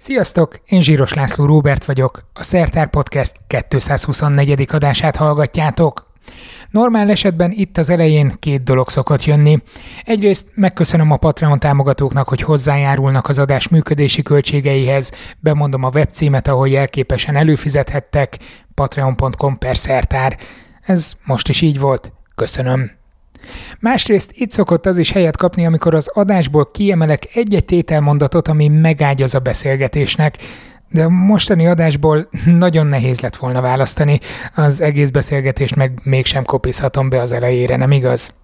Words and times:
Sziasztok, 0.00 0.60
én 0.66 0.82
Zsíros 0.82 1.12
László 1.12 1.44
Róbert 1.44 1.84
vagyok, 1.84 2.24
a 2.32 2.42
Szertár 2.42 2.90
Podcast 2.90 3.34
224. 3.46 4.66
adását 4.72 5.16
hallgatjátok. 5.16 6.12
Normál 6.70 7.10
esetben 7.10 7.50
itt 7.54 7.76
az 7.76 7.90
elején 7.90 8.32
két 8.38 8.62
dolog 8.62 8.88
szokott 8.88 9.24
jönni. 9.24 9.58
Egyrészt 10.04 10.48
megköszönöm 10.54 11.10
a 11.10 11.16
Patreon 11.16 11.58
támogatóknak, 11.58 12.28
hogy 12.28 12.40
hozzájárulnak 12.40 13.28
az 13.28 13.38
adás 13.38 13.68
működési 13.68 14.22
költségeihez, 14.22 15.10
bemondom 15.38 15.84
a 15.84 15.90
webcímet, 15.94 16.48
ahol 16.48 16.68
jelképesen 16.68 17.36
előfizethettek, 17.36 18.38
patreon.com 18.74 19.58
per 19.58 19.76
szertár. 19.76 20.38
Ez 20.82 21.12
most 21.24 21.48
is 21.48 21.60
így 21.60 21.78
volt. 21.78 22.12
Köszönöm. 22.34 22.99
Másrészt 23.80 24.30
itt 24.34 24.50
szokott 24.50 24.86
az 24.86 24.98
is 24.98 25.10
helyet 25.10 25.36
kapni, 25.36 25.66
amikor 25.66 25.94
az 25.94 26.08
adásból 26.08 26.70
kiemelek 26.70 27.36
egy-egy 27.36 27.64
tételmondatot, 27.64 28.48
ami 28.48 28.68
megágyaz 28.68 29.34
a 29.34 29.38
beszélgetésnek, 29.38 30.36
de 30.90 31.04
a 31.04 31.08
mostani 31.08 31.66
adásból 31.66 32.28
nagyon 32.44 32.86
nehéz 32.86 33.20
lett 33.20 33.36
volna 33.36 33.60
választani, 33.60 34.20
az 34.54 34.80
egész 34.80 35.10
beszélgetést 35.10 35.76
meg 35.76 36.00
mégsem 36.02 36.44
kopizhatom 36.44 37.08
be 37.08 37.20
az 37.20 37.32
elejére, 37.32 37.76
nem 37.76 37.90
igaz? 37.90 38.34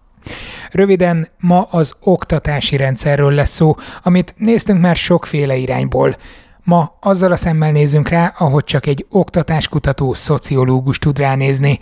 Röviden, 0.71 1.29
ma 1.41 1.63
az 1.71 1.95
oktatási 2.01 2.77
rendszerről 2.77 3.33
lesz 3.33 3.55
szó, 3.55 3.75
amit 4.03 4.35
néztünk 4.37 4.81
már 4.81 4.97
sokféle 4.97 5.57
irányból. 5.57 6.17
Ma 6.63 6.97
azzal 7.01 7.33
a 7.33 7.37
szemmel 7.37 7.73
nézünk 7.73 8.09
rá, 8.09 8.35
ahogy 8.39 8.65
csak 8.65 8.87
egy 8.87 9.07
oktatáskutató 9.11 10.15
szociológus 10.15 10.99
tud 10.99 11.19
ránézni, 11.19 11.79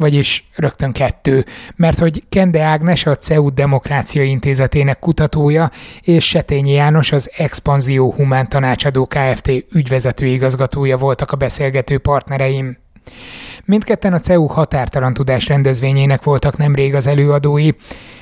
vagyis 0.00 0.48
rögtön 0.56 0.92
kettő, 0.92 1.44
mert 1.76 1.98
hogy 1.98 2.22
Kende 2.28 2.62
Ágnes 2.62 3.06
a 3.06 3.16
CEU 3.16 3.50
Demokrácia 3.50 4.22
Intézetének 4.22 4.98
kutatója, 4.98 5.70
és 6.00 6.28
Setényi 6.28 6.72
János 6.72 7.12
az 7.12 7.30
Expanzió 7.36 8.12
Humán 8.12 8.48
Tanácsadó 8.48 9.06
Kft. 9.06 9.50
ügyvezető 9.72 10.26
igazgatója 10.26 10.96
voltak 10.96 11.32
a 11.32 11.36
beszélgető 11.36 11.98
partnereim. 11.98 12.76
Mindketten 13.64 14.12
a 14.12 14.18
CEU 14.18 14.46
határtalan 14.46 15.14
tudás 15.14 15.46
rendezvényének 15.46 16.22
voltak 16.22 16.56
nemrég 16.56 16.94
az 16.94 17.06
előadói. 17.06 17.70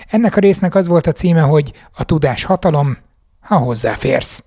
Ennek 0.09 0.37
a 0.37 0.41
résznek 0.41 0.75
az 0.75 0.89
volt 0.89 1.07
a 1.07 1.13
címe, 1.13 1.41
hogy 1.41 1.73
a 1.97 2.05
tudás 2.05 2.45
hatalom, 2.45 2.97
ha 3.41 3.57
hozzáférsz. 3.57 4.45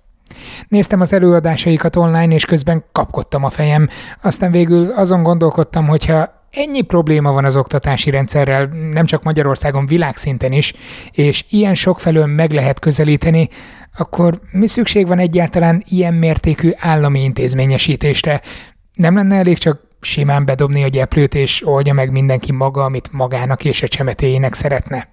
Néztem 0.68 1.00
az 1.00 1.12
előadásaikat 1.12 1.96
online, 1.96 2.34
és 2.34 2.44
közben 2.44 2.84
kapkodtam 2.92 3.44
a 3.44 3.50
fejem, 3.50 3.88
aztán 4.22 4.50
végül 4.50 4.90
azon 4.90 5.22
gondolkodtam, 5.22 5.86
hogyha 5.86 6.41
ennyi 6.52 6.82
probléma 6.82 7.32
van 7.32 7.44
az 7.44 7.56
oktatási 7.56 8.10
rendszerrel, 8.10 8.66
nem 8.92 9.06
csak 9.06 9.22
Magyarországon, 9.22 9.86
világszinten 9.86 10.52
is, 10.52 10.72
és 11.10 11.44
ilyen 11.48 11.74
sokfelől 11.74 12.26
meg 12.26 12.52
lehet 12.52 12.78
közelíteni, 12.78 13.48
akkor 13.96 14.40
mi 14.50 14.66
szükség 14.66 15.06
van 15.06 15.18
egyáltalán 15.18 15.82
ilyen 15.88 16.14
mértékű 16.14 16.70
állami 16.78 17.22
intézményesítésre? 17.22 18.40
Nem 18.92 19.14
lenne 19.14 19.36
elég 19.36 19.58
csak 19.58 19.80
simán 20.00 20.44
bedobni 20.44 20.82
a 20.82 20.88
gyeplőt, 20.88 21.34
és 21.34 21.66
oldja 21.66 21.92
meg 21.92 22.10
mindenki 22.10 22.52
maga, 22.52 22.84
amit 22.84 23.12
magának 23.12 23.64
és 23.64 23.82
a 23.82 23.88
csemetéjének 23.88 24.54
szeretne? 24.54 25.08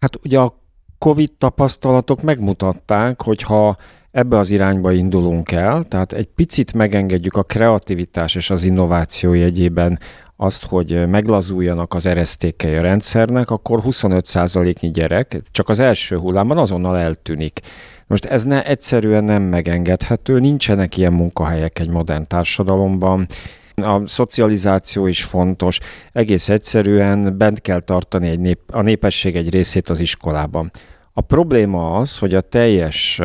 Hát 0.00 0.16
ugye 0.24 0.40
a 0.40 0.60
Covid 0.98 1.30
tapasztalatok 1.38 2.22
megmutatták, 2.22 3.22
hogy 3.22 3.42
ha 3.42 3.76
ebbe 4.10 4.38
az 4.38 4.50
irányba 4.50 4.92
indulunk 4.92 5.50
el, 5.50 5.84
tehát 5.84 6.12
egy 6.12 6.26
picit 6.26 6.72
megengedjük 6.72 7.36
a 7.36 7.42
kreativitás 7.42 8.34
és 8.34 8.50
az 8.50 8.64
innováció 8.64 9.32
jegyében 9.32 9.98
azt, 10.42 10.66
hogy 10.66 11.08
meglazuljanak 11.08 11.94
az 11.94 12.06
eresztékei 12.06 12.74
a 12.74 12.82
rendszernek, 12.82 13.50
akkor 13.50 13.80
25%-nyi 13.84 14.90
gyerek 14.90 15.40
csak 15.50 15.68
az 15.68 15.80
első 15.80 16.16
hullámban 16.16 16.58
azonnal 16.58 16.98
eltűnik. 16.98 17.60
Most 18.06 18.24
ez 18.24 18.44
ne, 18.44 18.64
egyszerűen 18.64 19.24
nem 19.24 19.42
megengedhető, 19.42 20.38
nincsenek 20.38 20.96
ilyen 20.96 21.12
munkahelyek 21.12 21.78
egy 21.78 21.90
modern 21.90 22.24
társadalomban, 22.26 23.26
a 23.74 24.06
szocializáció 24.06 25.06
is 25.06 25.24
fontos, 25.24 25.78
egész 26.12 26.48
egyszerűen 26.48 27.38
bent 27.38 27.60
kell 27.60 27.80
tartani 27.80 28.28
egy 28.28 28.40
nép, 28.40 28.58
a 28.72 28.82
népesség 28.82 29.36
egy 29.36 29.50
részét 29.50 29.88
az 29.88 30.00
iskolában. 30.00 30.70
A 31.12 31.20
probléma 31.20 31.96
az, 31.96 32.18
hogy 32.18 32.34
a 32.34 32.40
teljes 32.40 33.20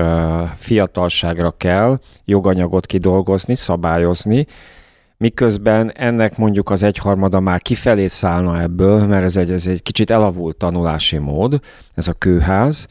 fiatalságra 0.55 1.51
kell 1.51 1.99
joganyagot 2.25 2.85
kidolgozni, 2.85 3.55
szabályozni, 3.55 4.45
miközben 5.17 5.91
ennek 5.91 6.37
mondjuk 6.37 6.69
az 6.69 6.83
egyharmada 6.83 7.39
már 7.39 7.61
kifelé 7.61 8.07
szállna 8.07 8.61
ebből, 8.61 9.05
mert 9.05 9.23
ez 9.23 9.37
egy, 9.37 9.51
ez 9.51 9.67
egy 9.67 9.83
kicsit 9.83 10.09
elavult 10.09 10.57
tanulási 10.57 11.17
mód, 11.17 11.59
ez 11.93 12.07
a 12.07 12.13
kőház, 12.13 12.87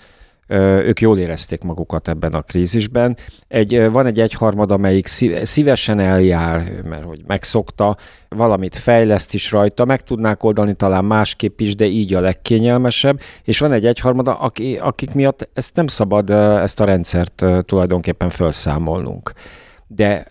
ők 0.48 1.00
jól 1.00 1.18
érezték 1.18 1.62
magukat 1.62 2.08
ebben 2.08 2.32
a 2.32 2.42
krízisben. 2.42 3.16
Egy, 3.48 3.90
van 3.90 4.06
egy 4.06 4.20
egyharmad, 4.20 4.70
amelyik 4.70 5.06
szívesen 5.42 5.98
eljár, 5.98 6.72
mert 6.84 7.04
hogy 7.04 7.20
megszokta, 7.26 7.96
valamit 8.28 8.76
fejleszt 8.76 9.34
is 9.34 9.50
rajta, 9.50 9.84
meg 9.84 10.02
tudnák 10.02 10.42
oldani 10.42 10.74
talán 10.74 11.04
másképp 11.04 11.60
is, 11.60 11.74
de 11.74 11.84
így 11.84 12.14
a 12.14 12.20
legkényelmesebb, 12.20 13.20
és 13.44 13.58
van 13.58 13.72
egy 13.72 13.86
egyharmada, 13.86 14.34
akik 14.80 15.14
miatt 15.14 15.48
ezt 15.54 15.76
nem 15.76 15.86
szabad, 15.86 16.30
ezt 16.30 16.80
a 16.80 16.84
rendszert 16.84 17.44
tulajdonképpen 17.64 18.30
felszámolnunk 18.30 19.32
de 19.86 20.26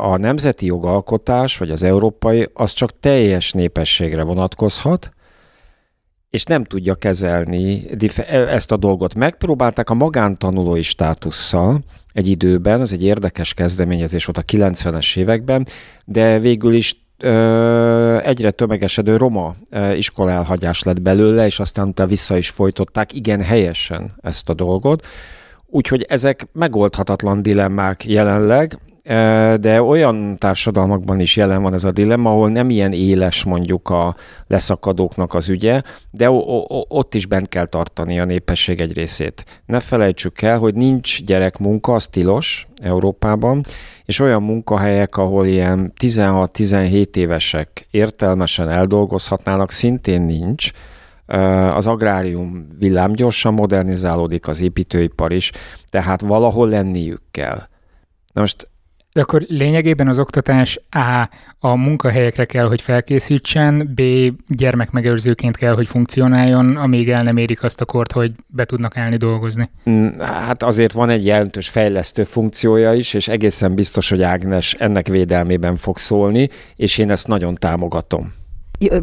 a 0.00 0.16
nemzeti 0.16 0.66
jogalkotás, 0.66 1.58
vagy 1.58 1.70
az 1.70 1.82
európai, 1.82 2.48
az 2.52 2.72
csak 2.72 3.00
teljes 3.00 3.52
népességre 3.52 4.22
vonatkozhat, 4.22 5.10
és 6.30 6.44
nem 6.44 6.64
tudja 6.64 6.94
kezelni 6.94 7.82
ezt 8.28 8.72
a 8.72 8.76
dolgot. 8.76 9.14
Megpróbálták 9.14 9.90
a 9.90 9.94
magántanulói 9.94 10.82
státusszal 10.82 11.80
egy 12.12 12.26
időben, 12.26 12.80
ez 12.80 12.92
egy 12.92 13.04
érdekes 13.04 13.54
kezdeményezés 13.54 14.24
volt 14.24 14.38
a 14.38 14.52
90-es 14.52 15.16
években, 15.16 15.66
de 16.04 16.38
végül 16.38 16.74
is 16.74 17.00
egyre 18.22 18.50
tömegesedő 18.50 19.16
roma 19.16 19.54
elhagyás 20.16 20.82
lett 20.82 21.02
belőle, 21.02 21.46
és 21.46 21.60
aztán 21.60 21.88
utána 21.88 22.08
vissza 22.08 22.36
is 22.36 22.50
folytották 22.50 23.12
igen 23.12 23.40
helyesen 23.42 24.12
ezt 24.20 24.48
a 24.48 24.54
dolgot. 24.54 25.06
Úgyhogy 25.74 26.06
ezek 26.08 26.46
megoldhatatlan 26.52 27.42
dilemmák 27.42 28.04
jelenleg, 28.04 28.78
e, 29.02 29.56
de 29.56 29.82
olyan 29.82 30.38
társadalmakban 30.38 31.20
is 31.20 31.36
jelen 31.36 31.62
van 31.62 31.72
ez 31.72 31.84
a 31.84 31.90
dilemma, 31.90 32.30
ahol 32.30 32.48
nem 32.50 32.70
ilyen 32.70 32.92
éles 32.92 33.44
mondjuk 33.44 33.90
a 33.90 34.16
leszakadóknak 34.46 35.34
az 35.34 35.48
ügye, 35.48 35.82
de 36.10 36.30
ott 36.88 37.14
is 37.14 37.26
bent 37.26 37.48
kell 37.48 37.66
tartani 37.66 38.20
a 38.20 38.24
népesség 38.24 38.80
egy 38.80 38.92
részét. 38.92 39.44
Ne 39.66 39.80
felejtsük 39.80 40.42
el, 40.42 40.58
hogy 40.58 40.74
nincs 40.74 41.24
gyerekmunka, 41.24 41.92
az 41.92 42.06
tilos 42.06 42.68
Európában, 42.82 43.62
és 44.04 44.20
olyan 44.20 44.42
munkahelyek, 44.42 45.16
ahol 45.16 45.46
ilyen 45.46 45.92
16-17 46.00 47.16
évesek 47.16 47.86
értelmesen 47.90 48.68
eldolgozhatnának, 48.68 49.70
szintén 49.70 50.22
nincs, 50.22 50.70
az 51.74 51.86
agrárium 51.86 52.66
villámgyorsan 52.78 53.54
modernizálódik, 53.54 54.48
az 54.48 54.60
építőipar 54.60 55.32
is, 55.32 55.50
tehát 55.88 56.20
valahol 56.20 56.68
lenniük 56.68 57.22
kell. 57.30 57.58
Na 58.32 58.40
most 58.40 58.70
de 59.12 59.20
akkor 59.20 59.44
lényegében 59.48 60.08
az 60.08 60.18
oktatás 60.18 60.80
A. 60.90 61.28
a 61.58 61.74
munkahelyekre 61.74 62.44
kell, 62.44 62.66
hogy 62.66 62.82
felkészítsen, 62.82 63.92
B. 63.94 64.02
gyermekmegőrzőként 64.48 65.56
kell, 65.56 65.74
hogy 65.74 65.88
funkcionáljon, 65.88 66.76
amíg 66.76 67.10
el 67.10 67.22
nem 67.22 67.36
érik 67.36 67.62
azt 67.62 67.80
a 67.80 67.84
kort, 67.84 68.12
hogy 68.12 68.32
be 68.46 68.64
tudnak 68.64 68.96
állni 68.96 69.16
dolgozni. 69.16 69.70
Mm, 69.90 70.18
hát 70.18 70.62
azért 70.62 70.92
van 70.92 71.08
egy 71.08 71.24
jelentős 71.24 71.68
fejlesztő 71.68 72.24
funkciója 72.24 72.92
is, 72.92 73.14
és 73.14 73.28
egészen 73.28 73.74
biztos, 73.74 74.08
hogy 74.08 74.22
Ágnes 74.22 74.74
ennek 74.74 75.08
védelmében 75.08 75.76
fog 75.76 75.98
szólni, 75.98 76.48
és 76.76 76.98
én 76.98 77.10
ezt 77.10 77.26
nagyon 77.26 77.54
támogatom 77.54 78.32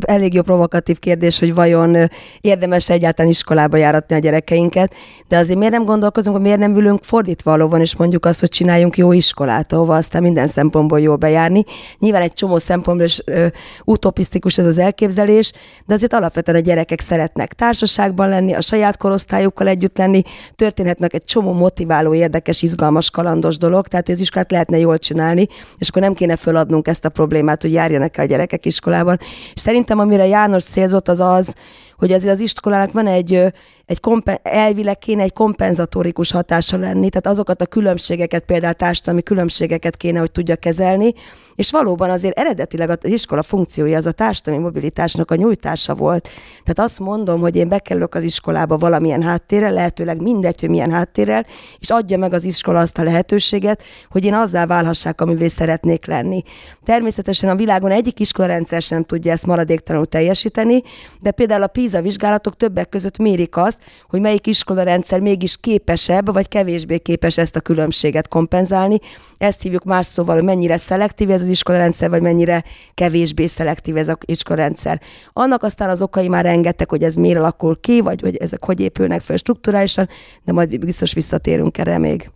elég 0.01 0.34
jó 0.34 0.41
provokatív 0.41 1.00
kérdés, 1.00 1.40
hogy 1.40 1.53
vajon 1.53 1.97
érdemes 2.41 2.90
egyáltalán 2.90 3.31
iskolába 3.31 3.78
járatni 3.78 4.16
a 4.16 4.19
gyerekeinket, 4.19 4.94
de 5.28 5.38
azért 5.38 5.57
miért 5.57 5.73
nem 5.73 5.85
gondolkozunk, 5.85 6.35
hogy 6.35 6.45
miért 6.45 6.59
nem 6.59 6.75
ülünk 6.75 7.03
fordítva 7.03 7.51
valóban, 7.51 7.81
és 7.81 7.95
mondjuk 7.95 8.25
azt, 8.25 8.39
hogy 8.39 8.50
csináljunk 8.50 8.97
jó 8.97 9.12
iskolát, 9.12 9.74
ahova 9.74 9.95
aztán 9.95 10.21
minden 10.21 10.48
szempontból 10.48 11.00
jól 11.00 11.15
bejárni. 11.15 11.63
Nyilván 12.00 12.21
egy 12.21 12.33
csomó 12.33 12.57
szempontból 12.57 13.06
is 13.06 13.21
ö, 13.25 13.48
utopisztikus 13.83 14.57
ez 14.57 14.65
az 14.65 14.77
elképzelés, 14.77 15.51
de 15.86 15.94
azért 15.94 16.13
alapvetően 16.13 16.57
a 16.57 16.62
gyerekek 16.62 17.00
szeretnek 17.00 17.54
társaságban 17.54 18.30
lenni, 18.30 18.54
a 18.54 18.62
saját 18.62 18.98
korosztályukkal 18.98 19.68
együtt 19.68 19.98
lenni, 19.98 20.21
történhetnek 20.56 21.13
egy 21.13 21.25
csomó 21.25 21.54
motiváló, 21.54 22.13
érdekes, 22.13 22.62
izgalmas, 22.62 23.12
kalandos 23.12 23.57
dolog, 23.57 23.88
tehát 23.88 24.06
hogy 24.06 24.15
az 24.15 24.21
iskolát 24.21 24.51
lehetne 24.51 24.77
jól 24.77 24.98
csinálni, 24.98 25.48
és 25.77 25.89
akkor 25.89 26.01
nem 26.01 26.13
kéne 26.13 26.36
föladnunk 26.36 26.88
ezt 26.88 27.06
a 27.06 27.09
problémát, 27.09 27.62
hogy 27.62 27.71
járjanak 27.71 28.18
a 28.18 28.24
gyerekek 28.24 28.65
iskolában. 28.65 29.19
És 29.54 29.62
Szerintem 29.69 30.00
amire 30.00 30.25
János 30.25 30.63
célzott 30.63 31.07
az 31.07 31.19
az, 31.19 31.56
hogy 31.98 32.12
azért 32.12 32.33
az 32.33 32.39
iskolának 32.39 32.92
van 32.92 33.07
egy, 33.07 33.54
egy 33.89 34.00
kompen, 34.00 34.39
elvileg 34.44 34.97
kéne 34.97 35.24
egy 35.24 35.33
kompenzatórikus 35.33 36.31
hatása 36.31 36.77
lenni, 36.77 37.09
tehát 37.09 37.27
azokat 37.27 37.62
a 37.62 37.65
különbségeket, 37.65 38.44
például 38.44 38.74
társadalmi 38.74 39.21
különbségeket 39.21 39.97
kéne, 39.97 40.19
hogy 40.19 40.31
tudja 40.31 40.56
kezelni, 40.56 41.13
és 41.56 41.71
valóban 41.71 42.09
azért 42.09 42.39
eredetileg 42.39 42.89
az 42.89 42.97
iskola 43.01 43.44
funkciója 43.44 43.97
az 43.97 44.06
a 44.06 44.12
társadalmi 44.12 44.63
mobilitásnak 44.63 45.31
a 45.31 45.36
nyújtása 45.36 45.94
volt. 45.94 46.30
Tehát 46.63 46.89
azt 46.89 47.00
mondom, 47.00 47.39
hogy 47.39 47.56
én 47.56 47.68
bekerülök 47.69 48.15
az 48.15 48.24
iskolába 48.24 48.77
valamilyen 48.77 49.21
háttérrel, 49.21 49.74
lehetőleg 49.74 50.21
mindegy, 50.21 50.59
hogy 50.59 50.69
milyen 50.69 50.92
háttérrel, 50.92 51.45
és 51.80 51.89
adja 51.89 52.18
meg 52.18 52.33
az 52.33 52.44
iskola 52.44 52.80
azt 52.80 52.97
a 52.97 53.03
lehetőséget, 53.03 53.83
hogy 54.09 54.25
én 54.25 54.33
azzá 54.33 54.65
válhassák, 54.65 55.21
amivé 55.21 55.47
szeretnék 55.47 56.06
lenni. 56.06 56.44
Természetesen 56.85 57.50
a 57.50 57.56
világon 57.56 57.92
egyik 57.92 58.19
iskolarendszer 58.19 58.81
sem 58.81 59.03
tudja 59.03 59.31
ezt 59.31 59.45
maradéktalanul 59.45 60.07
teljesíteni, 60.07 60.81
de 61.19 61.31
például 61.31 61.63
a 61.63 61.68
PISA 61.68 62.01
vizsgálatok 62.01 62.57
többek 62.57 62.89
között 62.89 63.18
mérik 63.18 63.57
azt, 63.57 63.79
hogy 64.08 64.22
melyik 64.22 64.48
iskolarendszer 64.48 65.20
mégis 65.20 65.58
képesebb, 65.60 66.34
vagy 66.34 66.48
kevésbé 66.48 66.98
képes 66.98 67.38
ezt 67.38 67.56
a 67.56 67.60
különbséget 67.60 68.28
kompenzálni. 68.28 69.00
Ezt 69.38 69.62
hívjuk 69.62 69.84
más 69.84 70.06
szóval, 70.06 70.36
hogy 70.36 70.44
mennyire 70.44 70.78
szelektív 70.78 71.30
ez 71.30 71.42
az 71.42 71.50
iskolarendszer, 71.50 72.10
vagy 72.10 72.22
mennyire 72.22 72.64
kevésbé 72.94 73.46
szelektív 73.46 73.98
ez 73.98 74.08
az 74.08 74.18
iskolarendszer. 74.26 75.02
Annak 75.34 75.64
aztán 75.64 75.90
az 75.90 76.02
okai 76.02 76.28
már 76.28 76.46
engedtek, 76.46 76.90
hogy 76.90 77.04
ez 77.04 77.16
miért 77.16 77.38
alakul 77.40 77.80
ki, 77.80 78.02
vagy 78.02 78.22
hogy 78.22 78.36
ezek 78.38 78.66
hogy 78.66 78.80
épülnek 78.80 79.22
fel 79.22 79.38
strukturálisan, 79.38 80.10
de 80.44 80.52
majd 80.52 80.80
biztos 80.80 81.14
visszatérünk 81.14 81.78
erre 81.78 81.98
még. 81.98 82.30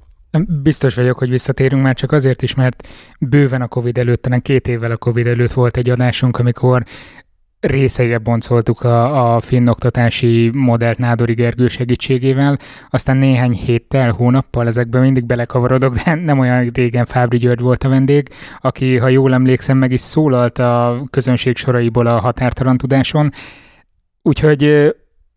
Biztos 0.47 0.95
vagyok, 0.95 1.17
hogy 1.17 1.29
visszatérünk 1.29 1.83
már 1.83 1.95
csak 1.95 2.11
azért 2.11 2.41
is, 2.41 2.55
mert 2.55 2.87
bőven 3.19 3.61
a 3.61 3.67
Covid 3.67 3.97
előtt, 3.97 4.21
talán 4.21 4.41
két 4.41 4.67
évvel 4.67 4.91
a 4.91 4.97
Covid 4.97 5.27
előtt 5.27 5.51
volt 5.51 5.77
egy 5.77 5.89
adásunk, 5.89 6.39
amikor 6.39 6.83
részeire 7.63 8.17
boncoltuk 8.17 8.81
a, 8.81 9.35
a 9.35 9.41
finn 9.41 9.67
oktatási 9.67 10.49
modellt 10.53 10.97
Nádori 10.97 11.33
Gergő 11.33 11.67
segítségével, 11.67 12.57
aztán 12.89 13.17
néhány 13.17 13.51
héttel, 13.51 14.11
hónappal 14.11 14.67
ezekben 14.67 15.01
mindig 15.01 15.25
belekavarodok, 15.25 15.95
de 15.95 16.15
nem 16.15 16.39
olyan 16.39 16.69
régen 16.73 17.05
Fábri 17.05 17.37
György 17.37 17.61
volt 17.61 17.83
a 17.83 17.89
vendég, 17.89 18.29
aki, 18.61 18.97
ha 18.97 19.07
jól 19.07 19.33
emlékszem, 19.33 19.77
meg 19.77 19.91
is 19.91 19.99
szólalt 19.99 20.59
a 20.59 21.03
közönség 21.09 21.57
soraiból 21.57 22.05
a 22.05 22.19
határtalan 22.19 22.77
tudáson, 22.77 23.31
Úgyhogy 24.25 24.93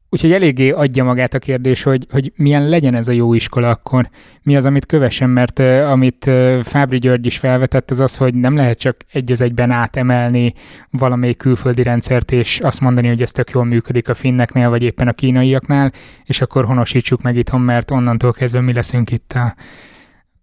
Úgyhogy 0.08 0.32
eléggé 0.32 0.70
adja 0.70 1.04
magát 1.04 1.34
a 1.34 1.38
kérdés, 1.38 1.82
hogy, 1.82 2.06
hogy 2.10 2.32
milyen 2.36 2.68
legyen 2.68 2.94
ez 2.94 3.08
a 3.08 3.12
jó 3.12 3.34
iskola 3.34 3.70
akkor. 3.70 4.08
Mi 4.42 4.56
az, 4.56 4.64
amit 4.64 4.86
kövessen, 4.86 5.30
mert 5.30 5.58
amit 5.58 6.26
uh, 6.26 6.62
Fábri 6.62 6.98
György 6.98 7.26
is 7.26 7.38
felvetett, 7.38 7.90
az 7.90 8.00
az, 8.00 8.16
hogy 8.16 8.34
nem 8.34 8.56
lehet 8.56 8.78
csak 8.78 8.96
egy 9.12 9.32
az 9.32 9.40
egyben 9.40 9.70
átemelni 9.70 10.54
valamelyik 10.90 11.36
külföldi 11.36 11.82
rendszert, 11.82 12.32
és 12.32 12.60
azt 12.60 12.80
mondani, 12.80 13.08
hogy 13.08 13.22
ez 13.22 13.30
tök 13.30 13.50
jól 13.50 13.64
működik 13.64 14.08
a 14.08 14.14
finneknél, 14.14 14.68
vagy 14.68 14.82
éppen 14.82 15.08
a 15.08 15.12
kínaiaknál, 15.12 15.90
és 16.24 16.40
akkor 16.40 16.64
honosítsuk 16.64 17.22
meg 17.22 17.36
itthon, 17.36 17.60
mert 17.60 17.90
onnantól 17.90 18.32
kezdve 18.32 18.60
mi 18.60 18.72
leszünk 18.72 19.10
itt 19.10 19.32
a 19.32 19.54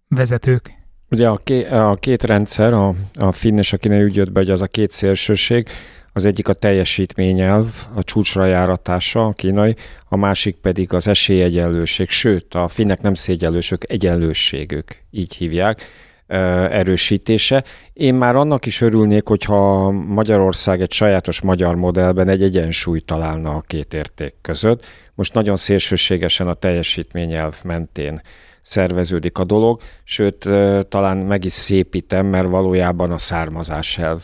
vezetők. 0.08 0.72
Ugye 1.10 1.28
a, 1.28 1.36
ké, 1.44 1.66
a 1.68 1.94
két 1.94 2.22
rendszer, 2.22 2.72
a, 2.72 2.94
a 3.14 3.32
finn 3.32 3.58
és 3.58 3.72
a 3.72 3.76
kínai 3.76 4.02
úgy 4.02 4.16
jött 4.16 4.32
be, 4.32 4.40
hogy 4.40 4.50
az 4.50 4.60
a 4.60 4.66
két 4.66 4.90
szélsőség, 4.90 5.68
az 6.16 6.24
egyik 6.24 6.48
a 6.48 6.52
teljesítményelv, 6.52 7.66
a 7.94 8.02
csúcsra 8.02 8.46
járatása, 8.46 9.26
a 9.26 9.32
kínai, 9.32 9.74
a 10.08 10.16
másik 10.16 10.56
pedig 10.56 10.92
az 10.92 11.08
esélyegyenlőség, 11.08 12.08
sőt, 12.08 12.54
a 12.54 12.68
finnek 12.68 13.00
nem 13.00 13.14
szégyenlősök, 13.14 13.90
egyenlőségük, 13.90 14.96
így 15.10 15.34
hívják, 15.34 15.82
erősítése. 16.26 17.64
Én 17.92 18.14
már 18.14 18.36
annak 18.36 18.66
is 18.66 18.80
örülnék, 18.80 19.26
hogyha 19.28 19.90
Magyarország 19.90 20.80
egy 20.80 20.92
sajátos 20.92 21.40
magyar 21.40 21.74
modellben 21.74 22.28
egy 22.28 22.42
egyensúlyt 22.42 23.04
találna 23.04 23.54
a 23.54 23.64
két 23.66 23.94
érték 23.94 24.34
között. 24.40 24.86
Most 25.14 25.34
nagyon 25.34 25.56
szélsőségesen 25.56 26.46
a 26.46 26.54
teljesítményelv 26.54 27.60
mentén 27.64 28.20
szerveződik 28.62 29.38
a 29.38 29.44
dolog, 29.44 29.80
sőt, 30.04 30.48
talán 30.88 31.16
meg 31.16 31.44
is 31.44 31.52
szépítem, 31.52 32.26
mert 32.26 32.48
valójában 32.48 33.10
a 33.10 33.18
származás 33.18 33.98
elv 33.98 34.22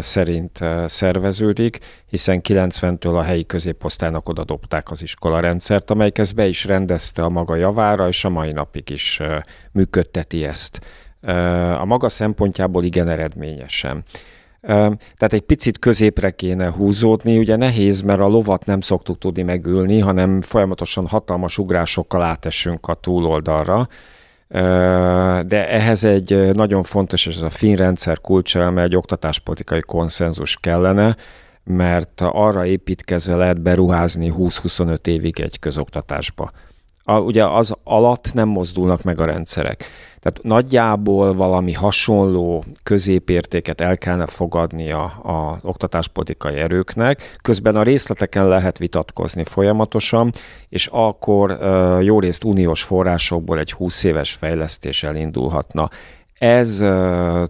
szerint 0.00 0.60
szerveződik, 0.86 1.78
hiszen 2.06 2.40
90-től 2.48 3.16
a 3.16 3.22
helyi 3.22 3.46
középosztálynak 3.46 4.28
oda 4.28 4.44
dobták 4.44 4.90
az 4.90 5.02
iskolarendszert, 5.02 5.90
amelyik 5.90 6.18
ezt 6.18 6.34
be 6.34 6.46
is 6.46 6.64
rendezte 6.64 7.22
a 7.22 7.28
maga 7.28 7.54
javára, 7.54 8.08
és 8.08 8.24
a 8.24 8.28
mai 8.28 8.52
napig 8.52 8.90
is 8.90 9.20
működteti 9.72 10.44
ezt. 10.44 10.80
A 11.78 11.84
maga 11.84 12.08
szempontjából 12.08 12.84
igen 12.84 13.08
eredményesen. 13.08 14.04
Tehát 14.60 15.32
egy 15.32 15.40
picit 15.40 15.78
középre 15.78 16.30
kéne 16.30 16.70
húzódni, 16.70 17.38
ugye 17.38 17.56
nehéz, 17.56 18.00
mert 18.00 18.20
a 18.20 18.26
lovat 18.26 18.64
nem 18.64 18.80
szoktuk 18.80 19.18
tudni 19.18 19.42
megülni, 19.42 19.98
hanem 19.98 20.40
folyamatosan 20.40 21.06
hatalmas 21.06 21.58
ugrásokkal 21.58 22.22
átesünk 22.22 22.88
a 22.88 22.94
túloldalra, 22.94 23.88
de 24.48 25.68
ehhez 25.68 26.04
egy 26.04 26.50
nagyon 26.54 26.82
fontos, 26.82 27.26
és 27.26 27.36
ez 27.36 27.42
a 27.42 27.50
fin 27.50 27.76
rendszer 27.76 28.20
kulcselme, 28.20 28.82
egy 28.82 28.96
oktatáspolitikai 28.96 29.80
konszenzus 29.80 30.56
kellene, 30.60 31.16
mert 31.64 32.20
arra 32.20 32.66
építkezve 32.66 33.36
lehet 33.36 33.60
beruházni 33.60 34.32
20-25 34.38 35.06
évig 35.06 35.40
egy 35.40 35.58
közoktatásba. 35.58 36.50
A, 37.04 37.20
ugye 37.20 37.46
az 37.46 37.74
alatt 37.84 38.32
nem 38.32 38.48
mozdulnak 38.48 39.02
meg 39.02 39.20
a 39.20 39.24
rendszerek. 39.24 39.84
Tehát 40.26 40.42
nagyjából 40.42 41.34
valami 41.34 41.72
hasonló 41.72 42.64
középértéket 42.82 43.80
el 43.80 43.98
kellene 43.98 44.26
fogadni 44.26 44.90
az 45.22 45.58
oktatáspolitikai 45.62 46.54
erőknek, 46.54 47.36
közben 47.42 47.76
a 47.76 47.82
részleteken 47.82 48.46
lehet 48.46 48.78
vitatkozni 48.78 49.44
folyamatosan, 49.44 50.32
és 50.68 50.88
akkor 50.92 51.58
jó 52.02 52.20
részt 52.20 52.44
uniós 52.44 52.82
forrásokból 52.82 53.58
egy 53.58 53.72
20 53.72 54.04
éves 54.04 54.32
fejlesztés 54.32 55.02
elindulhatna. 55.02 55.88
Ez 56.38 56.84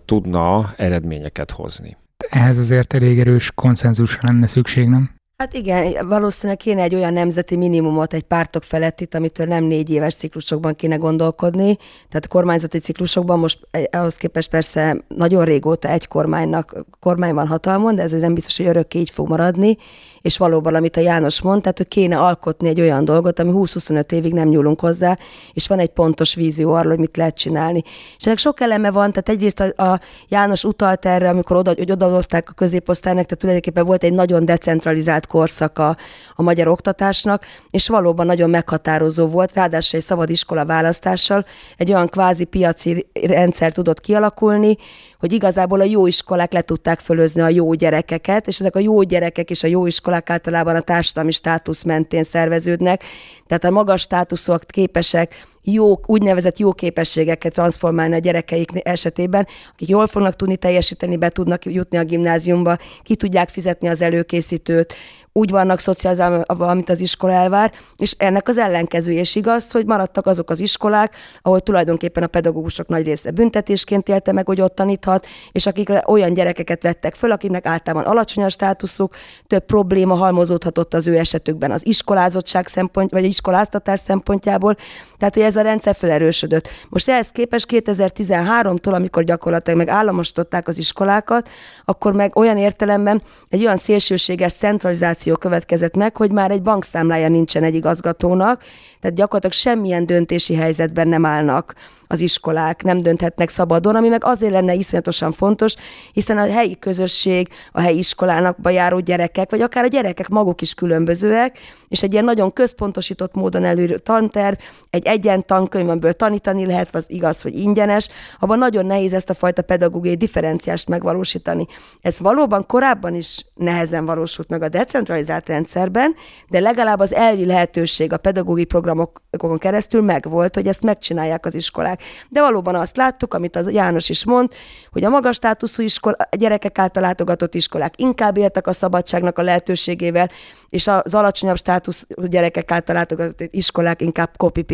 tudna 0.04 0.70
eredményeket 0.76 1.50
hozni. 1.50 1.96
Ehhez 2.28 2.58
azért 2.58 2.94
elég 2.94 3.18
erős 3.18 3.50
konszenzusra 3.54 4.20
lenne 4.22 4.46
szükség, 4.46 4.88
nem? 4.88 5.10
Hát 5.36 5.54
igen, 5.54 6.08
valószínűleg 6.08 6.56
kéne 6.56 6.82
egy 6.82 6.94
olyan 6.94 7.12
nemzeti 7.12 7.56
minimumot, 7.56 8.14
egy 8.14 8.22
pártok 8.22 8.62
itt, 8.96 9.14
amitől 9.14 9.46
nem 9.46 9.64
négy 9.64 9.90
éves 9.90 10.14
ciklusokban 10.14 10.74
kéne 10.74 10.96
gondolkodni. 10.96 11.76
Tehát 12.08 12.28
kormányzati 12.28 12.78
ciklusokban 12.78 13.38
most 13.38 13.68
ahhoz 13.90 14.16
képest 14.16 14.50
persze 14.50 15.04
nagyon 15.08 15.44
régóta 15.44 15.88
egy 15.88 16.08
kormánynak, 16.08 16.84
kormány 17.00 17.34
van 17.34 17.46
hatalmon, 17.46 17.94
de 17.94 18.02
ez 18.02 18.12
nem 18.12 18.34
biztos, 18.34 18.56
hogy 18.56 18.66
örökké 18.66 18.98
így 18.98 19.10
fog 19.10 19.28
maradni. 19.28 19.76
És 20.20 20.38
valóban, 20.38 20.74
amit 20.74 20.96
a 20.96 21.00
János 21.00 21.42
mond, 21.42 21.62
tehát 21.62 21.76
hogy 21.78 21.88
kéne 21.88 22.18
alkotni 22.18 22.68
egy 22.68 22.80
olyan 22.80 23.04
dolgot, 23.04 23.38
ami 23.38 23.50
20-25 23.54 24.12
évig 24.12 24.32
nem 24.32 24.48
nyúlunk 24.48 24.80
hozzá, 24.80 25.16
és 25.52 25.66
van 25.66 25.78
egy 25.78 25.90
pontos 25.90 26.34
vízió 26.34 26.72
arról, 26.72 26.90
hogy 26.90 26.98
mit 26.98 27.16
lehet 27.16 27.36
csinálni. 27.36 27.82
És 28.16 28.26
ennek 28.26 28.38
sok 28.38 28.60
eleme 28.60 28.90
van, 28.90 29.10
tehát 29.10 29.28
egyrészt 29.28 29.60
a, 29.60 29.82
a 29.82 30.00
János 30.28 30.64
utalt 30.64 31.06
erre, 31.06 31.28
amikor 31.28 31.56
oda, 31.56 31.72
hogy 31.76 31.90
odaadották 31.90 32.50
a 32.50 32.52
középosztálynak, 32.52 33.24
tehát 33.24 33.38
tulajdonképpen 33.38 33.84
volt 33.84 34.04
egy 34.04 34.12
nagyon 34.12 34.44
decentralizált 34.44 35.25
korszaka 35.26 35.96
a 36.34 36.42
magyar 36.42 36.68
oktatásnak, 36.68 37.44
és 37.70 37.88
valóban 37.88 38.26
nagyon 38.26 38.50
meghatározó 38.50 39.26
volt, 39.26 39.54
ráadásul 39.54 39.98
egy 39.98 40.04
szabad 40.04 40.30
iskola 40.30 40.64
választással 40.64 41.44
egy 41.76 41.92
olyan 41.92 42.08
kvázi 42.08 42.44
piaci 42.44 43.06
rendszer 43.22 43.72
tudott 43.72 44.00
kialakulni, 44.00 44.76
hogy 45.18 45.32
igazából 45.32 45.80
a 45.80 45.84
jó 45.84 46.06
iskolák 46.06 46.52
le 46.52 46.60
tudták 46.60 47.00
fölözni 47.00 47.40
a 47.40 47.48
jó 47.48 47.72
gyerekeket, 47.72 48.46
és 48.46 48.60
ezek 48.60 48.76
a 48.76 48.78
jó 48.78 49.02
gyerekek 49.02 49.50
és 49.50 49.62
a 49.62 49.66
jó 49.66 49.86
iskolák 49.86 50.30
általában 50.30 50.76
a 50.76 50.80
társadalmi 50.80 51.30
státusz 51.30 51.82
mentén 51.82 52.22
szerveződnek, 52.22 53.04
tehát 53.46 53.64
a 53.64 53.70
magas 53.70 54.00
státuszok 54.00 54.62
képesek 54.66 55.46
jó, 55.62 56.00
úgynevezett 56.06 56.58
jó 56.58 56.72
képességeket 56.72 57.52
transformálni 57.52 58.14
a 58.14 58.18
gyerekeik 58.18 58.70
esetében, 58.82 59.46
akik 59.72 59.88
jól 59.88 60.06
fognak 60.06 60.36
tudni 60.36 60.56
teljesíteni, 60.56 61.16
be 61.16 61.28
tudnak 61.28 61.64
jutni 61.64 61.98
a 61.98 62.04
gimnáziumba, 62.04 62.78
ki 63.02 63.16
tudják 63.16 63.48
fizetni 63.48 63.88
az 63.88 64.00
előkészítőt, 64.00 64.94
úgy 65.36 65.50
vannak 65.50 65.78
szocializálva, 65.78 66.66
amit 66.66 66.88
az 66.88 67.00
iskola 67.00 67.32
elvár, 67.32 67.72
és 67.96 68.14
ennek 68.18 68.48
az 68.48 68.58
ellenkező 68.58 69.12
is 69.12 69.34
igaz, 69.34 69.70
hogy 69.70 69.86
maradtak 69.86 70.26
azok 70.26 70.50
az 70.50 70.60
iskolák, 70.60 71.16
ahol 71.42 71.60
tulajdonképpen 71.60 72.22
a 72.22 72.26
pedagógusok 72.26 72.88
nagy 72.88 73.04
része 73.04 73.30
büntetésként 73.30 74.08
élte 74.08 74.32
meg, 74.32 74.46
hogy 74.46 74.60
ott 74.60 74.74
taníthat, 74.74 75.26
és 75.52 75.66
akikre 75.66 76.02
olyan 76.06 76.32
gyerekeket 76.32 76.82
vettek 76.82 77.14
föl, 77.14 77.30
akiknek 77.30 77.66
általában 77.66 78.06
alacsony 78.10 78.44
a 78.44 78.48
státuszuk, 78.48 79.14
több 79.46 79.64
probléma 79.64 80.14
halmozódhatott 80.14 80.94
az 80.94 81.06
ő 81.06 81.16
esetükben 81.16 81.70
az 81.70 81.86
iskolázottság 81.86 82.66
szempont, 82.66 83.10
vagy 83.10 83.24
iskoláztatás 83.24 84.00
szempontjából, 84.00 84.76
tehát 85.18 85.34
hogy 85.34 85.42
ez 85.42 85.56
a 85.56 85.62
rendszer 85.62 85.94
felerősödött. 85.94 86.68
Most 86.88 87.08
ehhez 87.08 87.28
képest 87.28 87.66
2013-tól, 87.70 88.92
amikor 88.94 89.24
gyakorlatilag 89.24 89.78
meg 89.78 89.88
államosították 89.88 90.68
az 90.68 90.78
iskolákat, 90.78 91.48
akkor 91.84 92.12
meg 92.12 92.36
olyan 92.36 92.56
értelemben 92.56 93.22
egy 93.48 93.64
olyan 93.64 93.76
szélsőséges 93.76 94.52
centralizáció 94.52 95.25
szituáció 95.26 95.36
következett 95.36 95.96
meg, 95.96 96.16
hogy 96.16 96.32
már 96.32 96.50
egy 96.50 96.62
bankszámlája 96.62 97.28
nincsen 97.28 97.62
egy 97.62 97.74
igazgatónak, 97.74 98.64
tehát 99.00 99.16
gyakorlatilag 99.16 99.52
semmilyen 99.52 100.06
döntési 100.06 100.54
helyzetben 100.54 101.08
nem 101.08 101.24
állnak 101.24 101.74
az 102.06 102.20
iskolák, 102.20 102.82
nem 102.82 102.98
dönthetnek 102.98 103.48
szabadon, 103.48 103.96
ami 103.96 104.08
meg 104.08 104.24
azért 104.24 104.52
lenne 104.52 104.74
iszonyatosan 104.74 105.32
fontos, 105.32 105.74
hiszen 106.12 106.38
a 106.38 106.50
helyi 106.50 106.78
közösség, 106.78 107.48
a 107.72 107.80
helyi 107.80 107.98
iskolának 107.98 108.58
járó 108.62 108.98
gyerekek, 108.98 109.50
vagy 109.50 109.60
akár 109.60 109.84
a 109.84 109.88
gyerekek 109.88 110.28
maguk 110.28 110.60
is 110.60 110.74
különbözőek, 110.74 111.58
és 111.88 112.02
egy 112.02 112.12
ilyen 112.12 112.24
nagyon 112.24 112.52
központosított 112.52 113.34
módon 113.34 113.64
előrő 113.64 113.98
tanterv, 113.98 114.56
egy 114.90 115.06
egyen 115.06 115.42
tankönyv, 115.46 115.88
amiből 115.88 116.12
tanítani 116.12 116.66
lehet, 116.66 116.94
az 116.94 117.10
igaz, 117.10 117.42
hogy 117.42 117.54
ingyenes, 117.54 118.08
abban 118.38 118.58
nagyon 118.58 118.86
nehéz 118.86 119.12
ezt 119.12 119.30
a 119.30 119.34
fajta 119.34 119.62
pedagógiai 119.62 120.16
differenciást 120.16 120.88
megvalósítani. 120.88 121.66
Ez 122.00 122.20
valóban 122.20 122.64
korábban 122.66 123.14
is 123.14 123.46
nehezen 123.54 124.04
valósult 124.04 124.48
meg 124.48 124.62
a 124.62 124.68
decentralizált 124.68 125.48
rendszerben, 125.48 126.14
de 126.48 126.60
legalább 126.60 127.00
az 127.00 127.14
elvi 127.14 127.46
lehetőség 127.46 128.12
a 128.12 128.16
pedagógiai 128.16 128.64
programokon 129.04 129.58
keresztül 129.58 130.02
megvolt, 130.02 130.54
hogy 130.54 130.66
ezt 130.66 130.82
megcsinálják 130.82 131.46
az 131.46 131.54
iskolák. 131.54 132.02
De 132.28 132.40
valóban 132.40 132.74
azt 132.74 132.96
láttuk, 132.96 133.34
amit 133.34 133.56
az 133.56 133.70
János 133.70 134.08
is 134.08 134.24
mond, 134.24 134.52
hogy 134.90 135.04
a 135.04 135.08
magas 135.08 135.36
státuszú 135.36 135.82
iskola, 135.82 136.16
gyerekek 136.36 136.78
által 136.78 137.02
látogatott 137.02 137.54
iskolák 137.54 138.00
inkább 138.00 138.36
éltek 138.36 138.66
a 138.66 138.72
szabadságnak 138.72 139.38
a 139.38 139.42
lehetőségével, 139.42 140.30
és 140.68 140.86
az 140.86 141.14
alacsonyabb 141.14 141.56
státusz 141.56 142.06
gyerekek 142.26 142.70
által 142.70 142.94
látogatott 142.94 143.48
iskolák 143.50 144.02
inkább 144.02 144.30
copy 144.36 144.64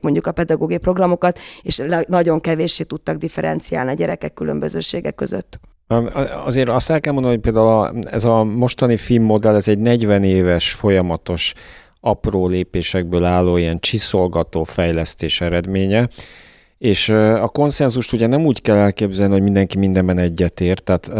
mondjuk 0.00 0.26
a 0.26 0.32
pedagógiai 0.32 0.78
programokat, 0.78 1.38
és 1.62 1.82
nagyon 2.06 2.40
kevéssé 2.40 2.84
tudtak 2.84 3.16
differenciálni 3.16 3.90
a 3.90 3.94
gyerekek 3.94 4.34
különbözőségek 4.34 5.14
között. 5.14 5.60
Azért 6.44 6.68
azt 6.68 6.90
el 6.90 7.00
kell 7.00 7.12
mondani, 7.12 7.34
hogy 7.34 7.42
például 7.42 7.98
ez 8.10 8.24
a 8.24 8.44
mostani 8.44 8.96
filmmodell, 8.96 9.54
ez 9.54 9.68
egy 9.68 9.78
40 9.78 10.24
éves 10.24 10.72
folyamatos 10.72 11.54
apró 12.00 12.46
lépésekből 12.46 13.24
álló 13.24 13.56
ilyen 13.56 13.80
csiszolgató 13.80 14.64
fejlesztés 14.64 15.40
eredménye, 15.40 16.08
és 16.78 17.08
a 17.08 17.48
konszenzust 17.48 18.12
ugye 18.12 18.26
nem 18.26 18.44
úgy 18.44 18.62
kell 18.62 18.76
elképzelni, 18.76 19.32
hogy 19.32 19.42
mindenki 19.42 19.78
mindenben 19.78 20.18
egyetért, 20.18 20.82
tehát 20.82 21.10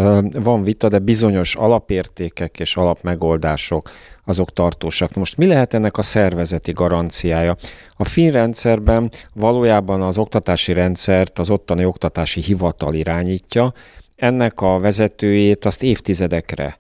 van 0.43 0.63
vita, 0.63 0.89
de 0.89 0.99
bizonyos 0.99 1.55
alapértékek 1.55 2.61
és 2.61 2.77
alapmegoldások 2.77 3.91
azok 4.25 4.53
tartósak. 4.53 5.15
Most 5.15 5.37
mi 5.37 5.47
lehet 5.47 5.75
ennek 5.75 5.99
a 5.99 6.03
szervezeti 6.03 6.73
garanciája? 6.73 7.57
A 7.97 8.05
finn 8.05 8.31
rendszerben 8.31 9.11
valójában 9.35 10.03
az 10.03 10.19
oktatási 10.19 10.73
rendszert 10.73 11.39
az 11.39 11.51
ottani 11.51 11.85
oktatási 11.85 12.41
hivatal 12.41 12.95
irányítja, 12.95 13.73
ennek 14.17 14.61
a 14.61 14.79
vezetőjét 14.79 15.65
azt 15.65 15.83
évtizedekre 15.83 16.79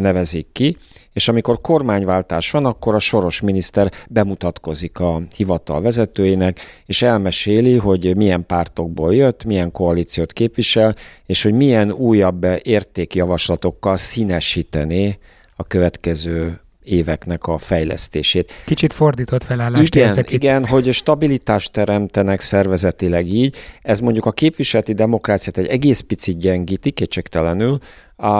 nevezik 0.00 0.46
ki, 0.52 0.76
és 1.12 1.28
amikor 1.28 1.60
kormányváltás 1.60 2.50
van, 2.50 2.64
akkor 2.64 2.94
a 2.94 2.98
soros 2.98 3.40
miniszter 3.40 3.90
bemutatkozik 4.08 5.00
a 5.00 5.22
hivatal 5.36 5.80
vezetőjének, 5.80 6.60
és 6.86 7.02
elmeséli, 7.02 7.76
hogy 7.76 8.16
milyen 8.16 8.46
pártokból 8.46 9.14
jött, 9.14 9.44
milyen 9.44 9.72
koalíciót 9.72 10.32
képvisel, 10.32 10.94
és 11.26 11.42
hogy 11.42 11.52
milyen 11.52 11.92
újabb 11.92 12.46
értékjavaslatokkal 12.62 13.96
színesítené 13.96 15.18
a 15.56 15.64
következő 15.64 16.58
éveknek 16.84 17.46
a 17.46 17.58
fejlesztését. 17.58 18.52
Kicsit 18.64 18.92
fordított 18.92 19.44
felállást 19.44 19.94
igen, 19.94 20.08
ezek 20.08 20.30
Igen, 20.30 20.62
itt. 20.62 20.68
hogy 20.68 20.92
stabilitást 20.92 21.72
teremtenek 21.72 22.40
szervezetileg 22.40 23.26
így. 23.26 23.56
Ez 23.82 23.98
mondjuk 23.98 24.24
a 24.24 24.32
képviseleti 24.32 24.92
demokráciát 24.92 25.58
egy 25.58 25.66
egész 25.66 26.00
picit 26.00 26.38
gyengíti, 26.38 26.90
kétségtelenül, 26.90 27.78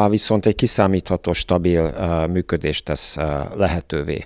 viszont 0.09 0.47
egy 0.47 0.55
kiszámítható, 0.55 1.33
stabil 1.33 1.93
működést 2.33 2.85
tesz 2.85 3.17
lehetővé. 3.57 4.25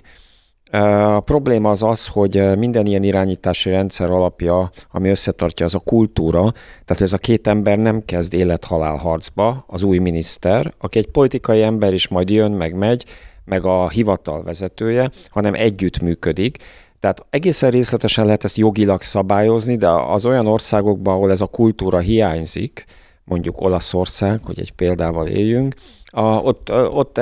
A 0.71 1.19
probléma 1.19 1.69
az 1.69 1.83
az, 1.83 2.07
hogy 2.07 2.57
minden 2.57 2.85
ilyen 2.85 3.03
irányítási 3.03 3.69
rendszer 3.69 4.09
alapja, 4.09 4.71
ami 4.91 5.09
összetartja, 5.09 5.65
az 5.65 5.75
a 5.75 5.79
kultúra, 5.79 6.51
tehát 6.85 7.01
ez 7.01 7.13
a 7.13 7.17
két 7.17 7.47
ember 7.47 7.77
nem 7.77 8.05
kezd 8.05 8.33
élet-halál 8.33 8.95
harcba, 8.95 9.63
az 9.67 9.83
új 9.83 9.97
miniszter, 9.97 10.73
aki 10.77 10.97
egy 10.97 11.07
politikai 11.07 11.63
ember 11.63 11.93
is 11.93 12.07
majd 12.07 12.29
jön, 12.29 12.51
meg 12.51 12.73
megy, 12.73 13.05
meg 13.45 13.65
a 13.65 13.89
hivatal 13.89 14.43
vezetője, 14.43 15.11
hanem 15.29 15.53
együtt 15.53 15.99
működik. 15.99 16.57
Tehát 16.99 17.25
egészen 17.29 17.71
részletesen 17.71 18.25
lehet 18.25 18.43
ezt 18.43 18.57
jogilag 18.57 19.01
szabályozni, 19.01 19.77
de 19.77 19.89
az 19.89 20.25
olyan 20.25 20.47
országokban, 20.47 21.13
ahol 21.13 21.31
ez 21.31 21.41
a 21.41 21.45
kultúra 21.45 21.99
hiányzik, 21.99 22.85
mondjuk 23.29 23.61
Olaszország, 23.61 24.39
hogy 24.43 24.59
egy 24.59 24.71
példával 24.71 25.27
éljünk, 25.27 25.75
a, 26.11 26.21
ott, 26.21 26.71
ott 26.71 27.17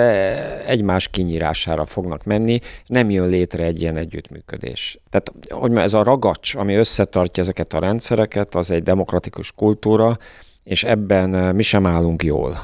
egymás 0.65 1.07
kinyírására 1.07 1.85
fognak 1.85 2.23
menni, 2.23 2.59
nem 2.85 3.09
jön 3.09 3.27
létre 3.27 3.63
egy 3.63 3.81
ilyen 3.81 3.97
együttműködés. 3.97 4.99
Tehát 5.09 5.31
hogy 5.49 5.77
ez 5.77 5.93
a 5.93 6.03
ragacs, 6.03 6.55
ami 6.55 6.73
összetartja 6.73 7.43
ezeket 7.43 7.73
a 7.73 7.79
rendszereket, 7.79 8.55
az 8.55 8.71
egy 8.71 8.83
demokratikus 8.83 9.51
kultúra, 9.51 10.17
és 10.63 10.83
ebben 10.83 11.55
mi 11.55 11.63
sem 11.63 11.85
állunk 11.85 12.23
jól 12.23 12.57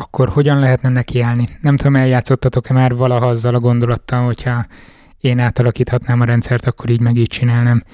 akkor 0.00 0.28
hogyan 0.28 0.58
lehetne 0.58 0.88
nekiállni? 0.88 1.46
Nem 1.60 1.76
tudom, 1.76 1.96
eljátszottatok-e 1.96 2.72
már 2.72 2.94
valaha 2.94 3.26
azzal 3.26 3.54
a 3.54 3.60
gondolattal, 3.60 4.24
hogyha 4.24 4.66
én 5.20 5.38
átalakíthatnám 5.38 6.20
a 6.20 6.24
rendszert, 6.24 6.66
akkor 6.66 6.90
így 6.90 7.00
meg 7.00 7.16
így 7.16 7.28
csinálnám. 7.28 7.84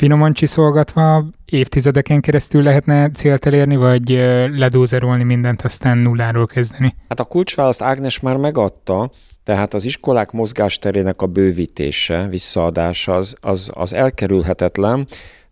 Finoman 0.00 0.32
csiszolgatva 0.32 1.24
évtizedeken 1.44 2.20
keresztül 2.20 2.62
lehetne 2.62 3.10
célt 3.10 3.46
elérni, 3.46 3.76
vagy 3.76 4.10
ledózerolni 4.56 5.22
mindent, 5.22 5.62
aztán 5.62 5.98
nulláról 5.98 6.46
kezdeni? 6.46 6.94
Hát 7.08 7.20
a 7.20 7.24
kulcsválaszt 7.24 7.82
Ágnes 7.82 8.20
már 8.20 8.36
megadta, 8.36 9.10
tehát 9.44 9.74
az 9.74 9.84
iskolák 9.84 10.30
mozgásterének 10.30 11.22
a 11.22 11.26
bővítése, 11.26 12.26
visszaadása 12.28 13.14
az, 13.14 13.36
az, 13.40 13.70
az 13.74 13.92
elkerülhetetlen, 13.92 15.06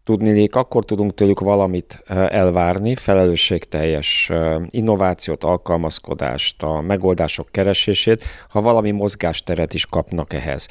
Tudnilék, 0.04 0.54
akkor 0.54 0.84
tudunk 0.84 1.14
tőlük 1.14 1.40
valamit 1.40 2.02
elvárni, 2.28 2.94
felelősségteljes 2.94 4.30
innovációt, 4.70 5.44
alkalmazkodást, 5.44 6.62
a 6.62 6.80
megoldások 6.80 7.48
keresését, 7.50 8.24
ha 8.48 8.60
valami 8.60 8.90
mozgásteret 8.90 9.74
is 9.74 9.86
kapnak 9.86 10.32
ehhez. 10.32 10.68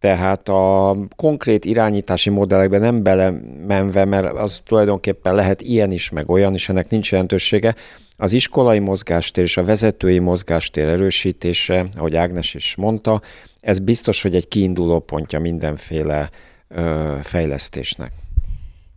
Tehát 0.00 0.48
a 0.48 0.96
konkrét 1.16 1.64
irányítási 1.64 2.30
modellekben 2.30 2.80
nem 2.80 3.02
belemenve, 3.02 4.04
mert 4.04 4.32
az 4.32 4.60
tulajdonképpen 4.64 5.34
lehet 5.34 5.62
ilyen 5.62 5.92
is, 5.92 6.10
meg 6.10 6.30
olyan 6.30 6.54
is, 6.54 6.68
ennek 6.68 6.90
nincs 6.90 7.10
jelentősége. 7.10 7.74
Az 8.16 8.32
iskolai 8.32 8.78
mozgástér 8.78 9.44
és 9.44 9.56
a 9.56 9.64
vezetői 9.64 10.18
mozgástér 10.18 10.86
erősítése, 10.86 11.86
ahogy 11.96 12.16
Ágnes 12.16 12.54
is 12.54 12.74
mondta, 12.76 13.20
ez 13.60 13.78
biztos, 13.78 14.22
hogy 14.22 14.34
egy 14.34 14.48
kiinduló 14.48 14.98
pontja 14.98 15.40
mindenféle 15.40 16.28
ö, 16.68 17.14
fejlesztésnek. 17.22 18.12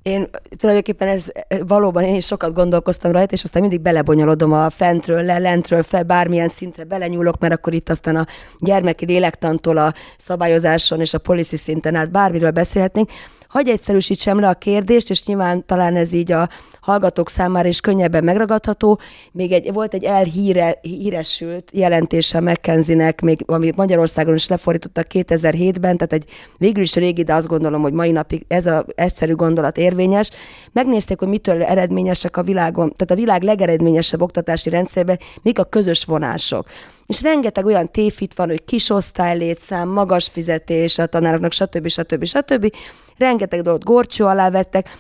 Én 0.03 0.29
tulajdonképpen 0.57 1.07
ez 1.07 1.25
valóban 1.67 2.03
én 2.03 2.15
is 2.15 2.25
sokat 2.25 2.53
gondolkoztam 2.53 3.12
rajta, 3.12 3.33
és 3.33 3.43
aztán 3.43 3.62
mindig 3.62 3.81
belebonyolodom 3.81 4.53
a 4.53 4.69
fentről, 4.69 5.24
le, 5.24 5.38
lentről, 5.38 5.83
fel, 5.83 6.03
bármilyen 6.03 6.48
szintre 6.48 6.83
belenyúlok, 6.83 7.39
mert 7.39 7.53
akkor 7.53 7.74
itt 7.74 7.89
aztán 7.89 8.15
a 8.15 8.27
gyermeki 8.60 9.05
lélektantól 9.05 9.77
a 9.77 9.93
szabályozáson 10.17 11.00
és 11.00 11.13
a 11.13 11.17
policy 11.17 11.55
szinten 11.55 11.95
át 11.95 12.12
bármiről 12.12 12.51
beszélhetnénk. 12.51 13.10
Hagy 13.48 13.69
egyszerűsítsem 13.69 14.39
le 14.39 14.50
a 14.50 14.53
kérdést, 14.53 15.10
és 15.10 15.25
nyilván 15.25 15.65
talán 15.65 15.95
ez 15.95 16.13
így 16.13 16.31
a 16.31 16.50
hallgatók 16.83 17.29
számára 17.29 17.67
is 17.67 17.79
könnyebben 17.79 18.23
megragadható. 18.23 18.99
Még 19.31 19.51
egy, 19.51 19.73
volt 19.73 19.93
egy 19.93 20.03
elhíresült 20.03 21.69
jelentése 21.73 22.39
McKenzie-nek, 22.39 23.21
még, 23.21 23.43
ami 23.45 23.71
Magyarországon 23.75 24.33
is 24.33 24.47
lefordítottak 24.47 25.05
2007-ben, 25.09 25.97
tehát 25.97 26.13
egy 26.13 26.25
végül 26.57 26.83
is 26.83 26.95
régi, 26.95 27.23
de 27.23 27.33
azt 27.33 27.47
gondolom, 27.47 27.81
hogy 27.81 27.93
mai 27.93 28.11
napig 28.11 28.45
ez 28.47 28.65
az 28.65 28.83
egyszerű 28.95 29.33
gondolat 29.33 29.77
érvényes. 29.77 30.29
Megnézték, 30.71 31.19
hogy 31.19 31.27
mitől 31.27 31.63
eredményesek 31.63 32.37
a 32.37 32.43
világon, 32.43 32.93
tehát 32.95 33.11
a 33.11 33.21
világ 33.21 33.43
legeredményesebb 33.43 34.21
oktatási 34.21 34.69
rendszerben, 34.69 35.19
mik 35.41 35.59
a 35.59 35.63
közös 35.63 36.03
vonások 36.03 36.67
és 37.05 37.21
rengeteg 37.21 37.65
olyan 37.65 37.91
tévhit 37.91 38.33
van, 38.33 38.47
hogy 38.47 38.63
kis 38.63 38.89
osztálylétszám, 38.89 39.89
magas 39.89 40.27
fizetés 40.27 40.97
a 40.97 41.05
tanároknak, 41.05 41.51
stb. 41.51 41.87
stb. 41.87 42.23
stb. 42.23 42.51
stb. 42.51 42.73
Rengeteg 43.17 43.61
dolgot 43.61 43.83
gorcsó 43.83 44.27
alá 44.27 44.49
vettek, 44.49 44.97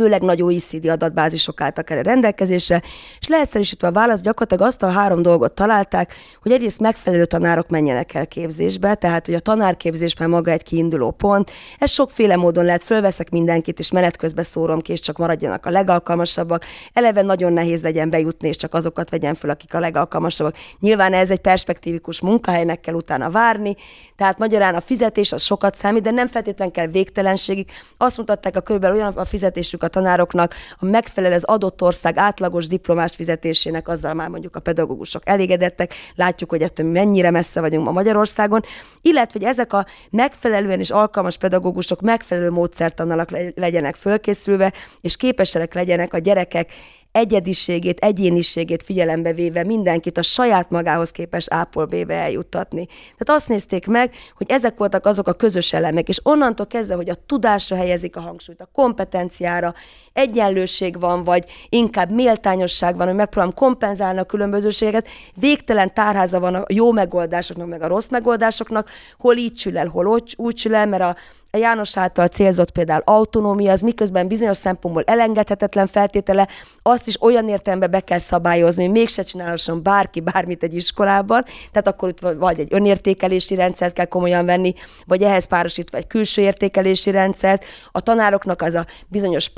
főleg 0.00 0.22
nagy 0.22 0.42
OECD 0.42 0.88
adatbázisok 0.88 1.60
álltak 1.60 1.90
erre 1.90 2.02
rendelkezésre, 2.02 2.82
és 3.20 3.28
leegyszerűsítve 3.28 3.88
a 3.88 3.92
választ 3.92 4.22
gyakorlatilag 4.22 4.68
azt 4.68 4.82
a 4.82 4.88
három 4.88 5.22
dolgot 5.22 5.52
találták, 5.52 6.14
hogy 6.42 6.52
egyrészt 6.52 6.80
megfelelő 6.80 7.24
tanárok 7.24 7.68
menjenek 7.68 8.14
el 8.14 8.26
képzésbe, 8.26 8.94
tehát 8.94 9.26
hogy 9.26 9.34
a 9.34 9.40
tanárképzésben 9.40 10.30
maga 10.30 10.50
egy 10.50 10.62
kiinduló 10.62 11.10
pont. 11.10 11.50
Ez 11.78 11.90
sokféle 11.90 12.36
módon 12.36 12.64
lehet, 12.64 12.84
fölveszek 12.84 13.30
mindenkit, 13.30 13.78
és 13.78 13.90
menet 13.90 14.16
közben 14.16 14.44
szórom 14.44 14.80
ki, 14.80 14.92
és 14.92 15.00
csak 15.00 15.18
maradjanak 15.18 15.66
a 15.66 15.70
legalkalmasabbak. 15.70 16.64
Eleve 16.92 17.22
nagyon 17.22 17.52
nehéz 17.52 17.82
legyen 17.82 18.10
bejutni, 18.10 18.48
és 18.48 18.56
csak 18.56 18.74
azokat 18.74 19.10
vegyen 19.10 19.34
föl, 19.34 19.50
akik 19.50 19.74
a 19.74 19.80
legalkalmasabbak. 19.80 20.56
Nyilván 20.78 21.12
ez 21.12 21.30
egy 21.30 21.40
perspektívikus 21.40 22.20
munkahelynek 22.20 22.80
kell 22.80 22.94
utána 22.94 23.30
várni, 23.30 23.76
tehát 24.16 24.38
magyarán 24.38 24.74
a 24.74 24.80
fizetés 24.80 25.32
az 25.32 25.42
sokat 25.42 25.74
számít, 25.74 26.02
de 26.02 26.10
nem 26.10 26.28
feltétlenül 26.28 26.72
kell 26.72 26.86
végtelenségig. 26.86 27.70
Azt 27.96 28.16
mutatták 28.16 28.56
a 28.56 28.60
körülbelül 28.60 28.96
olyan 28.96 29.12
a 29.12 29.24
fizetésük 29.24 29.82
a 29.82 29.88
tanároknak, 29.90 30.54
a 30.78 30.84
megfelel 30.84 31.32
az 31.32 31.44
adott 31.44 31.82
ország 31.82 32.16
átlagos 32.16 32.66
diplomás 32.66 33.14
fizetésének, 33.14 33.88
azzal 33.88 34.14
már 34.14 34.28
mondjuk 34.28 34.56
a 34.56 34.60
pedagógusok 34.60 35.22
elégedettek, 35.24 35.94
látjuk, 36.14 36.50
hogy 36.50 36.62
ettől 36.62 36.90
mennyire 36.90 37.30
messze 37.30 37.60
vagyunk 37.60 37.84
ma 37.84 37.92
Magyarországon, 37.92 38.62
illetve 39.02 39.38
hogy 39.38 39.48
ezek 39.48 39.72
a 39.72 39.86
megfelelően 40.10 40.78
és 40.78 40.90
alkalmas 40.90 41.36
pedagógusok 41.36 42.00
megfelelő 42.00 42.50
módszertannal 42.50 43.26
legyenek 43.54 43.94
fölkészülve, 43.94 44.72
és 45.00 45.16
képesek 45.16 45.74
legyenek 45.74 46.14
a 46.14 46.18
gyerekek 46.18 46.72
egyediségét, 47.12 47.98
egyéniségét 47.98 48.82
figyelembe 48.82 49.32
véve 49.32 49.64
mindenkit 49.64 50.18
a 50.18 50.22
saját 50.22 50.70
magához 50.70 51.10
képes 51.10 51.46
ápolbébe 51.48 52.14
eljuttatni. 52.14 52.86
Tehát 52.86 53.40
azt 53.40 53.48
nézték 53.48 53.86
meg, 53.86 54.14
hogy 54.36 54.50
ezek 54.50 54.78
voltak 54.78 55.06
azok 55.06 55.28
a 55.28 55.32
közös 55.32 55.72
elemek, 55.72 56.08
és 56.08 56.20
onnantól 56.22 56.66
kezdve, 56.66 56.94
hogy 56.94 57.08
a 57.08 57.24
tudásra 57.26 57.76
helyezik 57.76 58.16
a 58.16 58.20
hangsúlyt, 58.20 58.60
a 58.60 58.68
kompetenciára, 58.72 59.74
egyenlőség 60.12 61.00
van, 61.00 61.24
vagy 61.24 61.44
inkább 61.68 62.12
méltányosság 62.12 62.96
van, 62.96 63.06
hogy 63.06 63.16
megpróbálom 63.16 63.54
kompenzálni 63.54 64.18
a 64.18 64.24
különbözőségeket, 64.24 65.08
végtelen 65.34 65.94
tárháza 65.94 66.40
van 66.40 66.54
a 66.54 66.64
jó 66.68 66.92
megoldásoknak, 66.92 67.68
meg 67.68 67.82
a 67.82 67.86
rossz 67.86 68.08
megoldásoknak, 68.08 68.90
hol 69.18 69.36
így 69.36 69.54
csül 69.54 69.78
el, 69.78 69.86
hol 69.86 70.06
úgy, 70.06 70.34
úgy 70.36 70.54
csül 70.54 70.74
el, 70.74 70.86
mert 70.86 71.02
a 71.02 71.16
a 71.50 71.56
János 71.56 71.96
által 71.96 72.26
célzott 72.26 72.70
például 72.70 73.02
autonómia, 73.04 73.72
az 73.72 73.80
miközben 73.80 74.28
bizonyos 74.28 74.56
szempontból 74.56 75.02
elengedhetetlen 75.06 75.86
feltétele, 75.86 76.48
azt 76.82 77.06
is 77.06 77.22
olyan 77.22 77.48
értelemben 77.48 77.90
be 77.90 78.00
kell 78.00 78.18
szabályozni, 78.18 78.84
hogy 78.84 78.92
mégse 78.92 79.22
csinálhasson 79.22 79.82
bárki 79.82 80.20
bármit 80.20 80.62
egy 80.62 80.74
iskolában, 80.74 81.44
tehát 81.72 81.88
akkor 81.88 82.08
itt 82.08 82.20
vagy 82.38 82.60
egy 82.60 82.72
önértékelési 82.72 83.54
rendszert 83.54 83.94
kell 83.94 84.04
komolyan 84.04 84.44
venni, 84.44 84.74
vagy 85.06 85.22
ehhez 85.22 85.44
párosítva 85.44 85.98
egy 85.98 86.06
külső 86.06 86.42
értékelési 86.42 87.10
rendszert, 87.10 87.64
a 87.92 88.00
tanároknak 88.00 88.62
az 88.62 88.74
a 88.74 88.86
bizonyos 89.08 89.48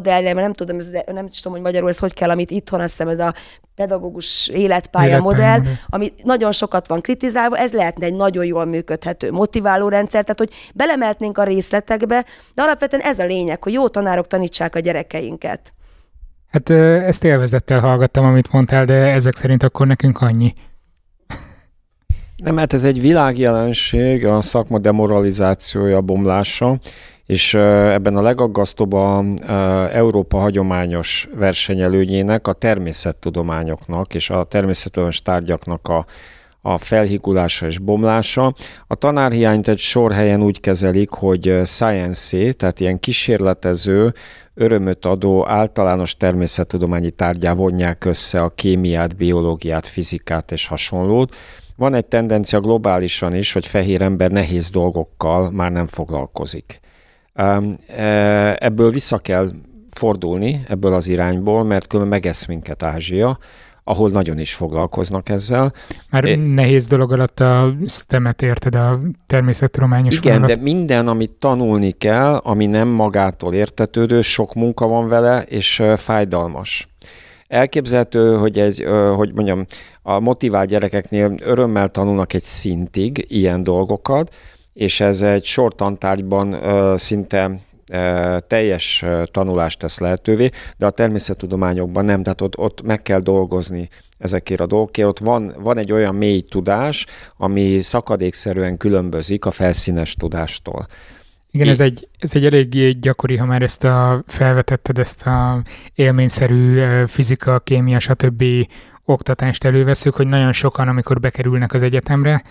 pályamodellje, 0.00 0.34
mert 0.34 0.46
nem 0.46 0.52
tudom, 0.52 0.78
ez, 0.78 0.90
nem 1.14 1.28
tudom, 1.28 1.52
hogy 1.52 1.60
magyarul 1.60 1.88
ez 1.88 1.98
hogy 1.98 2.14
kell, 2.14 2.30
amit 2.30 2.50
itthon 2.50 2.80
azt 2.80 2.90
hiszem 2.90 3.08
ez 3.08 3.18
a 3.18 3.34
pedagógus 3.74 4.48
életpálya, 4.48 5.08
életpálya 5.08 5.22
modell, 5.22 5.58
modell, 5.58 5.74
ami 5.88 6.12
nagyon 6.22 6.52
sokat 6.52 6.88
van 6.88 7.00
kritizálva, 7.00 7.56
ez 7.56 7.72
lehetne 7.72 8.06
egy 8.06 8.14
nagyon 8.14 8.44
jól 8.44 8.64
működhető 8.64 9.30
motiváló 9.30 9.88
rendszer, 9.88 10.22
tehát 10.22 10.38
hogy 10.38 10.52
belemehetnénk 10.74 11.38
a 11.38 11.44
részletekbe, 11.44 12.24
de 12.54 12.62
alapvetően 12.62 13.02
ez 13.02 13.18
a 13.18 13.24
lényeg, 13.24 13.62
hogy 13.62 13.72
jó 13.72 13.88
tanárok 13.88 14.26
tanítsák 14.26 14.74
a 14.74 14.78
gyerekeinket. 14.78 15.72
Hát 16.50 16.70
ezt 16.70 17.24
élvezettel 17.24 17.80
hallgattam, 17.80 18.24
amit 18.24 18.52
mondtál, 18.52 18.84
de 18.84 18.94
ezek 18.94 19.36
szerint 19.36 19.62
akkor 19.62 19.86
nekünk 19.86 20.20
annyi. 20.20 20.52
Nem, 22.36 22.56
hát 22.56 22.72
ez 22.72 22.84
egy 22.84 23.00
világjelenség, 23.00 24.26
a 24.26 24.42
szakma 24.42 24.78
demoralizációja, 24.78 26.00
bomlása, 26.00 26.78
és 27.30 27.54
ebben 27.54 28.16
a 28.16 28.22
legaggasztóbb 28.22 28.92
a 28.92 29.24
Európa 29.92 30.38
hagyományos 30.38 31.28
versenyelőnyének, 31.34 32.46
a 32.46 32.52
természettudományoknak 32.52 34.14
és 34.14 34.30
a 34.30 34.44
természettudományos 34.44 35.22
tárgyaknak 35.22 35.88
a, 35.88 36.06
a 36.60 36.78
felhigulása 36.78 37.66
és 37.66 37.78
bomlása. 37.78 38.54
A 38.86 38.94
tanárhiányt 38.94 39.68
egy 39.68 39.78
sor 39.78 40.12
helyen 40.12 40.42
úgy 40.42 40.60
kezelik, 40.60 41.10
hogy 41.10 41.60
science 41.64 42.52
tehát 42.52 42.80
ilyen 42.80 43.00
kísérletező, 43.00 44.14
örömöt 44.54 45.04
adó 45.04 45.48
általános 45.48 46.16
természettudományi 46.16 47.10
tárgyá 47.10 47.52
vonják 47.52 48.04
össze 48.04 48.40
a 48.40 48.48
kémiát, 48.48 49.16
biológiát, 49.16 49.86
fizikát 49.86 50.52
és 50.52 50.66
hasonlót. 50.66 51.36
Van 51.76 51.94
egy 51.94 52.06
tendencia 52.06 52.60
globálisan 52.60 53.34
is, 53.34 53.52
hogy 53.52 53.66
fehér 53.66 54.02
ember 54.02 54.30
nehéz 54.30 54.70
dolgokkal 54.70 55.50
már 55.50 55.72
nem 55.72 55.86
foglalkozik. 55.86 56.80
E, 57.32 58.56
ebből 58.58 58.90
vissza 58.90 59.18
kell 59.18 59.50
fordulni, 59.90 60.64
ebből 60.68 60.92
az 60.92 61.08
irányból, 61.08 61.64
mert 61.64 61.86
különben 61.86 62.20
megesz 62.20 62.46
minket 62.46 62.82
Ázsia, 62.82 63.38
ahol 63.84 64.10
nagyon 64.10 64.38
is 64.38 64.54
foglalkoznak 64.54 65.28
ezzel. 65.28 65.72
Már 66.10 66.24
é, 66.24 66.34
nehéz 66.34 66.86
dolog 66.86 67.12
alatt 67.12 67.40
a 67.40 67.74
STEM-et 67.86 68.42
érted, 68.42 68.74
a 68.74 68.98
természettudományos 69.26 70.16
Igen, 70.16 70.32
vonalat. 70.32 70.56
de 70.56 70.62
minden, 70.62 71.08
amit 71.08 71.32
tanulni 71.32 71.90
kell, 71.90 72.34
ami 72.34 72.66
nem 72.66 72.88
magától 72.88 73.54
értetődő, 73.54 74.20
sok 74.20 74.54
munka 74.54 74.86
van 74.86 75.08
vele, 75.08 75.42
és 75.42 75.82
fájdalmas. 75.96 76.88
Elképzelhető, 77.46 78.36
hogy 78.36 78.58
ez, 78.58 78.78
hogy 79.16 79.32
mondjam, 79.34 79.66
a 80.02 80.18
motivált 80.18 80.68
gyerekeknél 80.68 81.34
örömmel 81.44 81.88
tanulnak 81.88 82.32
egy 82.32 82.42
szintig 82.42 83.26
ilyen 83.28 83.62
dolgokat, 83.62 84.34
és 84.72 85.00
ez 85.00 85.22
egy 85.22 85.44
sor 85.44 85.74
tantárgyban 85.74 86.56
szinte 86.98 87.60
teljes 88.46 89.04
tanulást 89.30 89.78
tesz 89.78 89.98
lehetővé, 89.98 90.50
de 90.76 90.86
a 90.86 90.90
természettudományokban 90.90 92.04
nem, 92.04 92.22
tehát 92.22 92.40
ott, 92.40 92.58
ott 92.58 92.82
meg 92.82 93.02
kell 93.02 93.20
dolgozni 93.20 93.88
ezekért 94.18 94.60
a 94.60 94.66
dolgokért. 94.66 95.08
Ott 95.08 95.18
van, 95.18 95.54
van 95.58 95.78
egy 95.78 95.92
olyan 95.92 96.14
mély 96.14 96.40
tudás, 96.40 97.06
ami 97.36 97.80
szakadékszerűen 97.80 98.76
különbözik 98.76 99.44
a 99.44 99.50
felszínes 99.50 100.14
tudástól. 100.14 100.86
Igen, 101.50 101.68
ez 101.68 101.80
egy, 101.80 102.08
ez 102.18 102.34
egy 102.34 102.44
eléggé 102.44 102.90
gyakori, 102.90 103.36
ha 103.36 103.44
már 103.44 103.62
ezt 103.62 103.84
a, 103.84 104.24
felvetetted, 104.26 104.98
ezt 104.98 105.26
a 105.26 105.62
élményszerű 105.94 106.82
fizika, 107.06 107.58
kémia, 107.58 107.98
stb. 107.98 108.44
oktatást 109.04 109.64
előveszük, 109.64 110.14
hogy 110.14 110.26
nagyon 110.26 110.52
sokan, 110.52 110.88
amikor 110.88 111.20
bekerülnek 111.20 111.72
az 111.72 111.82
egyetemre, 111.82 112.42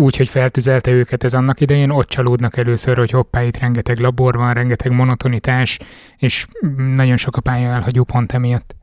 úgy, 0.00 0.16
hogy 0.16 0.28
feltüzelte 0.28 0.90
őket 0.90 1.24
ez 1.24 1.34
annak 1.34 1.60
idején, 1.60 1.90
ott 1.90 2.08
csalódnak 2.08 2.56
először, 2.56 2.96
hogy 2.96 3.10
hoppá, 3.10 3.42
itt 3.42 3.56
rengeteg 3.58 3.98
labor 3.98 4.36
van, 4.36 4.54
rengeteg 4.54 4.92
monotonitás, 4.92 5.78
és 6.16 6.46
nagyon 6.94 7.16
sok 7.16 7.36
a 7.36 7.40
pálya 7.40 7.70
elhagyó 7.70 8.04
pont 8.04 8.32
emiatt. 8.32 8.74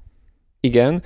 Igen, 0.60 1.04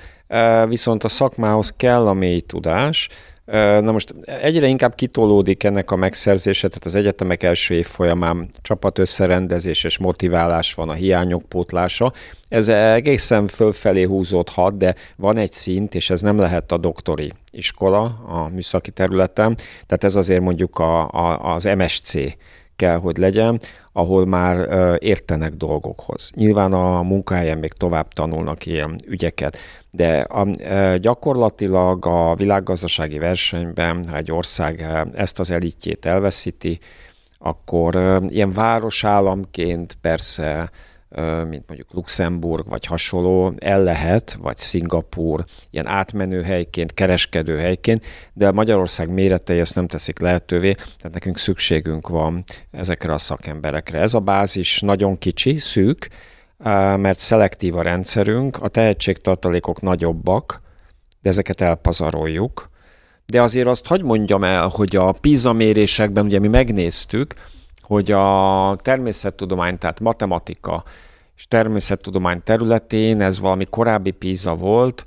viszont 0.68 1.04
a 1.04 1.08
szakmához 1.08 1.74
kell 1.76 2.06
a 2.06 2.12
mély 2.12 2.40
tudás, 2.40 3.08
Na 3.44 3.92
most 3.92 4.14
egyre 4.26 4.66
inkább 4.66 4.94
kitolódik 4.94 5.64
ennek 5.64 5.90
a 5.90 5.96
megszerzése, 5.96 6.68
tehát 6.68 6.84
az 6.84 6.94
egyetemek 6.94 7.42
első 7.42 7.74
év 7.74 7.86
folyamán 7.86 8.48
csapat 8.62 8.98
összerendezés 8.98 9.84
és 9.84 9.98
motiválás 9.98 10.74
van, 10.74 10.88
a 10.88 10.92
hiányok 10.92 11.42
pótlása. 11.42 12.12
Ez 12.48 12.68
egészen 12.68 13.46
fölfelé 13.46 14.02
húzódhat, 14.02 14.76
de 14.76 14.94
van 15.16 15.36
egy 15.36 15.52
szint, 15.52 15.94
és 15.94 16.10
ez 16.10 16.20
nem 16.20 16.38
lehet 16.38 16.72
a 16.72 16.78
doktori 16.78 17.32
iskola 17.50 18.02
a 18.28 18.48
műszaki 18.52 18.90
területen, 18.90 19.56
tehát 19.86 20.04
ez 20.04 20.14
azért 20.16 20.40
mondjuk 20.40 20.78
a, 20.78 21.08
a, 21.10 21.54
az 21.54 21.64
MSC 21.64 22.14
kell, 22.82 22.98
hogy 22.98 23.16
legyen, 23.16 23.60
ahol 23.92 24.26
már 24.26 24.68
értenek 25.02 25.52
dolgokhoz. 25.52 26.30
Nyilván 26.34 26.72
a 26.72 27.02
munkahelyen 27.02 27.58
még 27.58 27.72
tovább 27.72 28.08
tanulnak 28.12 28.66
ilyen 28.66 29.00
ügyeket, 29.06 29.56
de 29.90 30.18
a, 30.18 30.46
gyakorlatilag 30.96 32.06
a 32.06 32.34
világgazdasági 32.34 33.18
versenyben, 33.18 34.04
ha 34.08 34.16
egy 34.16 34.32
ország 34.32 34.86
ezt 35.14 35.38
az 35.38 35.50
elitjét 35.50 36.06
elveszíti, 36.06 36.78
akkor 37.38 38.22
ilyen 38.28 38.50
városállamként 38.50 39.96
persze 40.00 40.70
mint 41.48 41.64
mondjuk 41.66 41.92
Luxemburg 41.92 42.68
vagy 42.68 42.86
hasonló, 42.86 43.52
el 43.58 43.82
lehet, 43.82 44.36
vagy 44.40 44.56
Szingapúr, 44.56 45.44
ilyen 45.70 45.86
átmenő 45.86 46.42
helyként, 46.42 46.94
kereskedő 46.94 47.56
helyként, 47.56 48.06
de 48.32 48.50
Magyarország 48.50 49.10
méretei 49.10 49.58
ezt 49.58 49.74
nem 49.74 49.86
teszik 49.86 50.18
lehetővé, 50.18 50.72
tehát 50.72 51.12
nekünk 51.12 51.38
szükségünk 51.38 52.08
van 52.08 52.44
ezekre 52.70 53.12
a 53.12 53.18
szakemberekre. 53.18 53.98
Ez 53.98 54.14
a 54.14 54.20
bázis 54.20 54.80
nagyon 54.80 55.18
kicsi, 55.18 55.58
szűk, 55.58 56.08
mert 56.96 57.18
szelektív 57.18 57.76
a 57.76 57.82
rendszerünk, 57.82 58.62
a 58.62 58.68
tehetségtartalékok 58.68 59.80
nagyobbak, 59.80 60.60
de 61.22 61.28
ezeket 61.28 61.60
elpazaroljuk. 61.60 62.70
De 63.26 63.42
azért 63.42 63.66
azt 63.66 63.86
hagy 63.86 64.02
mondjam 64.02 64.44
el, 64.44 64.68
hogy 64.68 64.96
a 64.96 65.12
PISA 65.12 65.52
mérésekben 65.52 66.24
ugye 66.24 66.38
mi 66.38 66.48
megnéztük, 66.48 67.34
hogy 67.82 68.10
a 68.10 68.76
természettudomány, 68.82 69.78
tehát 69.78 70.00
matematika 70.00 70.84
és 71.36 71.48
természettudomány 71.48 72.42
területén 72.42 73.20
ez 73.20 73.38
valami 73.38 73.64
korábbi 73.64 74.10
PISA 74.10 74.54
volt, 74.54 75.06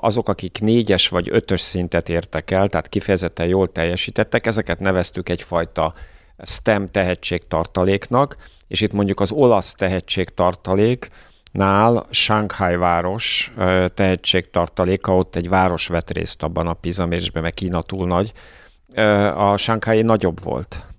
azok, 0.00 0.28
akik 0.28 0.58
négyes 0.60 1.08
vagy 1.08 1.28
ötös 1.30 1.60
szintet 1.60 2.08
értek 2.08 2.50
el, 2.50 2.68
tehát 2.68 2.88
kifejezetten 2.88 3.46
jól 3.46 3.72
teljesítettek, 3.72 4.46
ezeket 4.46 4.80
neveztük 4.80 5.28
egyfajta 5.28 5.94
STEM 6.44 6.90
tehetségtartaléknak, 6.90 8.36
és 8.68 8.80
itt 8.80 8.92
mondjuk 8.92 9.20
az 9.20 9.30
olasz 9.30 9.72
tehetségtartalék, 9.72 11.08
nál 11.52 12.06
Shanghai 12.10 12.76
város 12.76 13.52
tehetségtartaléka, 13.94 15.16
ott 15.16 15.36
egy 15.36 15.48
város 15.48 15.86
vett 15.86 16.10
részt 16.10 16.42
abban 16.42 16.66
a 16.66 16.72
PISA 16.72 17.06
mérésben, 17.06 17.42
mert 17.42 17.54
Kína 17.54 17.82
túl 17.82 18.06
nagy. 18.06 18.32
A 19.34 19.56
Shanghai 19.56 20.02
nagyobb 20.02 20.42
volt. 20.42 20.91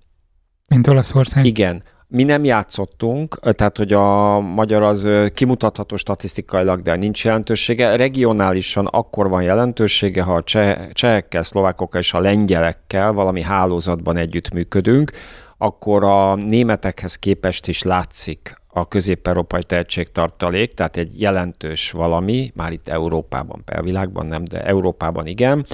Mint 0.68 0.86
Olaszország? 0.86 1.44
Igen. 1.44 1.82
Mi 2.08 2.22
nem 2.22 2.44
játszottunk, 2.44 3.38
tehát 3.40 3.76
hogy 3.76 3.92
a 3.92 4.40
magyar 4.40 4.82
az 4.82 5.08
kimutatható 5.34 5.96
statisztikailag, 5.96 6.82
de 6.82 6.96
nincs 6.96 7.24
jelentősége. 7.24 7.96
Regionálisan 7.96 8.86
akkor 8.86 9.28
van 9.28 9.42
jelentősége, 9.42 10.22
ha 10.22 10.34
a 10.34 10.42
cseh, 10.42 10.88
csehekkel, 10.92 11.42
szlovákokkal 11.42 12.00
és 12.00 12.12
a 12.12 12.20
lengyelekkel 12.20 13.12
valami 13.12 13.42
hálózatban 13.42 14.16
együttműködünk, 14.16 15.10
akkor 15.58 16.04
a 16.04 16.34
németekhez 16.34 17.16
képest 17.16 17.68
is 17.68 17.82
látszik 17.82 18.62
a 18.68 18.88
közép-európai 18.88 19.62
tehetségtartalék, 19.62 20.74
tehát 20.74 20.96
egy 20.96 21.20
jelentős 21.20 21.90
valami, 21.90 22.52
már 22.54 22.72
itt 22.72 22.88
Európában, 22.88 23.62
a 23.66 23.82
világban 23.82 24.26
nem, 24.26 24.44
de 24.44 24.64
Európában 24.64 25.26
igen, 25.26 25.66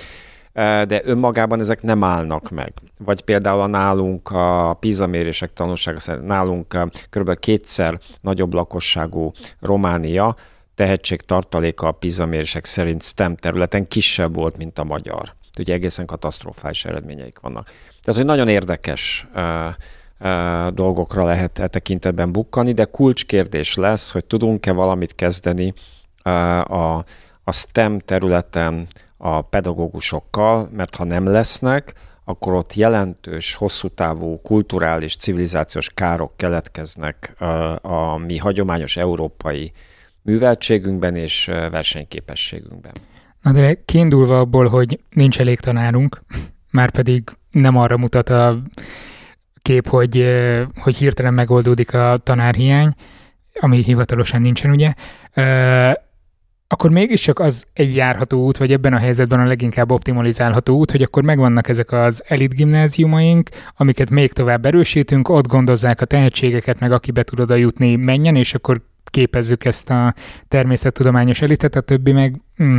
de 0.52 1.00
önmagában 1.04 1.60
ezek 1.60 1.82
nem 1.82 2.04
állnak 2.04 2.50
meg. 2.50 2.72
Vagy 2.98 3.20
például 3.20 3.60
a 3.60 3.66
nálunk 3.66 4.30
a 4.30 4.76
PISA 4.80 5.06
mérések 5.06 5.52
tanulsága 5.52 6.00
szerint 6.00 6.26
nálunk 6.26 6.76
kb. 7.10 7.38
kétszer 7.38 7.98
nagyobb 8.20 8.54
lakosságú 8.54 9.32
Románia 9.60 10.36
tehetségtartaléka 10.74 11.86
a 11.86 11.92
PISA 11.92 12.26
mérések 12.26 12.64
szerint 12.64 13.02
STEM 13.02 13.36
területen 13.36 13.88
kisebb 13.88 14.34
volt, 14.34 14.56
mint 14.56 14.78
a 14.78 14.84
magyar. 14.84 15.34
Ugye 15.58 15.74
egészen 15.74 16.06
katasztrofális 16.06 16.84
eredményeik 16.84 17.38
vannak. 17.40 17.64
Tehát, 18.02 18.20
hogy 18.20 18.24
nagyon 18.24 18.48
érdekes 18.48 19.26
dolgokra 20.72 21.24
lehet 21.24 21.58
e 21.58 21.66
tekintetben 21.66 22.32
bukkani, 22.32 22.72
de 22.72 22.84
kulcskérdés 22.84 23.74
lesz, 23.74 24.12
hogy 24.12 24.24
tudunk-e 24.24 24.72
valamit 24.72 25.14
kezdeni 25.14 25.72
a, 26.22 27.04
a 27.44 27.52
STEM 27.52 27.98
területen 27.98 28.88
a 29.22 29.42
pedagógusokkal, 29.42 30.68
mert 30.72 30.94
ha 30.94 31.04
nem 31.04 31.26
lesznek, 31.26 31.94
akkor 32.24 32.52
ott 32.52 32.74
jelentős, 32.74 33.54
hosszú 33.54 33.88
távú 33.88 34.40
kulturális, 34.42 35.16
civilizációs 35.16 35.90
károk 35.94 36.37
keletkeznek 36.37 37.35
a, 37.83 38.16
mi 38.16 38.37
hagyományos 38.37 38.96
európai 38.96 39.72
műveltségünkben 40.22 41.16
és 41.16 41.44
versenyképességünkben. 41.70 42.92
Na 43.42 43.52
de 43.52 43.83
kiindulva 43.85 44.38
abból, 44.38 44.68
hogy 44.68 45.00
nincs 45.11 45.40
elég 45.40 45.61
tanárunk, 45.61 46.22
már 46.70 46.90
pedig 46.90 47.30
nem 47.50 47.76
arra 47.76 47.96
mutat 47.96 48.28
a 48.28 48.62
kép, 49.62 49.88
hogy, 49.88 50.26
hogy 50.76 50.96
hirtelen 50.96 51.35
megoldódik 51.35 51.94
a 51.94 52.16
tanárhiány, 52.22 52.94
ami 53.61 53.83
hivatalosan 53.83 54.40
nincsen, 54.40 54.70
ugye, 54.70 54.94
akkor 56.72 56.90
mégiscsak 56.90 57.38
az 57.38 57.66
egy 57.72 57.94
járható 57.94 58.44
út, 58.44 58.56
vagy 58.56 58.72
ebben 58.72 58.92
a 58.92 58.98
helyzetben 58.98 59.40
a 59.40 59.46
leginkább 59.46 59.90
optimalizálható 59.90 60.76
út, 60.76 60.90
hogy 60.90 61.02
akkor 61.02 61.22
megvannak 61.22 61.68
ezek 61.68 61.92
az 61.92 62.22
elit 62.26 62.54
gimnáziumaink, 62.54 63.48
amiket 63.76 64.11
még 64.11 64.33
tovább 64.33 64.66
erősítünk, 64.66 65.28
ott 65.28 65.46
gondozzák 65.46 66.00
a 66.00 66.04
tehetségeket, 66.04 66.80
meg 66.80 66.92
aki 66.92 67.11
be 67.11 67.22
tud 67.22 67.40
oda 67.40 67.54
jutni, 67.54 67.96
menjen, 67.96 68.37
és 68.37 68.54
akkor 68.54 68.80
képezzük 69.04 69.64
ezt 69.64 69.90
a 69.90 70.14
természettudományos 70.48 71.40
elitet, 71.40 71.74
a 71.74 71.80
többi 71.80 72.12
meg 72.12 72.40
mm, 72.62 72.78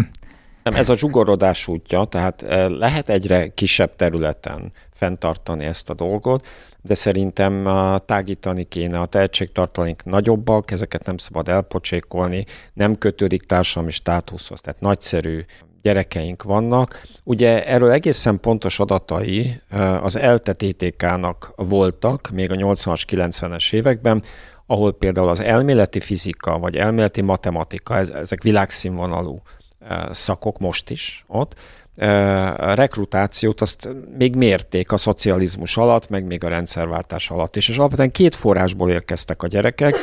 nem, 0.63 0.73
ez 0.73 0.89
a 0.89 0.95
zsugorodás 0.95 1.67
útja, 1.67 2.03
tehát 2.03 2.43
eh, 2.43 2.69
lehet 2.69 3.09
egyre 3.09 3.47
kisebb 3.47 3.95
területen 3.95 4.71
fenntartani 4.93 5.65
ezt 5.65 5.89
a 5.89 5.93
dolgot, 5.93 6.47
de 6.81 6.93
szerintem 6.93 7.69
tágítani 8.05 8.63
kéne 8.63 8.99
a 8.99 9.05
tehetségtartalék 9.05 10.03
nagyobbak, 10.03 10.71
ezeket 10.71 11.05
nem 11.05 11.17
szabad 11.17 11.47
elpocsékolni, 11.47 12.45
nem 12.73 12.95
kötődik 12.95 13.41
társadalmi 13.43 13.91
státuszhoz, 13.91 14.61
tehát 14.61 14.81
nagyszerű 14.81 15.41
gyerekeink 15.81 16.43
vannak. 16.43 17.01
Ugye 17.23 17.65
erről 17.65 17.91
egészen 17.91 18.39
pontos 18.39 18.79
adatai 18.79 19.61
az 20.01 20.15
ELTE 20.15 20.53
TTK-nak 20.53 21.53
voltak 21.55 22.29
még 22.29 22.51
a 22.51 22.55
80-as, 22.55 23.03
90-es 23.07 23.73
években, 23.73 24.23
ahol 24.65 24.93
például 24.93 25.27
az 25.27 25.39
elméleti 25.39 25.99
fizika 25.99 26.59
vagy 26.59 26.75
elméleti 26.75 27.21
matematika, 27.21 27.97
ezek 27.97 28.43
világszínvonalú 28.43 29.41
szakok 30.11 30.59
most 30.59 30.89
is 30.89 31.25
ott. 31.27 31.59
Rekrutációt 31.95 33.61
azt 33.61 33.89
még 34.17 34.35
mérték 34.35 34.91
a 34.91 34.97
szocializmus 34.97 35.77
alatt, 35.77 36.09
meg 36.09 36.25
még 36.25 36.43
a 36.43 36.47
rendszerváltás 36.47 37.29
alatt 37.29 37.55
is, 37.55 37.69
és 37.69 37.77
alapvetően 37.77 38.11
két 38.11 38.35
forrásból 38.35 38.89
érkeztek 38.89 39.43
a 39.43 39.47
gyerekek. 39.47 39.95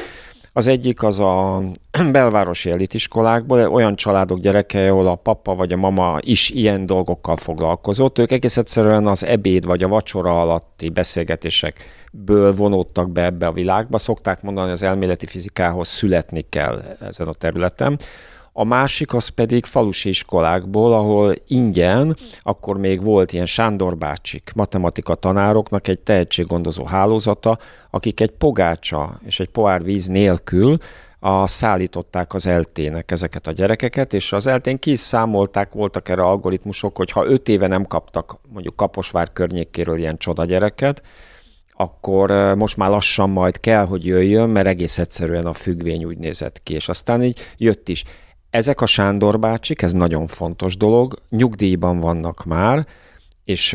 Az 0.52 0.66
egyik 0.66 1.02
az 1.02 1.20
a 1.20 1.62
belvárosi 2.12 2.70
elitiskolákból, 2.70 3.66
olyan 3.66 3.94
családok 3.94 4.40
gyerekei, 4.40 4.86
ahol 4.86 5.06
a 5.06 5.14
papa 5.14 5.54
vagy 5.54 5.72
a 5.72 5.76
mama 5.76 6.18
is 6.20 6.50
ilyen 6.50 6.86
dolgokkal 6.86 7.36
foglalkozott. 7.36 8.18
Ők 8.18 8.30
egész 8.30 8.56
egyszerűen 8.56 9.06
az 9.06 9.24
ebéd 9.24 9.64
vagy 9.64 9.82
a 9.82 9.88
vacsora 9.88 10.40
alatti 10.40 10.88
beszélgetésekből 10.88 12.54
vonódtak 12.54 13.10
be 13.10 13.24
ebbe 13.24 13.46
a 13.46 13.52
világba. 13.52 13.98
Szokták 13.98 14.42
mondani, 14.42 14.70
az 14.70 14.82
elméleti 14.82 15.26
fizikához 15.26 15.88
születni 15.88 16.46
kell 16.48 16.82
ezen 17.00 17.26
a 17.26 17.32
területen. 17.32 17.98
A 18.60 18.64
másik 18.64 19.14
az 19.14 19.28
pedig 19.28 19.64
falusi 19.64 20.08
iskolákból, 20.08 20.92
ahol 20.92 21.34
ingyen, 21.46 22.16
akkor 22.42 22.78
még 22.78 23.02
volt 23.02 23.32
ilyen 23.32 23.46
Sándor 23.46 23.96
bácsik, 23.96 24.50
matematika 24.54 25.14
tanároknak 25.14 25.88
egy 25.88 26.02
tehetséggondozó 26.02 26.84
hálózata, 26.84 27.58
akik 27.90 28.20
egy 28.20 28.30
pogácsa 28.30 29.20
és 29.24 29.40
egy 29.40 29.48
pohár 29.48 29.82
víz 29.82 30.06
nélkül 30.06 30.76
a, 31.20 31.46
szállították 31.46 32.34
az 32.34 32.46
eltének 32.46 33.10
ezeket 33.10 33.46
a 33.46 33.52
gyerekeket, 33.52 34.12
és 34.12 34.32
az 34.32 34.46
eltén 34.46 34.78
ki 34.78 34.90
is 34.90 34.98
számolták, 34.98 35.72
voltak 35.72 36.08
erre 36.08 36.22
algoritmusok, 36.22 36.96
hogy 36.96 37.10
ha 37.10 37.26
öt 37.26 37.48
éve 37.48 37.66
nem 37.66 37.84
kaptak 37.84 38.40
mondjuk 38.48 38.76
Kaposvár 38.76 39.32
környékéről 39.32 39.98
ilyen 39.98 40.18
csoda 40.18 40.44
gyereket, 40.44 41.02
akkor 41.72 42.54
most 42.56 42.76
már 42.76 42.90
lassan 42.90 43.30
majd 43.30 43.60
kell, 43.60 43.86
hogy 43.86 44.06
jöjjön, 44.06 44.48
mert 44.48 44.66
egész 44.66 44.98
egyszerűen 44.98 45.46
a 45.46 45.52
függvény 45.52 46.04
úgy 46.04 46.18
nézett 46.18 46.62
ki, 46.62 46.74
és 46.74 46.88
aztán 46.88 47.22
így 47.22 47.40
jött 47.56 47.88
is. 47.88 48.04
Ezek 48.50 48.80
a 48.80 48.86
Sándor 48.86 49.38
bácsik, 49.38 49.82
ez 49.82 49.92
nagyon 49.92 50.26
fontos 50.26 50.76
dolog, 50.76 51.14
nyugdíjban 51.28 52.00
vannak 52.00 52.44
már, 52.44 52.86
és 53.44 53.70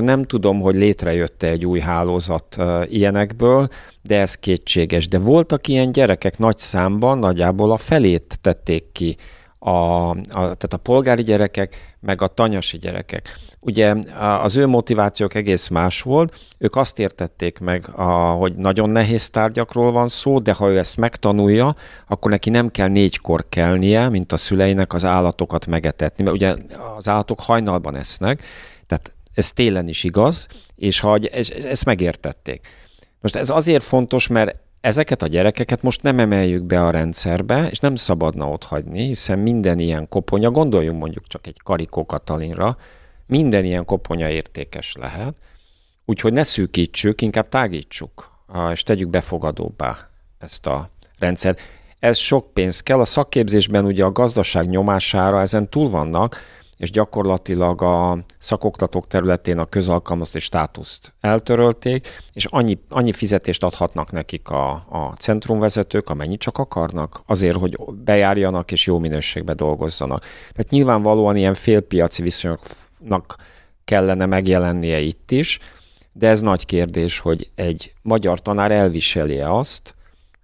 nem 0.00 0.22
tudom, 0.22 0.60
hogy 0.60 0.74
létrejött 0.74 1.42
egy 1.42 1.66
új 1.66 1.80
hálózat 1.80 2.56
ilyenekből, 2.84 3.68
de 4.02 4.20
ez 4.20 4.34
kétséges. 4.34 5.08
De 5.08 5.18
voltak 5.18 5.68
ilyen 5.68 5.92
gyerekek 5.92 6.38
nagy 6.38 6.58
számban, 6.58 7.18
nagyjából 7.18 7.70
a 7.70 7.76
felét 7.76 8.38
tették 8.40 8.92
ki, 8.92 9.16
a, 9.58 9.70
a, 9.70 10.16
tehát 10.30 10.72
a 10.72 10.76
polgári 10.76 11.22
gyerekek, 11.22 11.96
meg 12.00 12.22
a 12.22 12.26
tanyasi 12.26 12.78
gyerekek. 12.78 13.38
Ugye 13.60 13.94
az 14.42 14.56
ő 14.56 14.66
motivációk 14.66 15.34
egész 15.34 15.68
más 15.68 16.02
volt, 16.02 16.38
ők 16.58 16.76
azt 16.76 16.98
értették 16.98 17.58
meg, 17.58 17.88
a, 17.94 18.12
hogy 18.12 18.54
nagyon 18.54 18.90
nehéz 18.90 19.30
tárgyakról 19.30 19.92
van 19.92 20.08
szó, 20.08 20.38
de 20.38 20.52
ha 20.52 20.68
ő 20.68 20.78
ezt 20.78 20.96
megtanulja, 20.96 21.74
akkor 22.06 22.30
neki 22.30 22.50
nem 22.50 22.70
kell 22.70 22.88
négykor 22.88 23.46
kelnie, 23.48 24.08
mint 24.08 24.32
a 24.32 24.36
szüleinek 24.36 24.92
az 24.92 25.04
állatokat 25.04 25.66
megetetni, 25.66 26.24
mert 26.24 26.36
ugye 26.36 26.54
az 26.96 27.08
állatok 27.08 27.40
hajnalban 27.40 27.96
esznek, 27.96 28.42
tehát 28.86 29.14
ez 29.34 29.52
télen 29.52 29.88
is 29.88 30.04
igaz, 30.04 30.46
és 30.76 31.00
ha 31.00 31.16
ezt 31.64 31.84
megértették. 31.84 32.66
Most 33.20 33.36
ez 33.36 33.50
azért 33.50 33.84
fontos, 33.84 34.26
mert 34.26 34.56
ezeket 34.88 35.22
a 35.22 35.26
gyerekeket 35.26 35.82
most 35.82 36.02
nem 36.02 36.18
emeljük 36.18 36.64
be 36.64 36.84
a 36.84 36.90
rendszerbe, 36.90 37.68
és 37.70 37.78
nem 37.78 37.94
szabadna 37.94 38.48
ott 38.48 38.64
hagyni, 38.64 39.02
hiszen 39.02 39.38
minden 39.38 39.78
ilyen 39.78 40.08
koponya, 40.08 40.50
gondoljunk 40.50 40.98
mondjuk 40.98 41.26
csak 41.26 41.46
egy 41.46 41.60
Karikó 41.64 42.06
Katalinra, 42.06 42.76
minden 43.26 43.64
ilyen 43.64 43.84
koponya 43.84 44.28
értékes 44.28 44.94
lehet, 44.94 45.38
úgyhogy 46.04 46.32
ne 46.32 46.42
szűkítsük, 46.42 47.22
inkább 47.22 47.48
tágítsuk, 47.48 48.30
és 48.72 48.82
tegyük 48.82 49.10
befogadóbbá 49.10 49.96
ezt 50.38 50.66
a 50.66 50.90
rendszert. 51.18 51.60
Ez 51.98 52.16
sok 52.16 52.52
pénz 52.52 52.80
kell, 52.80 53.00
a 53.00 53.04
szakképzésben 53.04 53.84
ugye 53.84 54.04
a 54.04 54.12
gazdaság 54.12 54.68
nyomására 54.68 55.40
ezen 55.40 55.68
túl 55.68 55.90
vannak, 55.90 56.36
és 56.78 56.90
gyakorlatilag 56.90 57.82
a 57.82 58.18
szakoktatók 58.38 59.06
területén 59.06 59.58
a 59.58 59.64
közalkalmazási 59.64 60.38
státuszt 60.38 61.14
eltörölték, 61.20 62.08
és 62.32 62.44
annyi, 62.44 62.78
annyi 62.88 63.12
fizetést 63.12 63.64
adhatnak 63.64 64.12
nekik 64.12 64.48
a, 64.48 64.70
a 64.70 65.14
centrumvezetők, 65.18 66.10
amennyit 66.10 66.40
csak 66.40 66.58
akarnak, 66.58 67.22
azért, 67.26 67.56
hogy 67.56 67.76
bejárjanak 68.04 68.72
és 68.72 68.86
jó 68.86 68.98
minőségbe 68.98 69.54
dolgozzanak. 69.54 70.20
Tehát 70.52 70.70
nyilvánvalóan 70.70 71.36
ilyen 71.36 71.54
félpiaci 71.54 72.22
viszonyoknak 72.22 73.36
kellene 73.84 74.26
megjelennie 74.26 75.00
itt 75.00 75.30
is, 75.30 75.58
de 76.12 76.28
ez 76.28 76.40
nagy 76.40 76.66
kérdés, 76.66 77.18
hogy 77.18 77.50
egy 77.54 77.92
magyar 78.02 78.40
tanár 78.40 78.70
elviseli-e 78.70 79.52
azt, 79.52 79.94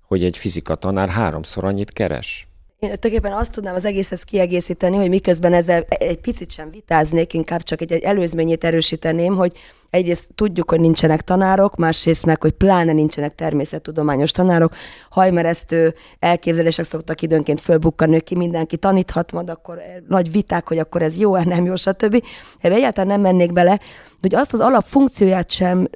hogy 0.06 0.24
egy 0.24 0.38
fizika 0.38 0.74
tanár 0.74 1.08
háromszor 1.08 1.64
annyit 1.64 1.92
keres. 1.92 2.48
Én 2.84 2.90
tulajdonképpen 2.90 3.38
azt 3.38 3.52
tudnám 3.52 3.74
az 3.74 3.84
egészhez 3.84 4.22
kiegészíteni, 4.22 4.96
hogy 4.96 5.08
miközben 5.08 5.52
ezzel 5.52 5.84
egy 5.88 6.20
picit 6.20 6.50
sem 6.52 6.70
vitáznék, 6.70 7.32
inkább 7.32 7.62
csak 7.62 7.80
egy, 7.80 7.92
egy 7.92 8.02
előzményét 8.02 8.64
erősíteném, 8.64 9.34
hogy 9.34 9.52
egyrészt 9.90 10.30
tudjuk, 10.34 10.70
hogy 10.70 10.80
nincsenek 10.80 11.20
tanárok, 11.20 11.76
másrészt 11.76 12.26
meg, 12.26 12.40
hogy 12.42 12.52
pláne 12.52 12.92
nincsenek 12.92 13.34
természettudományos 13.34 14.30
tanárok. 14.30 14.74
Hajmeresztő 15.10 15.94
elképzelések 16.18 16.84
szoktak 16.84 17.22
időnként 17.22 17.60
fölbukkani, 17.60 18.12
hogy 18.12 18.24
ki 18.24 18.36
mindenki 18.36 18.76
taníthat, 18.76 19.32
majd 19.32 19.50
akkor 19.50 19.78
nagy 20.08 20.32
viták, 20.32 20.68
hogy 20.68 20.78
akkor 20.78 21.02
ez 21.02 21.18
jó-e, 21.18 21.44
nem 21.44 21.64
jó, 21.64 21.74
stb. 21.74 22.22
Ebben 22.60 22.76
egyáltalán 22.76 23.08
nem 23.08 23.20
mennék 23.20 23.52
bele, 23.52 23.80
hogy 24.20 24.34
azt 24.34 24.52
az 24.52 24.60
alapfunkcióját 24.60 25.50
sem 25.50 25.88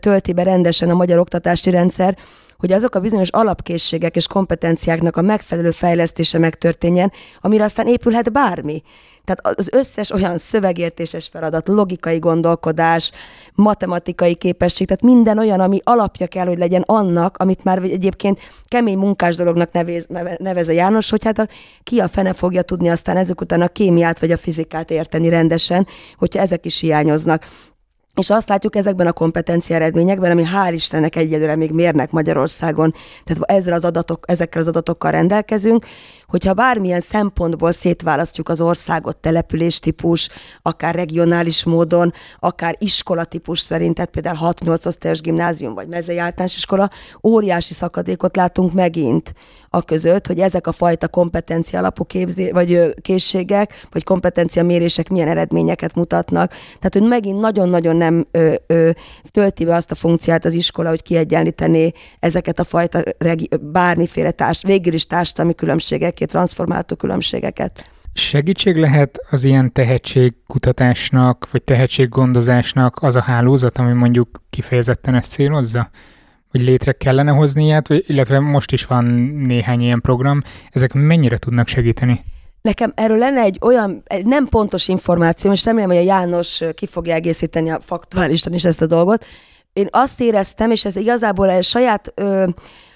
tölti 0.00 0.32
be 0.32 0.42
rendesen 0.42 0.90
a 0.90 0.94
magyar 0.94 1.18
oktatási 1.18 1.70
rendszer, 1.70 2.16
hogy 2.58 2.72
azok 2.72 2.94
a 2.94 3.00
bizonyos 3.00 3.28
alapkészségek 3.28 4.16
és 4.16 4.26
kompetenciáknak 4.26 5.16
a 5.16 5.22
megfelelő 5.22 5.70
fejlesztése 5.70 6.38
megtörténjen, 6.38 7.12
amire 7.40 7.64
aztán 7.64 7.86
épülhet 7.86 8.32
bármi. 8.32 8.82
Tehát 9.26 9.58
az 9.58 9.68
összes 9.72 10.10
olyan 10.10 10.38
szövegértéses 10.38 11.28
feladat, 11.28 11.68
logikai 11.68 12.18
gondolkodás, 12.18 13.12
matematikai 13.54 14.34
képesség, 14.34 14.86
tehát 14.86 15.02
minden 15.02 15.38
olyan, 15.38 15.60
ami 15.60 15.80
alapja 15.84 16.26
kell, 16.26 16.46
hogy 16.46 16.58
legyen 16.58 16.82
annak, 16.86 17.36
amit 17.36 17.64
már 17.64 17.82
egyébként 17.82 18.40
kemény 18.64 18.98
munkás 18.98 19.36
dolognak 19.36 19.72
nevez, 19.72 20.06
nevez 20.38 20.68
a 20.68 20.72
János, 20.72 21.10
hogy 21.10 21.24
hát 21.24 21.38
a, 21.38 21.46
ki 21.82 22.00
a 22.00 22.08
fene 22.08 22.32
fogja 22.32 22.62
tudni 22.62 22.88
aztán 22.88 23.16
ezek 23.16 23.40
után 23.40 23.60
a 23.60 23.68
kémiát 23.68 24.20
vagy 24.20 24.30
a 24.32 24.36
fizikát 24.36 24.90
érteni 24.90 25.28
rendesen, 25.28 25.86
hogyha 26.18 26.40
ezek 26.40 26.64
is 26.64 26.80
hiányoznak. 26.80 27.46
És 28.16 28.30
azt 28.30 28.48
látjuk 28.48 28.76
ezekben 28.76 29.06
a 29.06 29.12
kompetencia 29.12 29.76
eredményekben, 29.76 30.30
ami 30.30 30.44
hál' 30.44 30.72
Istennek 30.72 31.16
egyelőre 31.16 31.56
még 31.56 31.70
mérnek 31.70 32.10
Magyarországon, 32.10 32.94
tehát 33.24 33.42
ezzel 33.42 33.72
az 33.72 33.84
adatok, 33.84 34.24
ezekkel 34.26 34.60
az 34.60 34.68
adatokkal 34.68 35.10
rendelkezünk, 35.10 35.86
hogyha 36.26 36.54
bármilyen 36.54 37.00
szempontból 37.00 37.72
szétválasztjuk 37.72 38.48
az 38.48 38.60
országot 38.60 39.16
településtípus, 39.16 40.28
akár 40.62 40.94
regionális 40.94 41.64
módon, 41.64 42.12
akár 42.38 42.76
iskolatípus 42.78 43.58
szerint, 43.58 43.94
tehát 43.94 44.10
például 44.10 44.38
6-8 44.40 44.86
osztályos 44.86 45.20
gimnázium 45.20 45.74
vagy 45.74 45.88
mezei 45.88 46.18
általános 46.18 46.56
iskola, 46.56 46.90
óriási 47.22 47.72
szakadékot 47.72 48.36
látunk 48.36 48.72
megint 48.72 49.34
a 49.76 49.82
között, 49.82 50.26
hogy 50.26 50.38
ezek 50.38 50.66
a 50.66 50.72
fajta 50.72 51.08
kompetencia 51.08 51.78
alapú 51.78 52.04
képzé, 52.04 52.50
vagy 52.50 52.94
készségek, 53.00 53.86
vagy 53.90 54.04
kompetencia 54.04 54.64
mérések 54.64 55.08
milyen 55.08 55.28
eredményeket 55.28 55.94
mutatnak. 55.94 56.50
Tehát, 56.50 56.92
hogy 56.92 57.02
megint 57.02 57.40
nagyon-nagyon 57.40 57.96
nem 57.96 58.26
ö, 58.30 58.54
ö, 58.66 58.90
tölti 59.30 59.64
be 59.64 59.74
azt 59.74 59.90
a 59.90 59.94
funkciát 59.94 60.44
az 60.44 60.54
iskola, 60.54 60.88
hogy 60.88 61.02
kiegyenlítené 61.02 61.92
ezeket 62.20 62.58
a 62.58 62.64
fajta 62.64 63.02
regi, 63.18 63.48
bármiféle 63.60 64.30
társ, 64.30 64.62
végül 64.62 64.92
is 64.92 65.06
társadalmi 65.06 65.54
különbségeket, 66.16 66.28
transformálható 66.28 66.96
különbségeket. 66.96 67.90
Segítség 68.12 68.76
lehet 68.76 69.18
az 69.30 69.44
ilyen 69.44 69.72
tehetségkutatásnak, 69.72 71.48
vagy 71.50 71.62
tehetséggondozásnak 71.62 73.02
az 73.02 73.16
a 73.16 73.20
hálózat, 73.20 73.78
ami 73.78 73.92
mondjuk 73.92 74.40
kifejezetten 74.50 75.14
ezt 75.14 75.30
célozza? 75.30 75.90
hogy 76.50 76.64
létre 76.64 76.92
kellene 76.92 77.30
hozni 77.30 77.64
ilyet, 77.64 77.88
illetve 77.88 78.40
most 78.40 78.72
is 78.72 78.84
van 78.84 79.04
néhány 79.44 79.80
ilyen 79.80 80.00
program, 80.00 80.40
ezek 80.70 80.92
mennyire 80.92 81.36
tudnak 81.36 81.68
segíteni? 81.68 82.24
Nekem 82.62 82.92
erről 82.94 83.18
lenne 83.18 83.40
egy 83.40 83.58
olyan, 83.60 84.02
egy 84.04 84.26
nem 84.26 84.46
pontos 84.46 84.88
információ, 84.88 85.52
és 85.52 85.64
remélem, 85.64 85.88
hogy 85.88 85.98
a 85.98 86.02
János 86.02 86.62
ki 86.74 86.86
fogja 86.86 87.14
egészíteni 87.14 87.70
a 87.70 87.80
faktuálisan 87.80 88.52
is 88.52 88.64
ezt 88.64 88.82
a 88.82 88.86
dolgot. 88.86 89.24
Én 89.72 89.86
azt 89.90 90.20
éreztem, 90.20 90.70
és 90.70 90.84
ez 90.84 90.96
igazából 90.96 91.50
egy 91.50 91.62
saját 91.62 92.12
ö, 92.14 92.44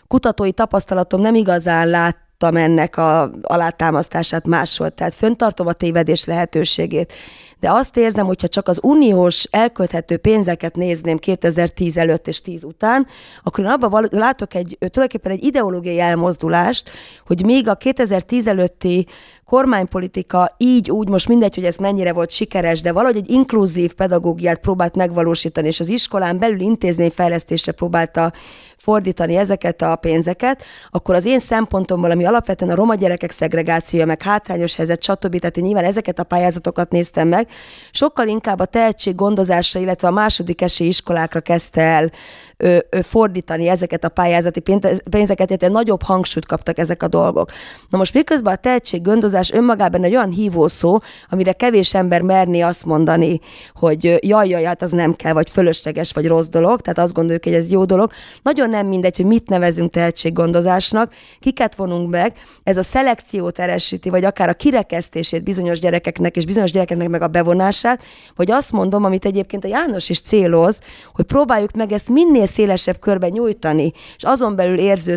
kutatói 0.07 0.53
tapasztalatom 0.53 1.21
nem 1.21 1.35
igazán 1.35 1.89
lát, 1.89 2.30
ennek 2.57 2.97
a 2.97 3.31
alátámasztását 3.43 4.47
máshol, 4.47 4.91
tehát 4.91 5.15
föntartom 5.15 5.67
a 5.67 5.73
tévedés 5.73 6.25
lehetőségét 6.25 7.13
de 7.61 7.71
azt 7.71 7.97
érzem, 7.97 8.27
hogyha 8.27 8.49
csak 8.49 8.69
az 8.69 8.79
uniós 8.83 9.45
elkölthető 9.51 10.17
pénzeket 10.17 10.77
nézném 10.77 11.17
2010 11.17 11.97
előtt 11.97 12.27
és 12.27 12.43
10 12.43 12.65
után, 12.65 13.07
akkor 13.43 13.65
én 13.65 13.71
abban 13.71 14.09
látok 14.11 14.55
egy, 14.55 14.77
tulajdonképpen 14.79 15.33
egy 15.33 15.45
ideológiai 15.45 16.01
elmozdulást, 16.01 16.91
hogy 17.27 17.45
még 17.45 17.69
a 17.69 17.75
2010 17.75 18.47
előtti 18.47 19.07
kormánypolitika 19.51 20.55
így, 20.59 20.91
úgy, 20.91 21.09
most 21.09 21.29
mindegy, 21.29 21.55
hogy 21.55 21.65
ez 21.65 21.77
mennyire 21.77 22.13
volt 22.13 22.31
sikeres, 22.31 22.81
de 22.81 22.93
valahogy 22.93 23.17
egy 23.17 23.31
inkluzív 23.31 23.95
pedagógiát 23.95 24.61
próbált 24.61 24.97
megvalósítani, 24.97 25.67
és 25.67 25.81
az 25.81 25.89
iskolán 25.89 26.39
belül 26.39 26.61
intézményfejlesztésre 26.61 27.73
próbálta 27.73 28.33
fordítani 28.77 29.37
ezeket 29.37 29.83
a 29.83 29.97
pénzeket, 29.97 30.63
akkor 30.91 31.15
az 31.15 31.27
én 31.27 31.39
szempontomból, 31.39 32.11
ami 32.11 32.25
alapvetően 32.25 32.71
a 32.71 32.75
roma 32.75 32.95
gyerekek 32.95 33.31
szegregációja, 33.31 34.07
meg 34.07 34.23
hátrányos 34.23 34.77
helyzet, 34.77 35.03
stb. 35.03 35.39
Tehát 35.39 35.57
én 35.57 35.65
nyilván 35.65 35.85
ezeket 35.85 36.19
a 36.19 36.25
pályázatokat 36.25 36.91
néztem 36.91 37.29
meg, 37.29 37.49
sokkal 37.91 38.29
inkább 38.29 38.59
a 38.59 38.65
tehetség 38.65 39.15
gondozásra, 39.15 39.81
illetve 39.81 40.09
a 40.09 40.11
második 40.11 40.61
esély 40.63 40.87
iskolákra 40.87 41.41
kezdte 41.41 41.83
el 41.83 42.11
ö, 42.57 42.79
ö, 42.91 43.03
fordítani 43.03 43.69
ezeket 43.69 44.05
a 44.05 44.09
pályázati 44.09 44.63
pénzeket, 45.11 45.49
illetve 45.49 45.69
nagyobb 45.69 46.03
hangsúlyt 46.03 46.47
kaptak 46.47 46.79
ezek 46.79 47.03
a 47.03 47.09
dolgok. 47.09 47.51
Na 47.89 47.99
most 47.99 48.15
miközben 48.15 48.55
a 48.55 48.57
tehetség 48.57 49.03
gondozás 49.03 49.53
önmagában 49.53 50.05
egy 50.05 50.15
olyan 50.15 50.31
hívó 50.31 50.69
szó, 50.69 50.99
amire 51.29 51.53
kevés 51.53 51.95
ember 51.95 52.23
merné 52.23 52.61
azt 52.61 52.85
mondani, 52.85 53.41
hogy 53.75 54.19
jaj, 54.27 54.49
jaj, 54.49 54.63
hát 54.63 54.83
az 54.83 54.91
nem 54.91 55.15
kell, 55.15 55.33
vagy 55.33 55.51
fölösleges, 55.51 56.13
vagy 56.13 56.27
rossz 56.27 56.49
dolog, 56.49 56.81
tehát 56.81 56.99
azt 56.99 57.13
gondoljuk, 57.13 57.45
hogy 57.45 57.55
ez 57.55 57.71
jó 57.71 57.85
dolog. 57.85 58.13
Nagyon 58.43 58.71
nem 58.71 58.87
mindegy, 58.87 59.17
hogy 59.17 59.27
mit 59.27 59.49
nevezünk 59.49 59.91
tehetséggondozásnak, 59.91 61.13
kiket 61.41 61.75
vonunk 61.75 62.11
meg, 62.11 62.37
ez 62.63 62.77
a 62.77 62.83
szelekciót 62.83 63.59
erősíti, 63.59 64.11
vagy 64.11 64.25
akár 64.25 64.49
a 64.49 64.55
kirekesztését 64.55 65.43
bizonyos 65.43 65.79
gyerekeknek, 65.79 66.37
és 66.37 66.45
bizonyos 66.45 66.71
gyerekeknek 66.71 67.09
meg 67.09 67.23
a 67.23 67.29
bevonását, 67.43 68.03
vagy 68.37 68.51
azt 68.51 68.73
mondom, 68.73 69.05
amit 69.05 69.25
egyébként 69.25 69.65
a 69.65 69.69
János 69.69 70.09
is 70.09 70.21
céloz, 70.21 70.81
hogy 71.15 71.25
próbáljuk 71.25 71.73
meg 71.73 71.93
ezt 71.93 72.09
minél 72.09 72.47
szélesebb 72.47 72.99
körben 72.99 73.31
nyújtani, 73.31 73.93
és 74.17 74.23
azon 74.25 74.57
belül 74.57 74.79
érző 74.79 75.15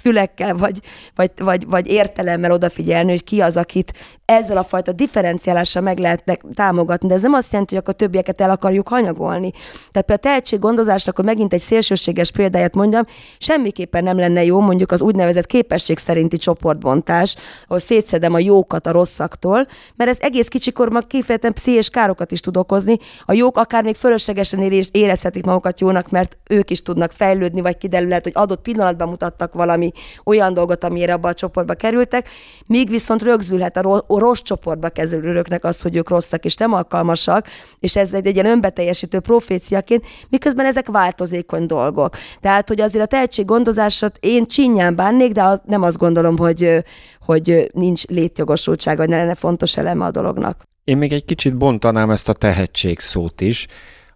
fülekkel, 0.00 0.54
vagy, 0.54 0.80
vagy, 1.14 1.30
vagy, 1.36 1.66
vagy 1.66 1.86
értelemmel 1.86 2.52
odafigyelni, 2.52 3.10
hogy 3.10 3.24
ki 3.24 3.40
az, 3.40 3.56
akit 3.56 3.92
ezzel 4.24 4.56
a 4.56 4.62
fajta 4.62 4.92
differenciálással 4.92 5.82
meg 5.82 5.98
lehetnek 5.98 6.44
támogatni, 6.54 7.08
de 7.08 7.14
ez 7.14 7.22
nem 7.22 7.32
azt 7.32 7.52
jelenti, 7.52 7.74
hogy 7.74 7.82
akkor 7.82 7.94
többieket 7.94 8.40
el 8.40 8.50
akarjuk 8.50 8.88
hanyagolni. 8.88 9.50
Tehát 9.50 9.90
például 9.92 10.14
a 10.14 10.16
tehetséggondozásra, 10.16 11.12
akkor 11.12 11.24
megint 11.24 11.52
egy 11.52 11.60
szélsőséges 11.60 12.30
példáját 12.30 12.74
mondjam, 12.74 13.04
semmiképpen 13.38 14.04
nem 14.04 14.18
lenne 14.18 14.44
jó 14.44 14.60
mondjuk 14.60 14.92
az 14.92 15.02
úgynevezett 15.02 15.46
képesség 15.46 15.98
szerinti 15.98 16.36
csoportbontás, 16.36 17.36
ahol 17.66 17.78
szétszedem 17.78 18.34
a 18.34 18.38
jókat 18.38 18.86
a 18.86 18.92
rosszaktól, 18.92 19.66
mert 19.96 20.10
ez 20.10 20.18
egész 20.20 20.48
kicsikorban 20.48 21.04
kifejezetten 21.06 21.52
pszichés 21.64 21.90
károkat 21.90 22.32
is 22.32 22.40
tud 22.40 22.56
okozni. 22.56 22.98
A 23.24 23.32
jók 23.32 23.56
akár 23.56 23.84
még 23.84 23.96
fölöslegesen 23.96 24.72
érezhetik 24.90 25.44
magukat 25.44 25.80
jónak, 25.80 26.10
mert 26.10 26.36
ők 26.48 26.70
is 26.70 26.82
tudnak 26.82 27.12
fejlődni, 27.12 27.60
vagy 27.60 27.76
kiderülhet, 27.76 28.24
hogy 28.24 28.32
adott 28.34 28.62
pillanatban 28.62 29.08
mutattak 29.08 29.54
valami 29.54 29.92
olyan 30.24 30.54
dolgot, 30.54 30.84
amire 30.84 31.12
abba 31.12 31.28
a 31.28 31.34
csoportba 31.34 31.74
kerültek, 31.74 32.28
míg 32.66 32.90
viszont 32.90 33.22
rögzülhet 33.22 33.76
a 33.76 34.04
rossz 34.08 34.40
csoportba 34.40 34.88
kezelőröknek 34.88 35.64
az, 35.64 35.82
hogy 35.82 35.96
ők 35.96 36.08
rosszak 36.08 36.44
és 36.44 36.56
nem 36.56 36.72
alkalmasak, 36.72 37.46
és 37.80 37.96
ez 37.96 38.14
egy, 38.14 38.26
egy 38.26 38.34
ilyen 38.34 38.46
önbeteljesítő 38.46 39.20
proféciaként, 39.20 40.04
miközben 40.28 40.66
ezek 40.66 40.86
változékony 40.86 41.66
dolgok. 41.66 42.16
Tehát, 42.40 42.68
hogy 42.68 42.80
azért 42.80 43.04
a 43.04 43.08
tehetséggondozásot 43.08 44.18
én 44.20 44.46
csinyán 44.46 44.94
bánnék, 44.96 45.32
de 45.32 45.42
az, 45.42 45.60
nem 45.66 45.82
azt 45.82 45.98
gondolom, 45.98 46.38
hogy, 46.38 46.84
hogy 47.20 47.70
nincs 47.72 48.06
létjogosultság, 48.06 48.96
vagy 48.96 49.08
ne 49.08 49.16
lenne 49.16 49.34
fontos 49.34 49.76
eleme 49.76 50.04
a 50.04 50.10
dolognak. 50.10 50.72
Én 50.84 50.96
még 50.96 51.12
egy 51.12 51.24
kicsit 51.24 51.56
bontanám 51.56 52.10
ezt 52.10 52.28
a 52.28 52.32
tehetség 52.32 52.98
szót 52.98 53.40
is. 53.40 53.66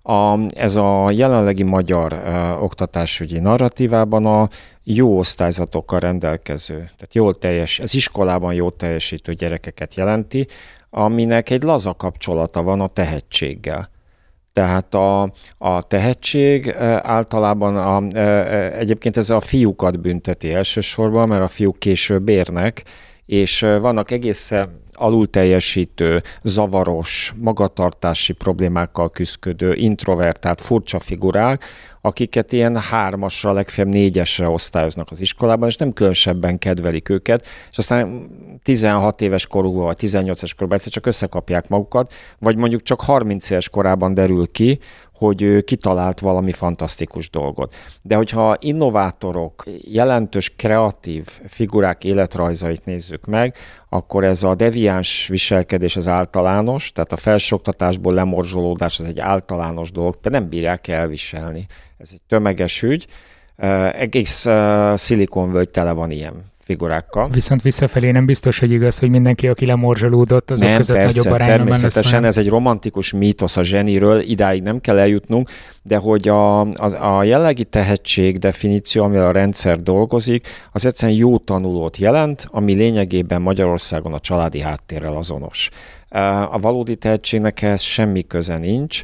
A, 0.03 0.39
ez 0.55 0.77
a 0.77 1.11
jelenlegi 1.11 1.63
magyar 1.63 2.13
uh, 2.13 2.63
oktatásügyi 2.63 3.39
narratívában 3.39 4.27
a 4.27 4.49
jó 4.85 5.19
osztályzatokkal 5.19 5.99
rendelkező, 6.01 6.75
tehát 6.77 7.15
jól 7.15 7.35
teljes, 7.35 7.79
az 7.79 7.95
iskolában 7.95 8.55
jó 8.55 8.71
teljesítő 8.71 9.33
gyerekeket 9.33 9.95
jelenti, 9.95 10.47
aminek 10.91 11.51
egy 11.51 11.63
laza 11.63 11.95
kapcsolata 11.95 12.63
van 12.63 12.81
a 12.81 12.87
tehetséggel. 12.87 13.91
Tehát 14.53 14.95
a, 14.95 15.33
a 15.59 15.83
tehetség 15.83 16.75
általában 17.03 17.77
a, 17.77 18.19
egyébként 18.79 19.17
ez 19.17 19.31
a 19.31 19.41
fiúkat 19.41 20.01
bünteti 20.01 20.53
elsősorban, 20.53 21.29
mert 21.29 21.43
a 21.43 21.49
fiúk 21.49 21.79
később 21.79 22.29
érnek, 22.29 22.83
és 23.27 23.61
vannak 23.61 24.11
egészen 24.11 24.87
alulteljesítő, 24.99 26.23
zavaros, 26.43 27.33
magatartási 27.37 28.33
problémákkal 28.33 29.11
küzdködő, 29.11 29.75
introvertált, 29.75 30.61
furcsa 30.61 31.01
figurák, 31.01 31.65
akiket 32.01 32.53
ilyen 32.53 32.77
hármasra, 32.77 33.53
legfeljebb 33.53 33.93
négyesre 33.93 34.49
osztályoznak 34.49 35.11
az 35.11 35.21
iskolában, 35.21 35.69
és 35.69 35.77
nem 35.77 35.93
különösebben 35.93 36.59
kedvelik 36.59 37.09
őket, 37.09 37.47
és 37.71 37.79
aztán 37.79 38.31
16 38.63 39.21
éves 39.21 39.47
korukban, 39.47 39.85
vagy 39.85 39.97
18 39.97 40.39
éves 40.39 40.55
korukban 40.55 40.79
egyszer 40.79 40.93
csak 40.93 41.07
összekapják 41.07 41.69
magukat, 41.69 42.13
vagy 42.39 42.57
mondjuk 42.57 42.83
csak 42.83 43.01
30 43.01 43.51
éves 43.51 43.69
korában 43.69 44.15
derül 44.15 44.51
ki, 44.51 44.79
hogy 45.19 45.43
ő 45.43 45.61
kitalált 45.61 46.21
valami 46.21 46.53
fantasztikus 46.53 47.31
dolgot. 47.31 47.75
De 48.03 48.17
hogyha 48.17 48.57
innovátorok, 48.59 49.65
jelentős 49.81 50.55
kreatív 50.57 51.27
figurák 51.49 52.05
életrajzait 52.05 52.85
nézzük 52.85 53.25
meg, 53.25 53.55
akkor 53.89 54.25
ez 54.25 54.43
a 54.43 54.55
deviáns 54.55 55.27
viselkedés 55.29 55.97
az 55.97 56.09
általános, 56.09 56.93
tehát 56.93 57.13
a 57.13 57.17
felsőoktatásból 57.17 58.15
lemorzsolódás 58.15 59.01
az 59.01 59.07
egy 59.07 59.21
általános 59.21 59.91
dolog, 59.91 60.19
de 60.23 60.31
nem 60.31 60.49
bírják 60.49 60.89
elviselni. 60.89 61.67
Ez 61.99 62.09
egy 62.13 62.23
tömeges 62.29 62.83
ügy, 62.83 63.07
egész 63.93 64.47
szilikonvölgy 64.95 65.71
tele 65.71 65.93
van 65.93 66.11
ilyen 66.11 66.35
figurákkal. 66.69 67.29
Viszont 67.29 67.63
visszafelé 67.63 68.11
nem 68.11 68.27
biztos, 68.27 68.59
hogy 68.59 68.71
igaz, 68.71 68.99
hogy 68.99 69.11
mindenki, 69.11 69.49
aki 69.49 69.67
lemorzsolódott, 69.67 70.51
azok 70.51 70.69
nem, 70.69 70.77
között 70.77 70.97
persze, 70.97 71.19
nagyobb 71.19 71.35
arányban 71.35 71.67
természetesen 71.67 72.21
lesz, 72.21 72.37
ez 72.37 72.45
egy 72.45 72.49
romantikus 72.49 73.13
mítosz 73.13 73.57
a 73.57 73.63
zseniről, 73.63 74.21
idáig 74.21 74.63
nem 74.63 74.81
kell 74.81 74.99
eljutnunk, 74.99 75.51
de 75.83 75.97
hogy 75.97 76.29
a, 76.29 76.61
a, 76.61 77.17
a 77.17 77.23
jellegi 77.23 77.65
tehetség 77.65 78.39
definíció, 78.39 79.05
amivel 79.05 79.27
a 79.27 79.33
rendszer 79.33 79.83
dolgozik, 79.83 80.49
az 80.73 80.87
egyszerűen 80.87 81.19
jó 81.19 81.39
tanulót 81.39 81.97
jelent, 81.97 82.47
ami 82.51 82.75
lényegében 82.75 83.43
Magyarországon 83.43 84.13
a 84.13 84.21
családi 84.21 84.61
háttérrel 84.61 85.17
azonos. 85.17 85.71
A 86.51 86.59
valódi 86.59 86.97
tehetségnek 86.97 87.63
ehhez 87.63 87.81
semmi 87.81 88.27
köze 88.27 88.57
nincs, 88.57 89.03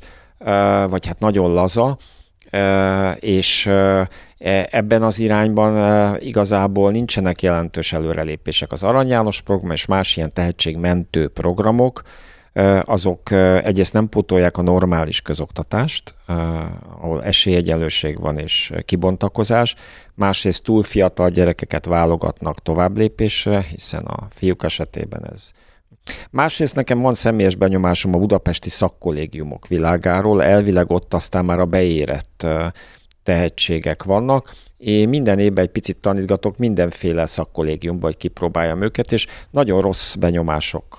vagy 0.89 1.07
hát 1.07 1.19
nagyon 1.19 1.53
laza, 1.53 1.99
és 3.21 3.67
e, 3.67 4.09
ebben 4.71 5.03
az 5.03 5.19
irányban 5.19 6.17
igazából 6.21 6.91
nincsenek 6.91 7.43
jelentős 7.43 7.93
előrelépések. 7.93 8.73
Az 8.73 8.83
Arany 8.83 9.09
János 9.09 9.41
program 9.41 9.71
és 9.71 9.87
más 9.87 10.17
ilyen 10.17 10.33
tehetségmentő 10.33 11.29
programok, 11.29 12.03
azok 12.85 13.31
egyrészt 13.63 13.93
nem 13.93 14.09
pótolják 14.09 14.57
a 14.59 14.63
normális 14.63 15.21
közoktatást, 15.21 16.15
ahol 17.01 17.25
esélyegyelőség 17.25 18.21
van 18.21 18.39
és 18.39 18.73
kibontakozás, 18.85 19.75
másrészt 20.15 20.63
túl 20.63 20.83
fiatal 20.83 21.31
gyerekeket 21.31 21.85
válogatnak 21.85 22.63
tovább 22.63 22.97
lépésre, 22.97 23.65
hiszen 23.71 24.03
a 24.03 24.29
fiúk 24.31 24.65
esetében 24.65 25.27
ez 25.33 25.51
Másrészt 26.31 26.75
nekem 26.75 26.99
van 26.99 27.15
személyes 27.15 27.55
benyomásom 27.55 28.15
a 28.15 28.19
budapesti 28.19 28.71
szakkollégiumok 28.71 29.67
világáról, 29.67 30.43
elvileg 30.43 30.91
ott 30.91 31.15
aztán 31.15 31.45
már 31.45 31.61
a 31.61 31.65
beérett 31.65 32.47
tehetségek 33.23 34.03
vannak. 34.03 34.55
Én 34.77 35.09
minden 35.09 35.39
évben 35.39 35.65
egy 35.65 35.71
picit 35.71 35.97
tanítgatok 35.97 36.57
mindenféle 36.57 37.27
szakkollégiumban, 37.27 38.03
hogy 38.03 38.17
kipróbáljam 38.17 38.83
őket, 38.83 39.13
és 39.13 39.27
nagyon 39.51 39.81
rossz 39.81 40.15
benyomások 40.15 40.99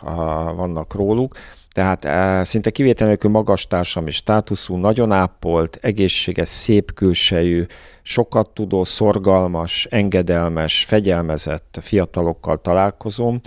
vannak 0.56 0.94
róluk. 0.94 1.36
Tehát 1.70 2.46
szinte 2.46 2.70
kivétel 2.70 3.08
nélkül 3.08 3.32
magas 3.32 3.68
társam 3.68 4.08
és 4.08 4.16
státuszú, 4.16 4.76
nagyon 4.76 5.12
ápolt, 5.12 5.80
egészséges, 5.82 6.48
szép 6.48 6.94
külsejű, 6.94 7.64
sokat 8.02 8.50
tudó, 8.50 8.84
szorgalmas, 8.84 9.88
engedelmes, 9.90 10.84
fegyelmezett 10.84 11.78
fiatalokkal 11.82 12.58
találkozom, 12.58 13.42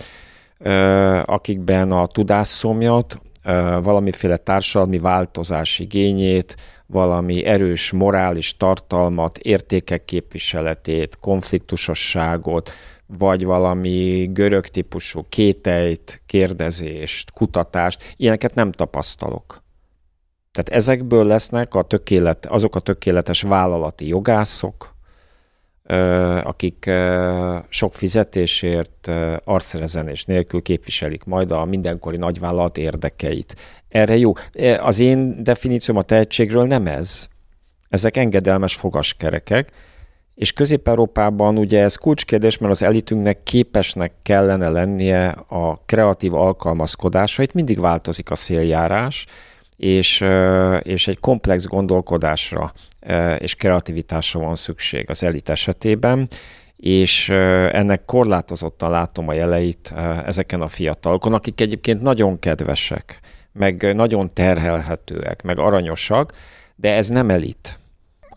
akikben 1.25 1.91
a 1.91 2.07
tudásszomjat, 2.07 3.21
valamiféle 3.81 4.37
társadalmi 4.37 4.99
változás 4.99 5.79
igényét, 5.79 6.55
valami 6.85 7.45
erős 7.45 7.91
morális 7.91 8.57
tartalmat, 8.57 9.37
értékek 9.37 10.05
képviseletét, 10.05 11.17
konfliktusosságot, 11.19 12.71
vagy 13.17 13.45
valami 13.45 14.29
görög 14.31 14.67
típusú 14.67 15.25
kételyt, 15.29 16.21
kérdezést, 16.25 17.31
kutatást, 17.31 18.13
ilyeneket 18.15 18.55
nem 18.55 18.71
tapasztalok. 18.71 19.63
Tehát 20.51 20.81
ezekből 20.81 21.25
lesznek 21.25 21.75
a 21.75 21.81
tökélet, 21.81 22.45
azok 22.45 22.75
a 22.75 22.79
tökéletes 22.79 23.41
vállalati 23.41 24.07
jogászok, 24.07 24.95
akik 26.43 26.89
sok 27.69 27.93
fizetésért, 27.93 29.09
arcrezenés 29.43 30.25
nélkül 30.25 30.61
képviselik 30.61 31.23
majd 31.23 31.51
a 31.51 31.65
mindenkori 31.65 32.17
nagyvállalat 32.17 32.77
érdekeit. 32.77 33.55
Erre 33.89 34.17
jó. 34.17 34.33
Az 34.79 34.99
én 34.99 35.43
definícióm 35.43 35.97
a 35.97 36.01
tehetségről 36.01 36.65
nem 36.65 36.87
ez. 36.87 37.27
Ezek 37.89 38.17
engedelmes 38.17 38.75
fogaskerekek, 38.75 39.71
és 40.35 40.53
Közép-Európában 40.53 41.57
ugye 41.57 41.81
ez 41.81 41.95
kulcskérdés, 41.95 42.57
mert 42.57 42.71
az 42.71 42.83
elitünknek 42.83 43.43
képesnek 43.43 44.11
kellene 44.23 44.69
lennie 44.69 45.27
a 45.47 45.77
kreatív 45.85 46.33
alkalmazkodásra. 46.33 47.43
Itt 47.43 47.53
mindig 47.53 47.79
változik 47.79 48.31
a 48.31 48.35
széljárás, 48.35 49.25
és, 49.79 50.25
és 50.81 51.07
egy 51.07 51.19
komplex 51.19 51.65
gondolkodásra 51.65 52.73
és 53.37 53.55
kreativitásra 53.55 54.39
van 54.39 54.55
szükség 54.55 55.09
az 55.09 55.23
elit 55.23 55.49
esetében, 55.49 56.27
és 56.75 57.29
ennek 57.29 58.05
korlátozottan 58.05 58.91
látom 58.91 59.27
a 59.27 59.33
jeleit 59.33 59.93
ezeken 60.25 60.61
a 60.61 60.67
fiatalokon, 60.67 61.33
akik 61.33 61.61
egyébként 61.61 62.01
nagyon 62.01 62.39
kedvesek, 62.39 63.19
meg 63.51 63.95
nagyon 63.95 64.33
terhelhetőek, 64.33 65.41
meg 65.41 65.59
aranyosak, 65.59 66.33
de 66.75 66.93
ez 66.93 67.09
nem 67.09 67.29
elit 67.29 67.78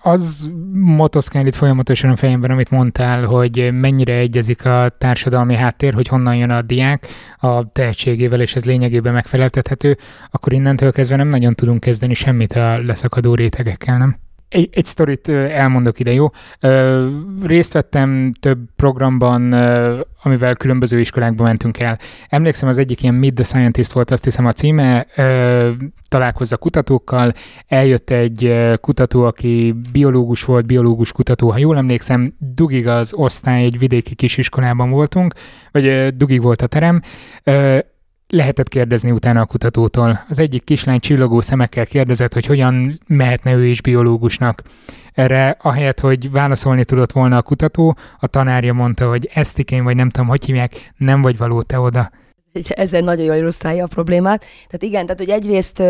az 0.03 0.53
motoszkál 0.73 1.47
itt 1.47 1.55
folyamatosan 1.55 2.11
a 2.11 2.17
fejemben, 2.17 2.51
amit 2.51 2.71
mondtál, 2.71 3.25
hogy 3.25 3.71
mennyire 3.73 4.15
egyezik 4.15 4.65
a 4.65 4.93
társadalmi 4.99 5.55
háttér, 5.55 5.95
hogy 5.95 6.09
honnan 6.09 6.37
jön 6.37 6.51
a 6.51 6.63
diák 6.63 7.07
a 7.37 7.73
tehetségével, 7.73 8.41
és 8.41 8.57
ez 8.57 8.65
lényegében 8.65 9.13
megfeleltethető, 9.13 9.97
akkor 10.31 10.53
innentől 10.53 10.93
kezdve 10.93 11.17
nem 11.17 11.29
nagyon 11.29 11.53
tudunk 11.53 11.81
kezdeni 11.81 12.15
semmit 12.15 12.53
a 12.53 12.79
leszakadó 12.79 13.35
rétegekkel, 13.35 13.99
nem? 13.99 14.17
Egy, 14.53 14.69
egy 14.73 14.85
sztorit 14.85 15.29
elmondok 15.29 16.01
ide, 16.01 16.13
jó? 16.13 16.27
Részt 17.43 17.73
vettem 17.73 18.33
több 18.41 18.59
programban, 18.77 19.53
amivel 20.23 20.55
különböző 20.55 21.01
iskolákba 21.01 21.43
mentünk 21.43 21.79
el. 21.79 21.99
Emlékszem, 22.29 22.69
az 22.69 22.79
egyik 22.79 23.03
ilyen 23.03 23.15
Meet 23.15 23.35
the 23.35 23.45
Scientist 23.45 23.93
volt, 23.93 24.11
azt 24.11 24.25
hiszem 24.25 24.47
a 24.47 24.53
címe, 24.53 25.07
találkozza 26.09 26.57
kutatókkal, 26.57 27.33
eljött 27.67 28.11
egy 28.11 28.55
kutató, 28.81 29.23
aki 29.23 29.75
biológus 29.93 30.45
volt, 30.45 30.67
biológus 30.67 31.13
kutató, 31.13 31.51
ha 31.51 31.59
jól 31.59 31.77
emlékszem, 31.77 32.35
dugig 32.39 32.87
az 32.87 33.13
osztály, 33.15 33.65
egy 33.65 33.79
vidéki 33.79 34.15
kisiskolában 34.15 34.91
voltunk, 34.91 35.35
vagy 35.71 36.17
dugig 36.17 36.43
volt 36.43 36.63
a 36.63 36.67
terem, 36.67 37.01
lehetett 38.33 38.69
kérdezni 38.69 39.11
utána 39.11 39.41
a 39.41 39.45
kutatótól. 39.45 40.21
Az 40.29 40.39
egyik 40.39 40.65
kislány 40.65 41.01
csillogó 41.01 41.41
szemekkel 41.41 41.87
kérdezett, 41.87 42.33
hogy 42.33 42.47
hogyan 42.47 43.01
mehetne 43.07 43.55
ő 43.55 43.65
is 43.67 43.83
biológusnak. 43.83 44.63
Erre 45.13 45.57
ahelyett, 45.63 46.01
hogy 46.01 46.31
válaszolni 46.31 46.85
tudott 46.85 47.13
volna 47.13 47.37
a 47.37 47.43
kutató, 47.43 47.97
a 48.21 48.27
tanárja 48.27 48.73
mondta, 48.73 49.09
hogy 49.09 49.29
esztikén, 49.35 49.85
vagy 49.85 49.97
nem 49.97 50.11
tudom, 50.11 50.29
hogy 50.29 50.45
hívják, 50.45 50.93
nem 50.97 51.23
vagy 51.23 51.37
való 51.37 51.63
te 51.63 51.79
oda. 51.79 52.11
Ezzel 52.69 53.01
nagyon 53.01 53.25
jól 53.25 53.37
illusztrálja 53.37 53.85
a 53.85 53.87
problémát. 53.87 54.41
Tehát 54.41 54.83
igen, 54.83 55.03
tehát 55.03 55.19
hogy 55.19 55.31
egyrészt 55.31 55.83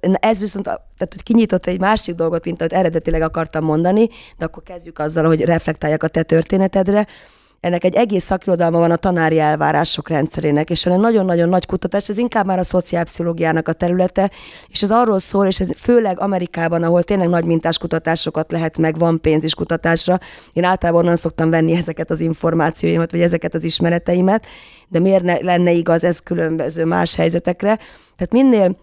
ez 0.00 0.38
viszont, 0.38 0.64
tehát 0.64 1.12
hogy 1.12 1.22
kinyitott 1.22 1.66
egy 1.66 1.80
másik 1.80 2.14
dolgot, 2.14 2.44
mint 2.44 2.60
ahogy 2.60 2.72
eredetileg 2.72 3.22
akartam 3.22 3.64
mondani, 3.64 4.08
de 4.38 4.44
akkor 4.44 4.62
kezdjük 4.62 4.98
azzal, 4.98 5.24
hogy 5.24 5.40
reflektáljak 5.40 6.02
a 6.02 6.08
te 6.08 6.22
történetedre 6.22 7.06
ennek 7.62 7.84
egy 7.84 7.94
egész 7.94 8.24
szakirodalma 8.24 8.78
van 8.78 8.90
a 8.90 8.96
tanári 8.96 9.38
elvárások 9.38 10.08
rendszerének, 10.08 10.70
és 10.70 10.86
ennek 10.86 10.98
nagyon-nagyon 10.98 11.48
nagy 11.48 11.66
kutatás, 11.66 12.08
ez 12.08 12.18
inkább 12.18 12.46
már 12.46 12.58
a 12.58 12.62
szociálpszichológiának 12.62 13.68
a 13.68 13.72
területe, 13.72 14.30
és 14.66 14.82
ez 14.82 14.90
arról 14.90 15.18
szól, 15.18 15.46
és 15.46 15.60
ez 15.60 15.68
főleg 15.76 16.20
Amerikában, 16.20 16.82
ahol 16.82 17.02
tényleg 17.02 17.28
nagy 17.28 17.44
mintás 17.44 17.78
kutatásokat 17.78 18.50
lehet 18.50 18.78
meg, 18.78 18.98
van 18.98 19.20
pénz 19.20 19.44
is 19.44 19.54
kutatásra. 19.54 20.18
Én 20.52 20.64
általában 20.64 21.02
onnan 21.02 21.16
szoktam 21.16 21.50
venni 21.50 21.72
ezeket 21.76 22.10
az 22.10 22.20
információimat, 22.20 23.10
vagy 23.10 23.20
ezeket 23.20 23.54
az 23.54 23.64
ismereteimet, 23.64 24.46
de 24.88 24.98
miért 24.98 25.22
ne, 25.22 25.40
lenne 25.40 25.70
igaz 25.70 26.04
ez 26.04 26.18
különböző 26.18 26.84
más 26.84 27.14
helyzetekre? 27.14 27.76
Tehát 28.16 28.32
minél 28.32 28.76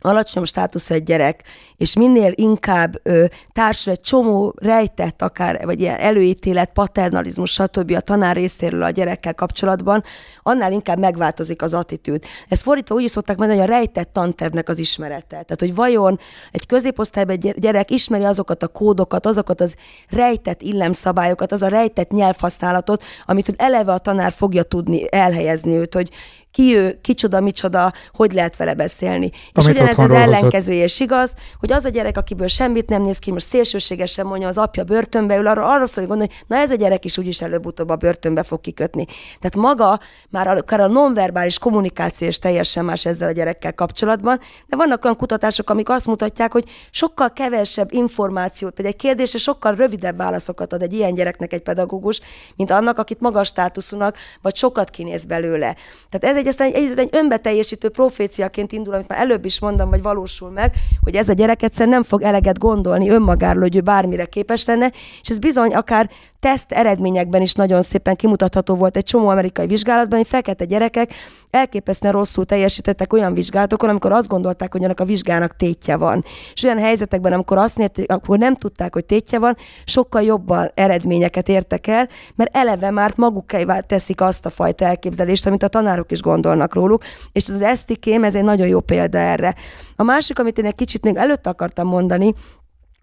alacsonyabb 0.00 0.48
státusz 0.48 0.90
egy 0.90 1.02
gyerek, 1.02 1.42
és 1.76 1.96
minél 1.96 2.32
inkább 2.34 3.00
ö, 3.02 3.24
társul 3.52 3.92
egy 3.92 4.00
csomó 4.00 4.54
rejtett, 4.56 5.22
akár, 5.22 5.64
vagy 5.64 5.80
ilyen 5.80 5.98
előítélet, 5.98 6.72
paternalizmus, 6.72 7.52
stb. 7.52 7.90
a 7.90 8.00
tanár 8.00 8.36
részéről 8.36 8.82
a 8.82 8.90
gyerekkel 8.90 9.34
kapcsolatban, 9.34 10.04
annál 10.42 10.72
inkább 10.72 10.98
megváltozik 10.98 11.62
az 11.62 11.74
attitűd. 11.74 12.24
Ez 12.48 12.62
fordítva 12.62 12.94
úgy 12.94 13.02
is 13.02 13.10
szokták 13.10 13.38
mondani, 13.38 13.60
hogy 13.60 13.70
a 13.70 13.72
rejtett 13.72 14.12
tantervnek 14.12 14.68
az 14.68 14.78
ismerete. 14.78 15.26
Tehát, 15.26 15.60
hogy 15.60 15.74
vajon 15.74 16.18
egy 16.52 16.66
középosztályban 16.66 17.36
egy 17.40 17.54
gyerek 17.58 17.90
ismeri 17.90 18.24
azokat 18.24 18.62
a 18.62 18.68
kódokat, 18.68 19.26
azokat 19.26 19.60
az 19.60 19.74
rejtett 20.08 20.62
illemszabályokat, 20.62 21.52
az 21.52 21.62
a 21.62 21.68
rejtett 21.68 22.10
nyelvhasználatot, 22.10 23.04
amit 23.26 23.54
eleve 23.56 23.92
a 23.92 23.98
tanár 23.98 24.32
fogja 24.32 24.62
tudni 24.62 25.12
elhelyezni 25.12 25.76
őt, 25.76 25.94
hogy 25.94 26.10
ki 26.56 26.76
ő, 26.76 26.98
kicsoda, 27.00 27.40
micsoda, 27.40 27.92
hogy 28.12 28.32
lehet 28.32 28.56
vele 28.56 28.74
beszélni. 28.74 29.30
Amit 29.52 29.54
és 29.54 29.66
ugyanez 29.66 29.98
az 29.98 30.10
ellenkezője 30.10 30.84
is 30.84 31.00
igaz, 31.00 31.34
hogy 31.60 31.72
az 31.72 31.84
a 31.84 31.88
gyerek, 31.88 32.16
akiből 32.16 32.46
semmit 32.46 32.88
nem 32.88 33.02
néz 33.02 33.18
ki, 33.18 33.30
most 33.30 33.46
szélsőségesen 33.46 34.26
mondja, 34.26 34.48
az 34.48 34.58
apja 34.58 34.84
börtönbe 34.84 35.36
ül, 35.36 35.46
arra, 35.46 35.66
arra 35.68 35.86
szól, 35.86 36.06
hogy 36.06 36.06
gondolni, 36.06 36.32
na 36.46 36.56
ez 36.56 36.70
a 36.70 36.74
gyerek 36.74 37.04
is 37.04 37.18
úgyis 37.18 37.40
előbb-utóbb 37.40 37.88
a 37.88 37.96
börtönbe 37.96 38.42
fog 38.42 38.60
kikötni. 38.60 39.04
Tehát 39.40 39.56
maga 39.56 40.00
már 40.28 40.48
akár 40.48 40.80
a 40.80 40.86
nonverbális 40.86 41.58
kommunikáció 41.58 42.28
is 42.28 42.38
teljesen 42.38 42.84
más 42.84 43.06
ezzel 43.06 43.28
a 43.28 43.32
gyerekkel 43.32 43.74
kapcsolatban, 43.74 44.40
de 44.66 44.76
vannak 44.76 45.04
olyan 45.04 45.16
kutatások, 45.16 45.70
amik 45.70 45.88
azt 45.88 46.06
mutatják, 46.06 46.52
hogy 46.52 46.64
sokkal 46.90 47.32
kevesebb 47.32 47.92
információt, 47.92 48.74
például 48.74 48.94
egy 48.94 49.02
kérdésre 49.02 49.38
sokkal 49.38 49.74
rövidebb 49.74 50.16
válaszokat 50.16 50.72
ad 50.72 50.82
egy 50.82 50.92
ilyen 50.92 51.14
gyereknek 51.14 51.52
egy 51.52 51.62
pedagógus, 51.62 52.20
mint 52.56 52.70
annak, 52.70 52.98
akit 52.98 53.20
magas 53.20 53.48
státuszúnak, 53.48 54.16
vagy 54.42 54.56
sokat 54.56 54.90
kinéz 54.90 55.24
belőle. 55.24 55.76
Tehát 56.10 56.36
ez 56.36 56.36
egy, 56.36 56.45
aztán 56.46 56.72
egy, 56.72 56.92
egy 56.96 57.08
önbeteljesítő 57.12 57.88
proféciaként 57.88 58.72
indul, 58.72 58.94
amit 58.94 59.08
már 59.08 59.18
előbb 59.18 59.44
is 59.44 59.60
mondtam, 59.60 59.90
vagy 59.90 60.02
valósul 60.02 60.50
meg, 60.50 60.72
hogy 61.02 61.14
ez 61.14 61.28
a 61.28 61.32
gyerek 61.32 61.62
egyszer 61.62 61.88
nem 61.88 62.02
fog 62.02 62.22
eleget 62.22 62.58
gondolni 62.58 63.08
önmagáról, 63.08 63.62
hogy 63.62 63.76
ő 63.76 63.80
bármire 63.80 64.24
képes 64.24 64.66
lenne, 64.66 64.92
és 65.20 65.28
ez 65.28 65.38
bizony 65.38 65.74
akár 65.74 66.10
teszt 66.40 66.72
eredményekben 66.72 67.42
is 67.42 67.52
nagyon 67.52 67.82
szépen 67.82 68.16
kimutatható 68.16 68.74
volt 68.74 68.96
egy 68.96 69.04
csomó 69.04 69.28
amerikai 69.28 69.66
vizsgálatban, 69.66 70.18
hogy 70.18 70.28
fekete 70.28 70.64
gyerekek 70.64 71.14
elképesztően 71.50 72.12
rosszul 72.12 72.44
teljesítettek 72.44 73.12
olyan 73.12 73.34
vizsgálatokon, 73.34 73.88
amikor 73.88 74.12
azt 74.12 74.28
gondolták, 74.28 74.72
hogy 74.72 74.84
annak 74.84 75.00
a 75.00 75.04
vizsgának 75.04 75.56
tétje 75.56 75.96
van. 75.96 76.24
És 76.52 76.62
olyan 76.62 76.78
helyzetekben, 76.78 77.32
amikor 77.32 77.58
azt 77.58 77.76
nyert, 77.76 77.98
akkor 78.06 78.38
nem 78.38 78.54
tudták, 78.54 78.92
hogy 78.92 79.04
tétje 79.04 79.38
van, 79.38 79.56
sokkal 79.84 80.22
jobban 80.22 80.70
eredményeket 80.74 81.48
értek 81.48 81.86
el, 81.86 82.08
mert 82.34 82.56
eleve 82.56 82.90
már 82.90 83.12
magukévá 83.16 83.80
teszik 83.80 84.20
azt 84.20 84.46
a 84.46 84.50
fajta 84.50 84.84
elképzelést, 84.84 85.46
amit 85.46 85.62
a 85.62 85.68
tanárok 85.68 86.10
is 86.10 86.20
gondolnak 86.20 86.74
róluk, 86.74 87.04
és 87.32 87.48
az 87.48 87.62
esztikém, 87.62 88.24
ez 88.24 88.34
egy 88.34 88.44
nagyon 88.44 88.66
jó 88.66 88.80
példa 88.80 89.18
erre. 89.18 89.54
A 89.96 90.02
másik, 90.02 90.38
amit 90.38 90.58
én 90.58 90.66
egy 90.66 90.74
kicsit 90.74 91.04
még 91.04 91.16
előtt 91.16 91.46
akartam 91.46 91.86
mondani, 91.86 92.34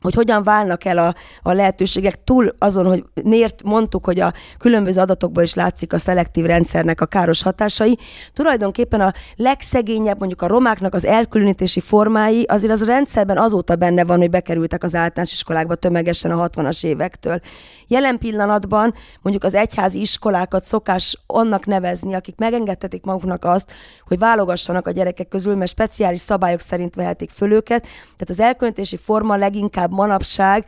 hogy 0.04 0.14
hogyan 0.14 0.43
válnak 0.43 0.86
el 0.86 0.97
a, 0.97 1.16
a 1.41 1.51
lehetőségek 1.51 2.24
túl 2.24 2.56
azon, 2.60 2.86
hogy 2.86 3.04
miért 3.24 3.64
mondtuk, 3.64 4.06
hogy 4.06 4.20
a 4.20 4.34
különböző 4.58 5.01
adatokból 5.01 5.43
is 5.43 5.54
látszik 5.54 5.93
a 5.93 5.97
szelektív 5.97 6.45
rendszernek 6.45 7.01
a 7.01 7.06
káros 7.06 7.43
hatásai. 7.43 7.97
Tulajdonképpen 8.34 9.01
a 9.01 9.14
legszegényebb, 9.36 10.20
mondjuk 10.20 10.41
a 10.41 10.47
romáknak 10.47 10.93
az 10.93 11.06
elkülönítési 11.06 11.80
formái, 11.80 12.43
azért 12.43 12.74
az 12.74 12.82
a 12.82 12.86
rendszerben 12.86 13.38
azóta 13.38 13.76
benne 13.76 14.04
van, 14.04 14.18
hogy 14.18 14.30
bekerültek 14.30 14.84
az 14.84 14.95
általános 14.95 15.34
iskolákba 15.34 15.76
tömegesen 15.76 16.32
a 16.32 16.49
60-as 16.49 16.86
évektől. 16.86 17.39
Jelen 17.88 18.18
pillanatban 18.18 18.93
mondjuk 19.22 19.43
az 19.45 19.54
egyházi 19.54 19.99
iskolákat 19.99 20.64
szokás 20.64 21.20
annak 21.28 21.66
nevezni, 21.66 22.14
akik 22.14 22.36
megengedhetik 22.38 23.04
maguknak 23.04 23.45
azt, 23.45 23.72
hogy 24.08 24.20
válogassanak 24.20 24.88
a 24.88 24.91
gyerekek 24.91 25.28
közül, 25.28 25.56
mert 25.56 25.72
speciális 25.72 26.20
szabályok 26.20 26.60
szerint 26.60 26.95
vehetik 26.95 27.30
föl 27.30 27.51
őket. 27.51 27.82
Tehát 27.82 28.30
az 28.30 28.39
elkülönítési 28.39 28.97
forma 28.97 29.36
leginkább 29.36 29.91
manapság 29.94 30.66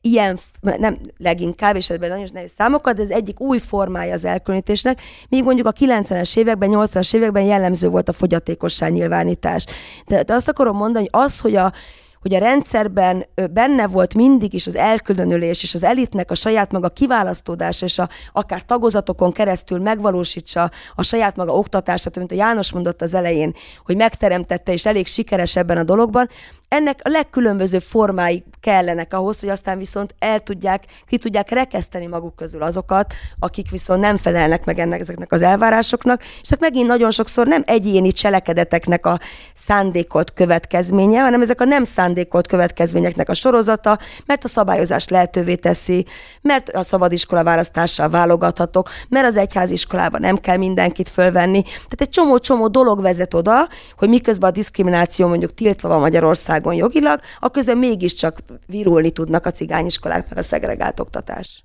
ilyen, 0.00 0.38
nem 0.60 0.98
leginkább, 1.18 1.76
és 1.76 1.90
ebben 1.90 2.08
nagyon 2.08 2.28
nehéz 2.32 2.52
számokat, 2.56 2.96
de 2.96 3.02
ez 3.02 3.10
egyik 3.10 3.40
új 3.40 3.58
formája 3.58 4.12
az 4.12 4.24
elkülönítésnek, 4.24 5.00
míg 5.28 5.44
mondjuk 5.44 5.66
a 5.66 5.72
90-es 5.72 6.36
években, 6.36 6.70
80-as 6.72 7.14
években 7.14 7.42
jellemző 7.42 7.88
volt 7.88 8.08
a 8.08 8.12
fogyatékosság 8.12 8.92
nyilvánítás. 8.92 9.66
De, 10.06 10.22
de 10.22 10.34
azt 10.34 10.48
akarom 10.48 10.76
mondani, 10.76 11.08
hogy 11.10 11.22
az, 11.22 11.40
hogy 11.40 11.56
a 11.56 11.72
hogy 12.20 12.34
a 12.34 12.38
rendszerben 12.38 13.26
benne 13.50 13.86
volt 13.86 14.14
mindig 14.14 14.54
is 14.54 14.66
az 14.66 14.74
elkülönülés, 14.74 15.62
és 15.62 15.74
az 15.74 15.82
elitnek 15.82 16.30
a 16.30 16.34
saját 16.34 16.72
maga 16.72 16.88
kiválasztódása, 16.88 17.84
és 17.84 17.98
a, 17.98 18.08
akár 18.32 18.62
tagozatokon 18.62 19.32
keresztül 19.32 19.78
megvalósítsa 19.78 20.70
a 20.94 21.02
saját 21.02 21.36
maga 21.36 21.52
oktatását, 21.52 22.16
mint 22.16 22.32
a 22.32 22.34
János 22.34 22.72
mondott 22.72 23.02
az 23.02 23.14
elején, 23.14 23.54
hogy 23.84 23.96
megteremtette, 23.96 24.72
és 24.72 24.86
elég 24.86 25.06
sikeres 25.06 25.56
ebben 25.56 25.76
a 25.76 25.82
dologban, 25.82 26.28
ennek 26.76 27.00
a 27.02 27.08
legkülönbözőbb 27.08 27.82
formái 27.82 28.44
kellenek 28.60 29.14
ahhoz, 29.14 29.40
hogy 29.40 29.48
aztán 29.48 29.78
viszont 29.78 30.14
el 30.18 30.40
tudják, 30.40 30.84
ki 31.06 31.18
tudják 31.18 31.50
rekeszteni 31.50 32.06
maguk 32.06 32.36
közül 32.36 32.62
azokat, 32.62 33.14
akik 33.38 33.70
viszont 33.70 34.00
nem 34.00 34.16
felelnek 34.16 34.64
meg 34.64 34.78
ennek 34.78 35.00
ezeknek 35.00 35.32
az 35.32 35.42
elvárásoknak, 35.42 36.22
és 36.22 36.40
ezek 36.42 36.60
megint 36.60 36.86
nagyon 36.86 37.10
sokszor 37.10 37.46
nem 37.46 37.62
egyéni 37.66 38.12
cselekedeteknek 38.12 39.06
a 39.06 39.20
szándékolt 39.54 40.32
következménye, 40.32 41.20
hanem 41.20 41.42
ezek 41.42 41.60
a 41.60 41.64
nem 41.64 41.84
szándékolt 41.84 42.46
következményeknek 42.46 43.28
a 43.28 43.34
sorozata, 43.34 43.98
mert 44.26 44.44
a 44.44 44.48
szabályozás 44.48 45.08
lehetővé 45.08 45.54
teszi, 45.54 46.06
mert 46.40 46.68
a 46.68 46.82
szabadiskola 46.82 47.42
választással 47.42 48.08
válogathatok, 48.08 48.88
mert 49.08 49.26
az 49.26 49.36
egyháziskolában 49.36 50.20
nem 50.20 50.36
kell 50.36 50.56
mindenkit 50.56 51.08
fölvenni. 51.08 51.62
Tehát 51.62 52.00
egy 52.00 52.08
csomó-csomó 52.08 52.68
dolog 52.68 53.02
vezet 53.02 53.34
oda, 53.34 53.68
hogy 53.98 54.08
miközben 54.08 54.50
a 54.50 54.52
diszkrimináció 54.52 55.26
mondjuk 55.26 55.54
tiltva 55.54 55.88
van 55.88 56.00
Magyarország, 56.00 56.65
Magyarországon 56.66 56.74
jogilag, 56.74 57.20
a 57.38 57.50
közben 57.50 57.78
mégiscsak 57.78 58.38
virulni 58.66 59.10
tudnak 59.10 59.46
a 59.46 59.50
cigányiskolák, 59.50 60.28
meg 60.28 60.38
a 60.38 60.42
szegregált 60.42 61.00
oktatás. 61.00 61.64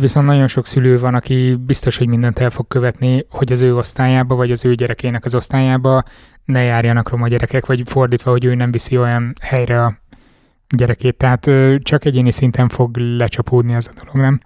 Viszont 0.00 0.26
nagyon 0.26 0.48
sok 0.48 0.66
szülő 0.66 0.98
van, 0.98 1.14
aki 1.14 1.56
biztos, 1.66 1.98
hogy 1.98 2.08
mindent 2.08 2.38
el 2.38 2.50
fog 2.50 2.68
követni, 2.68 3.26
hogy 3.30 3.52
az 3.52 3.60
ő 3.60 3.76
osztályába, 3.76 4.34
vagy 4.34 4.50
az 4.50 4.64
ő 4.64 4.74
gyerekének 4.74 5.24
az 5.24 5.34
osztályába 5.34 6.02
ne 6.44 6.62
járjanak 6.62 7.08
roma 7.08 7.28
gyerekek, 7.28 7.66
vagy 7.66 7.82
fordítva, 7.84 8.30
hogy 8.30 8.44
ő 8.44 8.54
nem 8.54 8.70
viszi 8.70 8.98
olyan 8.98 9.34
helyre 9.40 9.84
a 9.84 9.98
gyerekét. 10.76 11.16
Tehát 11.16 11.50
csak 11.78 12.04
egyéni 12.04 12.30
szinten 12.30 12.68
fog 12.68 12.96
lecsapódni 12.96 13.74
az 13.74 13.88
a 13.88 14.02
dolog, 14.02 14.16
nem? 14.16 14.40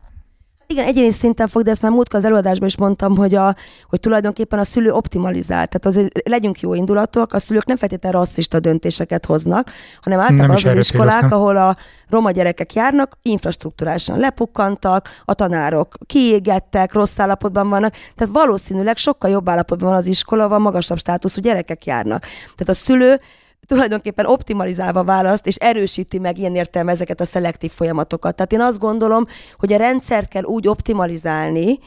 Igen, 0.67 0.85
egyéni 0.85 1.11
szinten 1.11 1.49
fog, 1.49 1.62
de 1.62 1.71
ezt 1.71 1.83
már 1.83 1.91
múltkor 1.91 2.19
az 2.19 2.25
előadásban 2.25 2.69
is 2.69 2.77
mondtam, 2.77 3.17
hogy, 3.17 3.35
a, 3.35 3.55
hogy 3.89 4.01
tulajdonképpen 4.01 4.59
a 4.59 4.65
szülő 4.65 4.93
optimalizál. 4.93 5.67
Tehát 5.67 5.87
azért 5.87 6.29
legyünk 6.29 6.61
jó 6.61 6.75
indulatúak, 6.75 7.33
a 7.33 7.39
szülők 7.39 7.65
nem 7.67 7.77
feltétlenül 7.77 8.19
rasszista 8.19 8.61
döntéseket 8.61 9.27
hoznak, 9.27 9.71
hanem 10.01 10.21
általában 10.21 10.57
az 10.57 10.65
az 10.65 10.77
iskolák, 10.77 11.12
céloztam. 11.12 11.41
ahol 11.41 11.57
a 11.57 11.77
roma 12.09 12.31
gyerekek 12.31 12.75
járnak, 12.75 13.19
infrastruktúrálisan 13.23 14.19
lepukkantak, 14.19 15.09
a 15.25 15.35
tanárok 15.35 15.95
kiégettek, 16.07 16.93
rossz 16.93 17.19
állapotban 17.19 17.69
vannak, 17.69 17.93
tehát 18.15 18.35
valószínűleg 18.35 18.97
sokkal 18.97 19.31
jobb 19.31 19.49
állapotban 19.49 19.89
van 19.89 19.99
az 19.99 20.07
iskola, 20.07 20.49
van 20.49 20.61
magasabb 20.61 20.99
státuszú 20.99 21.41
gyerekek 21.41 21.85
járnak. 21.85 22.21
Tehát 22.43 22.69
a 22.69 22.75
szülő 22.75 23.21
tulajdonképpen 23.67 24.27
optimalizálva 24.27 25.05
választ, 25.05 25.47
és 25.47 25.57
erősíti 25.57 26.19
meg 26.19 26.39
ilyen 26.39 26.55
értelme 26.55 26.93
ezeket 26.93 27.21
a 27.21 27.25
szelektív 27.25 27.71
folyamatokat. 27.71 28.37
Tehát 28.37 28.53
én 28.53 28.61
azt 28.61 28.79
gondolom, 28.79 29.27
hogy 29.59 29.73
a 29.73 29.77
rendszert 29.77 30.29
kell 30.29 30.43
úgy 30.43 30.69
optimalizálni, 30.69 31.79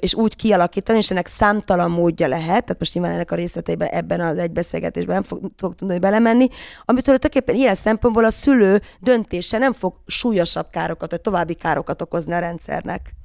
és 0.00 0.14
úgy 0.14 0.36
kialakítani, 0.36 0.98
és 0.98 1.10
ennek 1.10 1.26
számtalan 1.26 1.90
módja 1.90 2.28
lehet, 2.28 2.64
tehát 2.64 2.78
most 2.78 2.94
nyilván 2.94 3.12
ennek 3.12 3.30
a 3.30 3.34
részleteiben 3.34 3.88
ebben 3.88 4.20
az 4.20 4.38
egybeszélgetésben 4.38 5.14
nem 5.14 5.22
fog, 5.22 5.74
tudni 5.76 5.98
belemenni, 5.98 6.48
amitől 6.84 7.18
tulajdonképpen 7.18 7.54
ilyen 7.54 7.74
szempontból 7.74 8.24
a 8.24 8.30
szülő 8.30 8.82
döntése 9.00 9.58
nem 9.58 9.72
fog 9.72 9.94
súlyosabb 10.06 10.66
károkat, 10.70 11.10
vagy 11.10 11.20
további 11.20 11.54
károkat 11.54 12.02
okozni 12.02 12.32
a 12.32 12.38
rendszernek. 12.38 13.17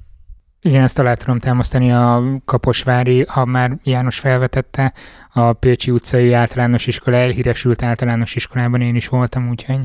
Igen, 0.66 0.82
ezt 0.82 0.98
alá 0.98 1.14
tudom 1.14 1.38
támasztani 1.38 1.92
a 1.92 2.22
Kaposvári, 2.44 3.24
ha 3.28 3.44
már 3.44 3.76
János 3.82 4.18
felvetette, 4.18 4.92
a 5.32 5.52
Pécsi 5.52 5.90
utcai 5.90 6.32
általános 6.32 6.86
iskola, 6.86 7.16
elhíresült 7.16 7.82
általános 7.82 8.34
iskolában 8.34 8.80
én 8.80 8.94
is 8.94 9.08
voltam, 9.08 9.48
úgyhogy 9.48 9.80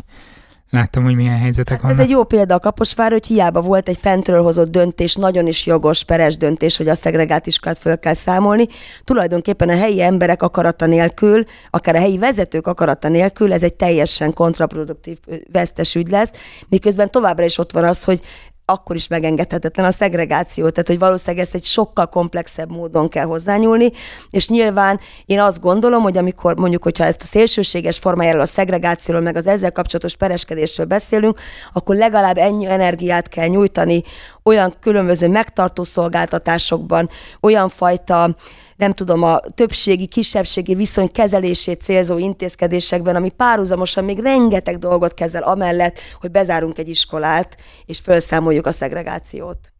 láttam, 0.69 1.03
hogy 1.03 1.15
milyen 1.15 1.38
helyzetek 1.38 1.73
hát 1.73 1.82
vannak. 1.82 1.97
Ez 1.97 2.03
egy 2.03 2.11
jó 2.11 2.23
példa 2.23 2.55
a 2.55 2.59
Kaposvár, 2.59 3.11
hogy 3.11 3.25
hiába 3.25 3.61
volt 3.61 3.89
egy 3.89 3.97
fentről 3.97 4.41
hozott 4.43 4.71
döntés, 4.71 5.15
nagyon 5.15 5.47
is 5.47 5.65
jogos, 5.65 6.03
peres 6.03 6.38
döntés, 6.38 6.77
hogy 6.77 6.88
a 6.88 6.95
szegregált 6.95 7.47
iskolát 7.47 7.77
föl 7.77 7.99
kell 7.99 8.13
számolni. 8.13 8.67
Tulajdonképpen 9.03 9.69
a 9.69 9.77
helyi 9.77 10.01
emberek 10.01 10.41
akarata 10.41 10.86
nélkül, 10.86 11.43
akár 11.69 11.95
a 11.95 11.99
helyi 11.99 12.17
vezetők 12.17 12.67
akarata 12.67 13.07
nélkül, 13.07 13.53
ez 13.53 13.63
egy 13.63 13.73
teljesen 13.73 14.34
kontraproduktív 14.34 15.17
vesztes 15.51 15.95
ügy 15.95 16.07
lesz, 16.07 16.32
miközben 16.69 17.11
továbbra 17.11 17.45
is 17.45 17.57
ott 17.57 17.71
van 17.71 17.84
az, 17.84 18.03
hogy 18.03 18.21
akkor 18.70 18.95
is 18.95 19.07
megengedhetetlen 19.07 19.86
a 19.86 19.91
szegregáció, 19.91 20.70
tehát 20.70 20.88
hogy 20.88 20.99
valószínűleg 20.99 21.45
ezt 21.45 21.55
egy 21.55 21.63
sokkal 21.63 22.07
komplexebb 22.07 22.72
módon 22.72 23.09
kell 23.09 23.26
hozzányúlni, 23.26 23.91
és 24.30 24.49
nyilván 24.49 24.99
én 25.26 25.39
azt 25.39 25.59
gondolom, 25.59 26.01
hogy 26.01 26.17
amikor 26.17 26.55
mondjuk, 26.55 26.84
hogyha 26.84 27.03
ezt 27.03 27.22
a 27.22 27.26
szélsőséges 27.26 27.97
formájáról, 27.97 28.41
a 28.41 28.45
szegregációról, 28.45 29.24
meg 29.24 29.36
az 29.36 29.47
ezzel 29.47 29.72
kapcsolatos 29.72 30.15
pereskedésről 30.15 30.86
beszélünk, 30.86 31.39
akkor 31.74 31.95
legalább 31.95 32.38
ennyi 32.38 32.65
energiát 32.65 33.28
kell 33.30 33.47
nyújtani 33.47 34.03
olyan 34.43 34.74
különböző 34.80 35.28
megtartó 35.28 35.84
szolgáltatásokban, 35.84 37.09
olyan 37.41 37.70
fajta 37.70 38.36
nem 38.80 38.93
tudom, 38.93 39.23
a 39.23 39.39
többségi, 39.39 40.05
kisebbségi 40.05 40.75
viszony 40.75 41.11
kezelését 41.11 41.82
célzó 41.82 42.17
intézkedésekben, 42.17 43.15
ami 43.15 43.30
párhuzamosan 43.30 44.03
még 44.03 44.19
rengeteg 44.19 44.77
dolgot 44.77 45.13
kezel 45.13 45.43
amellett, 45.43 45.99
hogy 46.19 46.32
bezárunk 46.32 46.77
egy 46.77 46.89
iskolát, 46.89 47.57
és 47.86 47.99
felszámoljuk 47.99 48.65
a 48.65 48.71
szegregációt. 48.71 49.71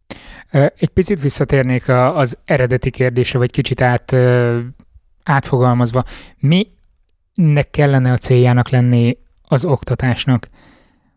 Egy 0.50 0.88
picit 0.88 1.20
visszatérnék 1.20 1.88
az 1.88 2.38
eredeti 2.44 2.90
kérdésre, 2.90 3.38
vagy 3.38 3.50
kicsit 3.50 3.80
át, 3.80 4.16
átfogalmazva. 5.24 6.04
Mi 6.38 6.66
nek 7.34 7.70
kellene 7.70 8.12
a 8.12 8.16
céljának 8.16 8.68
lenni 8.68 9.18
az 9.48 9.64
oktatásnak? 9.64 10.48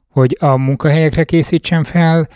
Hogy 0.10 0.38
a 0.40 0.58
munkahelyekre 0.58 1.24
készítsen 1.24 1.84
fel, 1.84 2.28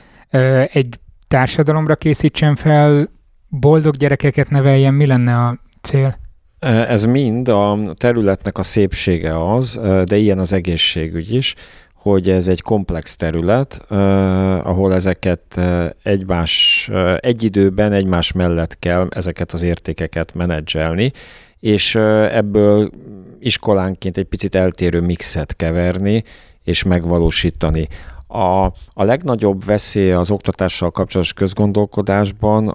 egy 0.71 0.99
társadalomra 1.27 1.95
készítsen 1.95 2.55
fel, 2.55 3.15
boldog 3.49 3.95
gyerekeket 3.95 4.49
neveljen, 4.49 4.93
mi 4.93 5.05
lenne 5.05 5.35
a 5.35 5.59
cél? 5.81 6.17
Ez 6.59 7.03
mind 7.03 7.47
a 7.47 7.79
területnek 7.93 8.57
a 8.57 8.63
szépsége 8.63 9.51
az, 9.51 9.79
de 10.05 10.17
ilyen 10.17 10.39
az 10.39 10.53
egészségügy 10.53 11.33
is, 11.33 11.55
hogy 11.95 12.29
ez 12.29 12.47
egy 12.47 12.61
komplex 12.61 13.15
terület, 13.15 13.85
ahol 14.63 14.93
ezeket 14.93 15.59
egymás, 16.03 16.89
egy 17.19 17.43
időben 17.43 17.91
egymás 17.93 18.31
mellett 18.31 18.79
kell 18.79 19.07
ezeket 19.09 19.51
az 19.51 19.61
értékeket 19.61 20.33
menedzselni, 20.33 21.11
és 21.59 21.95
ebből 22.31 22.91
iskolánként 23.39 24.17
egy 24.17 24.25
picit 24.25 24.55
eltérő 24.55 25.01
mixet 25.01 25.55
keverni 25.55 26.23
és 26.63 26.83
megvalósítani. 26.83 27.87
A, 28.28 28.65
a 28.93 29.03
legnagyobb 29.03 29.65
veszély 29.65 30.11
az 30.11 30.32
oktatással 30.32 30.91
kapcsolatos 30.91 31.34
közgondolkodásban 31.34 32.69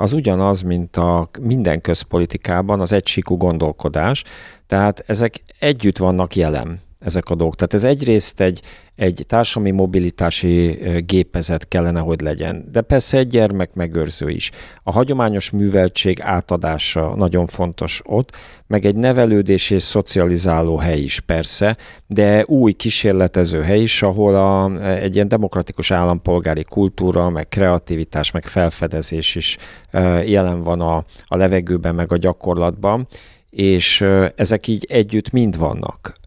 az 0.00 0.12
ugyanaz, 0.12 0.62
mint 0.62 0.96
a 0.96 1.28
minden 1.40 1.80
közpolitikában 1.80 2.80
az 2.80 2.92
egysíkú 2.92 3.36
gondolkodás, 3.36 4.24
tehát 4.66 5.04
ezek 5.06 5.42
együtt 5.58 5.98
vannak 5.98 6.36
jelen 6.36 6.80
ezek 7.04 7.30
a 7.30 7.34
dolgok. 7.34 7.56
Tehát 7.56 7.74
ez 7.74 7.84
egyrészt 7.84 8.40
egy, 8.40 8.60
egy 8.96 9.24
társadalmi 9.26 9.70
mobilitási 9.70 10.78
gépezet 11.06 11.68
kellene, 11.68 12.00
hogy 12.00 12.20
legyen, 12.20 12.68
de 12.72 12.80
persze 12.80 13.18
egy 13.18 13.28
gyermek 13.28 13.74
megőrző 13.74 14.30
is. 14.30 14.50
A 14.82 14.92
hagyományos 14.92 15.50
műveltség 15.50 16.20
átadása 16.20 17.14
nagyon 17.16 17.46
fontos 17.46 18.02
ott, 18.04 18.36
meg 18.66 18.84
egy 18.84 18.94
nevelődés 18.94 19.70
és 19.70 19.82
szocializáló 19.82 20.76
hely 20.76 21.00
is 21.00 21.20
persze, 21.20 21.76
de 22.06 22.44
új 22.46 22.72
kísérletező 22.72 23.60
hely 23.60 23.80
is, 23.80 24.02
ahol 24.02 24.34
a, 24.34 24.84
egy 24.86 25.14
ilyen 25.14 25.28
demokratikus 25.28 25.90
állampolgári 25.90 26.64
kultúra, 26.64 27.30
meg 27.30 27.48
kreativitás, 27.48 28.30
meg 28.30 28.46
felfedezés 28.46 29.34
is 29.34 29.56
jelen 30.26 30.62
van 30.62 30.80
a, 30.80 31.04
a 31.24 31.36
levegőben, 31.36 31.94
meg 31.94 32.12
a 32.12 32.16
gyakorlatban, 32.16 33.06
és 33.50 34.04
ezek 34.36 34.66
így 34.66 34.86
együtt 34.88 35.30
mind 35.30 35.58
vannak 35.58 36.22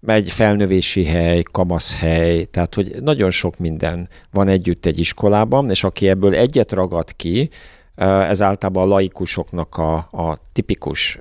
megy 0.00 0.30
felnövési 0.30 1.04
hely, 1.04 1.42
kamaszhely, 1.42 2.44
tehát 2.44 2.74
hogy 2.74 2.96
nagyon 3.00 3.30
sok 3.30 3.58
minden 3.58 4.08
van 4.30 4.48
együtt 4.48 4.86
egy 4.86 4.98
iskolában, 4.98 5.70
és 5.70 5.84
aki 5.84 6.08
ebből 6.08 6.34
egyet 6.34 6.72
ragad 6.72 7.16
ki, 7.16 7.48
ez 7.96 8.42
általában 8.42 8.82
a 8.82 8.86
laikusoknak 8.86 9.76
a, 9.76 9.94
a 9.96 10.36
tipikus 10.52 11.18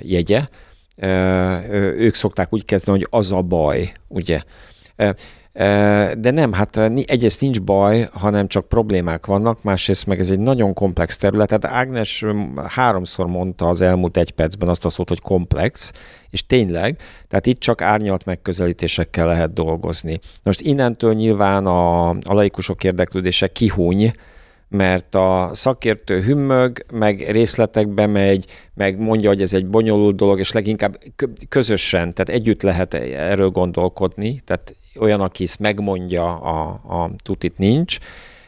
jegye, 0.00 0.46
ők 1.96 2.14
szokták 2.14 2.52
úgy 2.52 2.64
kezdeni, 2.64 2.98
hogy 2.98 3.06
az 3.10 3.32
a 3.32 3.42
baj, 3.42 3.92
ugye. 4.08 4.42
De 5.52 6.30
nem, 6.30 6.52
hát 6.52 6.76
egyrészt 7.06 7.40
nincs 7.40 7.60
baj, 7.60 8.08
hanem 8.12 8.48
csak 8.48 8.68
problémák 8.68 9.26
vannak, 9.26 9.62
másrészt 9.62 10.06
meg 10.06 10.20
ez 10.20 10.30
egy 10.30 10.38
nagyon 10.38 10.74
komplex 10.74 11.16
terület. 11.16 11.46
Tehát 11.48 11.78
Ágnes 11.78 12.24
háromszor 12.66 13.26
mondta 13.26 13.68
az 13.68 13.80
elmúlt 13.80 14.16
egy 14.16 14.30
percben 14.30 14.68
azt 14.68 14.84
a 14.84 14.88
szót, 14.88 15.08
hogy 15.08 15.20
komplex, 15.20 15.92
és 16.30 16.46
tényleg, 16.46 16.98
tehát 17.28 17.46
itt 17.46 17.60
csak 17.60 17.80
árnyalt 17.80 18.24
megközelítésekkel 18.24 19.26
lehet 19.26 19.52
dolgozni. 19.52 20.20
Most 20.42 20.60
innentől 20.60 21.14
nyilván 21.14 21.66
a, 21.66 22.08
a 22.08 22.34
laikusok 22.34 22.84
érdeklődése 22.84 23.46
kihúny, 23.46 24.12
mert 24.68 25.14
a 25.14 25.50
szakértő 25.52 26.20
hümmög, 26.20 26.84
meg 26.92 27.30
részletekbe 27.30 28.06
megy, 28.06 28.46
meg 28.74 28.98
mondja, 28.98 29.28
hogy 29.28 29.42
ez 29.42 29.54
egy 29.54 29.66
bonyolult 29.66 30.16
dolog, 30.16 30.38
és 30.38 30.52
leginkább 30.52 30.98
közösen, 31.48 32.12
tehát 32.14 32.40
együtt 32.40 32.62
lehet 32.62 32.94
erről 32.94 33.48
gondolkodni, 33.48 34.40
tehát 34.44 34.74
olyan, 34.98 35.20
aki 35.20 35.42
ezt 35.42 35.58
megmondja, 35.58 36.40
a, 36.40 36.80
a 36.88 37.10
tutit 37.22 37.58
nincs, 37.58 37.98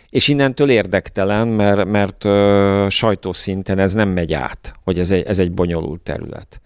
és 0.09 0.29
innentől 0.29 0.71
érdektelen, 0.71 1.49
mert, 1.49 1.85
mert 1.85 2.25
ö, 2.25 2.87
sajtószinten 2.91 3.79
ez 3.79 3.93
nem 3.93 4.09
megy 4.09 4.33
át, 4.33 4.75
hogy 4.85 4.99
ez 4.99 5.11
egy, 5.11 5.25
ez 5.25 5.39
egy 5.39 5.53
bonyolult 5.53 6.01
terület. 6.01 6.61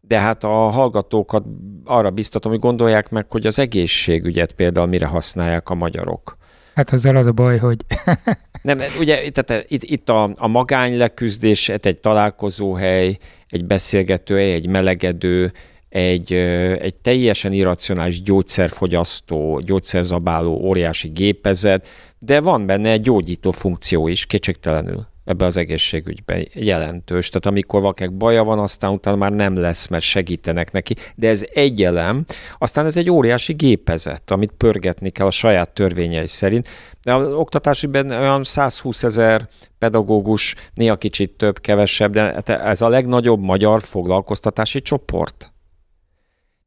De 0.00 0.18
hát 0.18 0.44
a 0.44 0.48
hallgatókat 0.48 1.44
arra 1.84 2.10
biztatom, 2.10 2.52
hogy 2.52 2.60
gondolják 2.60 3.10
meg, 3.10 3.30
hogy 3.30 3.46
az 3.46 3.58
egészségügyet 3.58 4.52
például 4.52 4.86
mire 4.86 5.06
használják 5.06 5.68
a 5.68 5.74
magyarok. 5.74 6.38
Hát 6.74 6.92
azzal 6.92 7.16
az 7.16 7.26
a 7.26 7.32
baj, 7.32 7.58
hogy... 7.58 7.84
nem, 8.62 8.80
ugye 8.98 9.30
tehát 9.30 9.64
itt, 9.70 9.82
itt 9.82 10.08
a, 10.08 10.30
a 10.34 10.46
magány 10.46 10.96
leküzdés, 10.96 11.68
egy 11.68 12.00
találkozóhely, 12.00 13.18
egy 13.48 13.64
beszélgetőhely, 13.64 14.52
egy 14.52 14.66
melegedő, 14.66 15.52
egy, 15.90 16.32
egy 16.80 16.94
teljesen 16.94 17.52
irracionális 17.52 18.22
gyógyszerfogyasztó, 18.22 19.60
gyógyszerzabáló 19.64 20.52
óriási 20.52 21.08
gépezet, 21.08 21.88
de 22.18 22.40
van 22.40 22.66
benne 22.66 22.90
egy 22.90 23.00
gyógyító 23.00 23.50
funkció 23.50 24.08
is, 24.08 24.26
kétségtelenül 24.26 25.06
ebbe 25.24 25.44
az 25.44 25.56
egészségügyben 25.56 26.46
jelentős. 26.54 27.28
Tehát 27.28 27.46
amikor 27.46 27.80
valakinek 27.80 28.16
baja 28.16 28.44
van, 28.44 28.58
aztán 28.58 28.92
utána 28.92 29.16
már 29.16 29.32
nem 29.32 29.56
lesz, 29.56 29.86
mert 29.86 30.04
segítenek 30.04 30.72
neki. 30.72 30.94
De 31.14 31.28
ez 31.28 31.44
egy 31.52 31.82
elem, 31.82 32.24
aztán 32.58 32.86
ez 32.86 32.96
egy 32.96 33.10
óriási 33.10 33.52
gépezet, 33.52 34.30
amit 34.30 34.52
pörgetni 34.56 35.10
kell 35.10 35.26
a 35.26 35.30
saját 35.30 35.70
törvényei 35.70 36.26
szerint. 36.26 36.68
De 37.02 37.14
az 37.14 37.32
oktatásban 37.32 38.10
olyan 38.10 38.44
120 38.44 39.02
ezer 39.02 39.48
pedagógus, 39.78 40.54
néha 40.74 40.96
kicsit 40.96 41.30
több, 41.30 41.60
kevesebb, 41.60 42.12
de 42.12 42.20
hát 42.20 42.48
ez 42.48 42.80
a 42.80 42.88
legnagyobb 42.88 43.40
magyar 43.40 43.82
foglalkoztatási 43.82 44.82
csoport. 44.82 45.52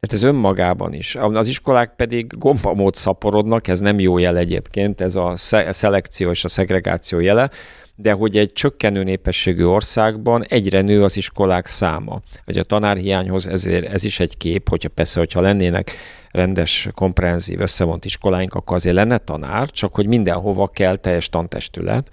Tehát 0.04 0.24
ez 0.24 0.30
önmagában 0.30 0.94
is. 0.94 1.16
Az 1.16 1.48
iskolák 1.48 1.94
pedig 1.96 2.38
gombamód 2.38 2.96
szaporodnak, 2.96 3.68
ez 3.68 3.80
nem 3.80 4.00
jó 4.00 4.18
jel 4.18 4.38
egyébként, 4.38 5.02
ez 5.02 5.16
a 5.16 5.34
szelekció 5.70 6.30
és 6.30 6.44
a 6.44 6.48
szegregáció 6.48 7.20
jele, 7.20 7.50
de 7.96 8.12
hogy 8.12 8.38
egy 8.38 8.54
csökkenő 8.54 9.04
népességű 9.04 9.64
országban 9.64 10.44
egyre 10.48 10.82
nő 10.82 11.04
az 11.04 11.18
iskolák 11.18 11.66
száma. 11.66 12.22
Vagy 12.46 12.58
a 12.58 12.64
tanárhiányhoz 12.64 13.48
ezért 13.48 13.94
ez 13.94 14.04
is 14.04 14.20
egy 14.20 14.38
kép, 14.38 14.70
hogyha 14.70 14.90
persze, 14.90 15.20
hogyha 15.20 15.42
lennének 15.42 15.92
rendes, 16.32 16.88
komprehenzív, 16.94 17.62
összevont 17.62 18.06
iskoláink, 18.06 18.54
akkor 18.54 18.76
azért 18.76 18.96
lenne 18.96 19.18
tanár, 19.18 19.70
csak 19.70 19.96
hogy 19.96 20.08
mindenhova 20.08 20.68
kell 20.68 20.96
teljes 20.96 21.30
tantestület. 21.30 22.10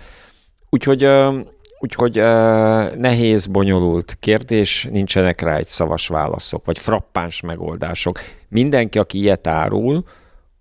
Úgyhogy 0.68 1.08
Úgyhogy 1.82 2.18
uh, 2.18 2.24
nehéz, 2.94 3.46
bonyolult 3.46 4.16
kérdés, 4.20 4.88
nincsenek 4.90 5.40
rá 5.40 5.56
egy 5.56 5.66
szavas 5.66 6.08
válaszok, 6.08 6.64
vagy 6.64 6.78
frappáns 6.78 7.40
megoldások. 7.40 8.18
Mindenki, 8.48 8.98
aki 8.98 9.18
ilyet 9.18 9.46
árul, 9.46 10.04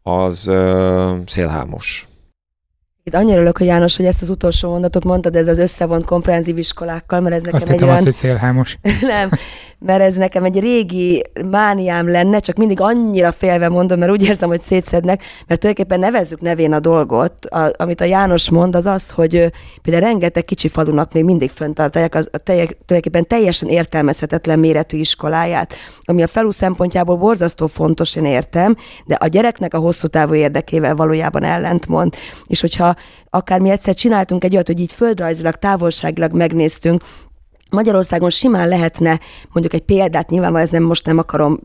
az 0.03 0.47
uh, 0.47 1.17
szélhámos. 1.25 2.08
Itt 3.09 3.15
annyira 3.15 3.35
örülök, 3.35 3.57
hogy 3.57 3.67
János, 3.67 3.95
hogy 3.95 4.05
ezt 4.05 4.21
az 4.21 4.29
utolsó 4.29 4.69
mondatot 4.69 5.03
mondtad, 5.03 5.35
ez 5.35 5.47
az 5.47 5.57
összevont 5.57 6.05
komprehenzív 6.05 6.57
iskolákkal, 6.57 7.19
mert 7.19 7.35
ez 7.35 7.41
nekem 7.41 7.59
Azt 7.59 7.69
egy 7.69 7.83
olyan... 7.83 7.93
azt, 7.95 8.03
hogy 8.03 8.13
szélhámos. 8.13 8.77
nem, 9.01 9.29
mert 9.79 10.01
ez 10.01 10.15
nekem 10.15 10.43
egy 10.43 10.59
régi 10.59 11.23
mániám 11.49 12.09
lenne, 12.09 12.39
csak 12.39 12.55
mindig 12.55 12.81
annyira 12.81 13.31
félve 13.31 13.69
mondom, 13.69 13.99
mert 13.99 14.11
úgy 14.11 14.23
érzem, 14.23 14.49
hogy 14.49 14.61
szétszednek, 14.61 15.23
mert 15.47 15.59
tulajdonképpen 15.59 15.99
nevezzük 15.99 16.41
nevén 16.41 16.73
a 16.73 16.79
dolgot. 16.79 17.45
A, 17.45 17.71
amit 17.77 18.01
a 18.01 18.05
János 18.05 18.49
mond, 18.49 18.75
az 18.75 18.85
az, 18.85 19.09
hogy 19.09 19.51
például 19.81 20.05
rengeteg 20.05 20.45
kicsi 20.45 20.67
falunak 20.67 21.13
még 21.13 21.23
mindig 21.23 21.49
föntartják 21.49 22.15
az 22.15 22.29
a 22.31 22.37
telje, 22.37 22.65
tulajdonképpen 22.65 23.27
teljesen 23.27 23.69
értelmezhetetlen 23.69 24.59
méretű 24.59 24.97
iskoláját, 24.97 25.73
ami 26.01 26.23
a 26.23 26.27
falu 26.27 26.51
szempontjából 26.51 27.15
borzasztó 27.15 27.67
fontos, 27.67 28.15
én 28.15 28.25
értem, 28.25 28.75
de 29.05 29.15
a 29.15 29.27
gyereknek 29.27 29.73
a 29.73 29.79
hosszú 29.79 30.07
távú 30.07 30.33
érdekével 30.33 30.95
valójában 30.95 31.43
ellentmond. 31.43 32.15
És 32.45 32.61
hogyha 32.61 32.95
akár 33.29 33.59
mi 33.59 33.69
egyszer 33.69 33.93
csináltunk 33.93 34.43
egy 34.43 34.53
olyat, 34.53 34.67
hogy 34.67 34.79
így 34.79 34.91
földrajzilag, 34.91 35.55
távolságilag 35.55 36.35
megnéztünk, 36.35 37.03
Magyarországon 37.69 38.29
simán 38.29 38.67
lehetne, 38.67 39.19
mondjuk 39.51 39.73
egy 39.73 39.81
példát, 39.81 40.29
nyilván 40.29 40.57
ez 40.57 40.69
nem 40.69 40.83
most 40.83 41.05
nem 41.05 41.17
akarom, 41.17 41.59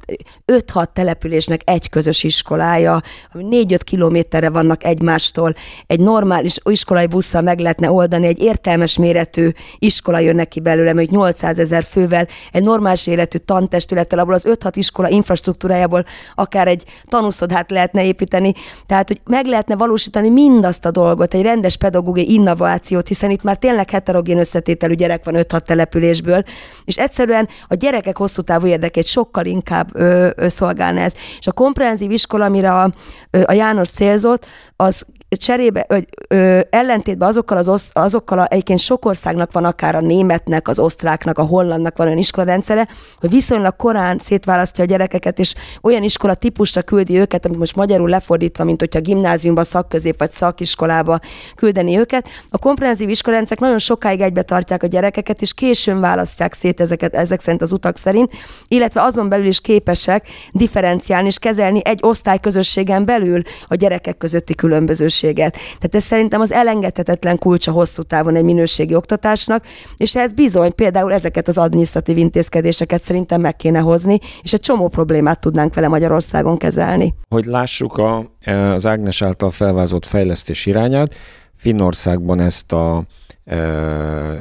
5-6 0.52 0.86
településnek 0.92 1.60
egy 1.64 1.88
közös 1.88 2.22
iskolája, 2.22 3.02
ami 3.32 3.64
4-5 3.68 3.78
kilométerre 3.84 4.50
vannak 4.50 4.84
egymástól, 4.84 5.54
egy 5.86 6.00
normális 6.00 6.56
iskolai 6.64 7.06
busszal 7.06 7.42
meg 7.42 7.58
lehetne 7.58 7.90
oldani, 7.90 8.26
egy 8.26 8.40
értelmes 8.40 8.98
méretű 8.98 9.50
iskola 9.78 10.18
jön 10.18 10.34
neki 10.34 10.60
belőle, 10.60 10.92
mondjuk 10.92 11.16
800 11.16 11.58
ezer 11.58 11.84
fővel, 11.84 12.28
egy 12.52 12.62
normális 12.62 13.06
életű 13.06 13.38
tantestülettel, 13.38 14.18
abból 14.18 14.34
az 14.34 14.46
5-6 14.48 14.70
iskola 14.74 15.08
infrastruktúrájából 15.08 16.04
akár 16.34 16.68
egy 16.68 16.84
tanúszodát 17.08 17.70
lehetne 17.70 18.04
építeni, 18.04 18.52
tehát 18.86 19.08
hogy 19.08 19.20
meg 19.24 19.46
lehetne 19.46 19.76
valósítani 19.76 20.28
mindazt 20.28 20.84
a 20.84 20.90
dolgot, 20.90 21.34
egy 21.34 21.42
rendes 21.42 21.76
pedagógiai 21.76 22.32
innovációt, 22.32 23.08
hiszen 23.08 23.30
itt 23.30 23.42
már 23.42 23.56
tényleg 23.56 23.90
heterogén 23.90 24.38
összetételű 24.38 24.94
gyerek 24.94 25.24
van 25.24 25.34
5-6 25.36 25.60
településben, 25.60 25.92
településből, 25.94 26.44
és 26.84 26.96
egyszerűen 26.96 27.48
a 27.68 27.74
gyerekek 27.74 28.16
hosszú 28.16 28.42
távú 28.42 28.66
érdekét 28.66 29.06
sokkal 29.06 29.44
inkább 29.44 29.88
ö, 29.92 30.28
ö, 30.36 30.48
szolgálna 30.48 31.00
ez. 31.00 31.14
És 31.38 31.46
a 31.46 31.52
komprehenzív 31.52 32.10
iskola, 32.10 32.44
amire 32.44 32.72
a, 32.72 32.92
ö, 33.30 33.42
a 33.46 33.52
János 33.52 33.88
célzott, 33.88 34.46
az 34.76 35.06
cserébe, 35.36 35.84
vagy 35.88 36.06
ö, 36.28 36.60
ellentétben 36.70 37.28
azokkal, 37.28 37.56
az 37.56 37.68
osz, 37.68 37.90
azokkal 37.92 38.38
a, 38.38 38.46
egyébként 38.50 38.78
sok 38.78 39.04
országnak 39.04 39.52
van 39.52 39.64
akár 39.64 39.94
a 39.94 40.00
németnek, 40.00 40.68
az 40.68 40.78
osztráknak, 40.78 41.38
a 41.38 41.42
hollandnak 41.42 41.96
van 41.96 42.06
olyan 42.06 42.18
iskolarendszere, 42.18 42.88
hogy 43.20 43.30
viszonylag 43.30 43.76
korán 43.76 44.18
szétválasztja 44.18 44.84
a 44.84 44.86
gyerekeket, 44.86 45.38
és 45.38 45.54
olyan 45.82 46.02
iskola 46.02 46.34
típusra 46.34 46.82
küldi 46.82 47.18
őket, 47.18 47.46
amit 47.46 47.58
most 47.58 47.76
magyarul 47.76 48.08
lefordítva, 48.08 48.64
mint 48.64 48.80
hogyha 48.80 49.00
gimnáziumba, 49.00 49.64
szakközép 49.64 50.18
vagy 50.18 50.30
szakiskolába 50.30 51.20
küldeni 51.54 51.98
őket. 51.98 52.28
A 52.50 52.58
komprehenzív 52.58 53.08
iskolarendszerek 53.08 53.62
nagyon 53.62 53.78
sokáig 53.78 54.20
egybe 54.20 54.42
tartják 54.42 54.82
a 54.82 54.86
gyerekeket, 54.86 55.40
és 55.40 55.54
későn 55.54 56.00
választják 56.00 56.52
szét 56.52 56.80
ezeket, 56.80 57.14
ezek 57.14 57.40
szerint 57.40 57.62
az 57.62 57.72
utak 57.72 57.96
szerint, 57.96 58.32
illetve 58.68 59.02
azon 59.02 59.28
belül 59.28 59.46
is 59.46 59.60
képesek 59.60 60.28
differenciálni 60.52 61.26
és 61.26 61.38
kezelni 61.38 61.80
egy 61.84 61.98
osztályközösségen 62.02 63.04
belül 63.04 63.42
a 63.68 63.74
gyerekek 63.74 64.16
közötti 64.16 64.54
különbözőséget 64.54 65.23
minőséget. 65.24 65.52
Tehát 65.52 65.94
ez 65.94 66.04
szerintem 66.04 66.40
az 66.40 66.52
elengedhetetlen 66.52 67.38
kulcsa 67.38 67.72
hosszú 67.72 68.02
távon 68.02 68.36
egy 68.36 68.42
minőségi 68.42 68.94
oktatásnak, 68.94 69.64
és 69.96 70.16
ez 70.16 70.32
bizony 70.32 70.74
például 70.74 71.12
ezeket 71.12 71.48
az 71.48 71.58
adminisztratív 71.58 72.16
intézkedéseket 72.16 73.02
szerintem 73.02 73.40
meg 73.40 73.56
kéne 73.56 73.78
hozni, 73.78 74.18
és 74.42 74.52
egy 74.52 74.60
csomó 74.60 74.88
problémát 74.88 75.40
tudnánk 75.40 75.74
vele 75.74 75.88
Magyarországon 75.88 76.56
kezelni. 76.56 77.14
Hogy 77.28 77.44
lássuk 77.44 77.98
a, 77.98 78.30
az 78.74 78.86
Ágnes 78.86 79.22
által 79.22 79.50
felvázott 79.50 80.04
fejlesztés 80.04 80.66
irányát, 80.66 81.14
Finnországban 81.56 82.40
ezt 82.40 82.72
a 82.72 83.04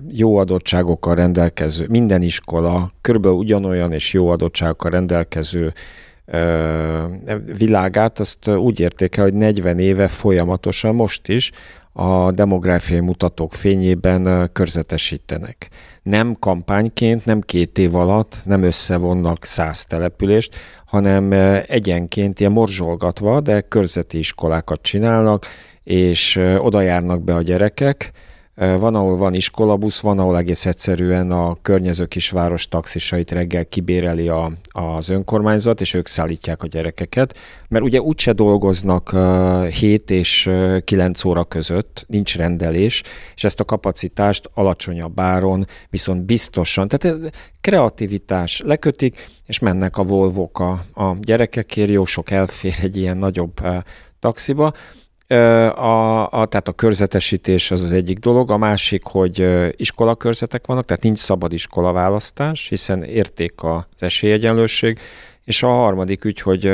jó 0.10 0.38
adottságokkal 0.38 1.16
rendelkező, 1.16 1.86
minden 1.90 2.22
iskola 2.22 2.90
körülbelül 3.02 3.38
ugyanolyan 3.38 3.92
és 3.92 4.14
jó 4.14 4.28
adottságokkal 4.28 4.92
rendelkező 4.92 5.74
világát, 7.58 8.20
azt 8.20 8.48
úgy 8.48 8.80
értékel, 8.80 9.24
hogy 9.24 9.34
40 9.34 9.80
éve 9.80 10.08
folyamatosan 10.08 10.96
most 10.96 11.28
is 11.28 11.52
a 11.94 12.32
demográfiai 12.32 13.00
mutatók 13.00 13.54
fényében 13.54 14.50
körzetesítenek. 14.54 15.70
Nem 16.04 16.36
kampányként, 16.40 17.26
nem 17.26 17.42
két 17.42 17.78
év 17.78 17.96
alatt, 17.96 18.38
nem 18.46 18.64
összevonnak 18.64 19.46
száz 19.46 19.86
települést, 19.86 20.56
hanem 20.86 21.32
egyenként 21.68 22.40
ilyen 22.40 22.52
morzsolgatva, 22.52 23.42
de 23.42 23.62
körzeti 23.62 24.18
iskolákat 24.18 24.82
csinálnak, 24.82 25.46
és 25.84 26.40
oda 26.58 26.82
járnak 26.82 27.24
be 27.24 27.36
a 27.36 27.42
gyerekek, 27.42 28.12
van, 28.56 28.96
ahol 28.96 29.18
van 29.18 29.34
iskolabusz, 29.34 30.00
van, 30.00 30.20
ahol 30.20 30.38
egész 30.38 30.66
egyszerűen 30.66 31.32
a 31.32 31.58
környező 31.62 32.06
kisváros 32.06 32.68
taxisait 32.68 33.32
reggel 33.32 33.66
kibéreli 33.66 34.28
a, 34.28 34.52
az 34.68 35.10
önkormányzat, 35.10 35.82
és 35.82 35.94
ők 35.94 36.08
szállítják 36.08 36.64
a 36.64 36.68
gyerekeket, 36.68 37.38
mert 37.70 37.84
ugye 37.84 38.02
úgyse 38.02 38.34
dolgoznak 38.34 39.16
7 39.70 40.12
és 40.12 40.50
9 40.84 41.24
óra 41.24 41.44
között, 41.44 42.06
nincs 42.08 42.36
rendelés, 42.36 43.04
és 43.36 43.44
ezt 43.44 43.60
a 43.60 43.66
kapacitást 43.66 44.50
alacsonyabb 44.54 45.20
áron, 45.20 45.66
viszont 45.90 46.26
biztosan, 46.26 46.88
tehát 46.88 47.32
kreativitás 47.62 48.62
lekötik, 48.66 49.30
és 49.46 49.60
mennek 49.60 49.98
a 49.98 50.04
volvok 50.04 50.60
a, 50.60 50.72
a 50.94 51.16
gyerekekért, 51.20 51.90
jó 51.90 52.06
sok 52.06 52.32
elfér 52.32 52.74
egy 52.82 52.98
ilyen 52.98 53.18
nagyobb 53.18 53.62
taxiba, 54.20 54.74
a, 55.28 56.24
a, 56.24 56.46
tehát 56.46 56.68
a 56.68 56.72
körzetesítés 56.72 57.72
az 57.72 57.82
az 57.82 57.92
egyik 57.92 58.20
dolog, 58.20 58.52
a 58.52 58.58
másik, 58.58 59.04
hogy 59.04 59.48
iskolakörzetek 59.76 60.66
vannak, 60.66 60.86
tehát 60.86 61.04
nincs 61.04 61.20
szabad 61.20 61.54
iskolaválasztás, 61.54 62.68
hiszen 62.68 63.04
érték 63.04 63.64
az 63.64 63.84
esélyegyenlőség, 64.00 65.00
és 65.44 65.64
a 65.64 65.68
harmadik 65.68 66.26
ügy, 66.26 66.40
hogy 66.40 66.72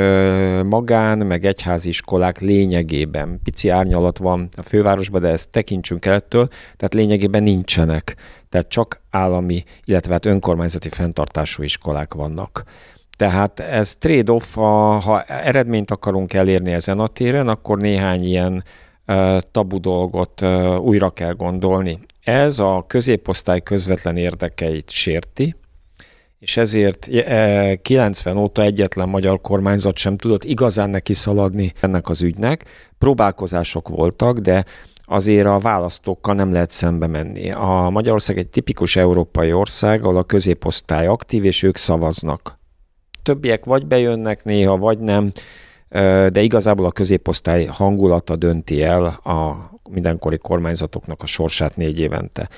magán, 0.64 1.18
meg 1.18 1.44
egyházi 1.44 1.88
iskolák 1.88 2.40
lényegében, 2.40 3.40
pici 3.44 3.68
árnyalat 3.68 4.18
van 4.18 4.48
a 4.56 4.62
fővárosban, 4.62 5.20
de 5.20 5.28
ezt 5.28 5.48
tekintsünk 5.50 6.04
el 6.06 6.14
ettől, 6.14 6.48
tehát 6.48 6.94
lényegében 6.94 7.42
nincsenek. 7.42 8.16
Tehát 8.48 8.68
csak 8.68 9.00
állami, 9.10 9.64
illetve 9.84 10.12
hát 10.12 10.26
önkormányzati 10.26 10.88
fenntartású 10.88 11.62
iskolák 11.62 12.14
vannak. 12.14 12.64
Tehát 13.20 13.60
ez 13.60 13.94
trade-off, 13.96 14.54
ha, 14.54 14.98
ha 14.98 15.22
eredményt 15.22 15.90
akarunk 15.90 16.32
elérni 16.32 16.72
ezen 16.72 16.98
a 16.98 17.06
téren, 17.06 17.48
akkor 17.48 17.78
néhány 17.78 18.24
ilyen 18.24 18.64
tabu 19.50 19.80
dolgot 19.80 20.44
újra 20.78 21.10
kell 21.10 21.32
gondolni. 21.32 21.98
Ez 22.24 22.58
a 22.58 22.84
középosztály 22.86 23.60
közvetlen 23.60 24.16
érdekeit 24.16 24.90
sérti, 24.90 25.54
és 26.38 26.56
ezért 26.56 27.08
90 27.82 28.36
óta 28.36 28.62
egyetlen 28.62 29.08
magyar 29.08 29.40
kormányzat 29.40 29.96
sem 29.96 30.16
tudott 30.16 30.44
igazán 30.44 30.90
neki 30.90 31.14
szaladni 31.14 31.72
ennek 31.80 32.08
az 32.08 32.22
ügynek. 32.22 32.64
Próbálkozások 32.98 33.88
voltak, 33.88 34.38
de 34.38 34.64
azért 35.04 35.46
a 35.46 35.58
választókkal 35.58 36.34
nem 36.34 36.52
lehet 36.52 36.70
szembe 36.70 37.06
menni. 37.06 37.50
A 37.50 37.88
Magyarország 37.90 38.38
egy 38.38 38.48
tipikus 38.48 38.96
európai 38.96 39.52
ország, 39.52 40.02
ahol 40.02 40.16
a 40.16 40.24
középosztály 40.24 41.06
aktív, 41.06 41.44
és 41.44 41.62
ők 41.62 41.76
szavaznak 41.76 42.58
többiek 43.22 43.64
vagy 43.64 43.86
bejönnek 43.86 44.44
néha, 44.44 44.76
vagy 44.76 44.98
nem, 44.98 45.32
de 46.28 46.40
igazából 46.40 46.86
a 46.86 46.92
középosztály 46.92 47.64
hangulata 47.64 48.36
dönti 48.36 48.82
el 48.82 49.04
a 49.04 49.70
mindenkori 49.90 50.38
kormányzatoknak 50.38 51.22
a 51.22 51.26
sorsát 51.26 51.76
négy 51.76 51.98
évente. 51.98 52.48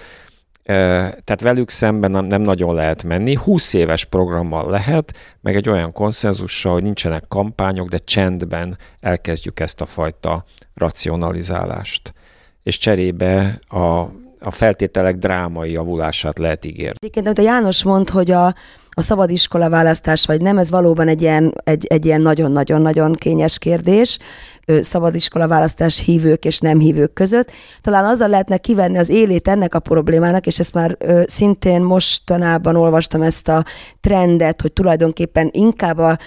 Tehát 1.25 1.41
velük 1.41 1.71
szemben 1.71 2.11
nem, 2.11 2.25
nem 2.25 2.43
nagyon 2.43 2.75
lehet 2.75 3.03
menni. 3.03 3.35
20 3.35 3.73
éves 3.73 4.05
programmal 4.05 4.71
lehet, 4.71 5.19
meg 5.41 5.57
egy 5.57 5.69
olyan 5.69 5.93
konszenzussal, 5.93 6.73
hogy 6.73 6.83
nincsenek 6.83 7.25
kampányok, 7.29 7.89
de 7.89 7.99
csendben 7.99 8.79
elkezdjük 9.01 9.61
ezt 9.61 9.81
a 9.81 9.87
fajta 9.87 10.45
racionalizálást. 10.75 12.13
És 12.63 12.79
cserébe 12.79 13.59
a, 13.69 13.79
a 14.41 14.51
feltételek 14.51 15.17
drámai 15.17 15.73
javulását 15.73 16.39
lehet 16.39 16.65
ígérni. 16.65 16.97
Egyébként, 17.01 17.27
amit 17.27 17.39
a 17.39 17.43
János 17.43 17.85
mond, 17.85 18.11
hogy 18.11 18.31
a, 18.31 18.55
a 18.95 19.03
szabad 19.03 19.31
iskola 19.31 19.69
választás 19.69 20.27
vagy 20.27 20.41
nem, 20.41 20.59
ez 20.59 20.71
valóban 20.71 21.09
egy 21.09 21.23
ilyen, 21.23 21.55
egy, 21.65 21.87
egy 21.87 22.05
ilyen 22.05 22.21
nagyon-nagyon-nagyon 22.21 23.13
kényes 23.13 23.59
kérdés 23.59 24.19
szabad 24.81 25.15
iskola 25.15 25.49
választás 25.49 26.01
hívők 26.01 26.45
és 26.45 26.59
nem 26.59 26.79
hívők 26.79 27.13
között. 27.13 27.51
Talán 27.81 28.05
azzal 28.05 28.29
lehetne 28.29 28.57
kivenni 28.57 28.99
az 28.99 29.09
élét 29.09 29.49
ennek 29.49 29.75
a 29.75 29.79
problémának, 29.79 30.47
és 30.47 30.59
ezt 30.59 30.75
már 30.75 30.97
szintén 31.27 31.83
mostanában 31.83 32.77
olvastam 32.77 33.23
ezt 33.23 33.49
a 33.49 33.65
trendet, 34.01 34.61
hogy 34.61 34.73
tulajdonképpen 34.73 35.49
inkább 35.53 35.99
a 35.99 36.19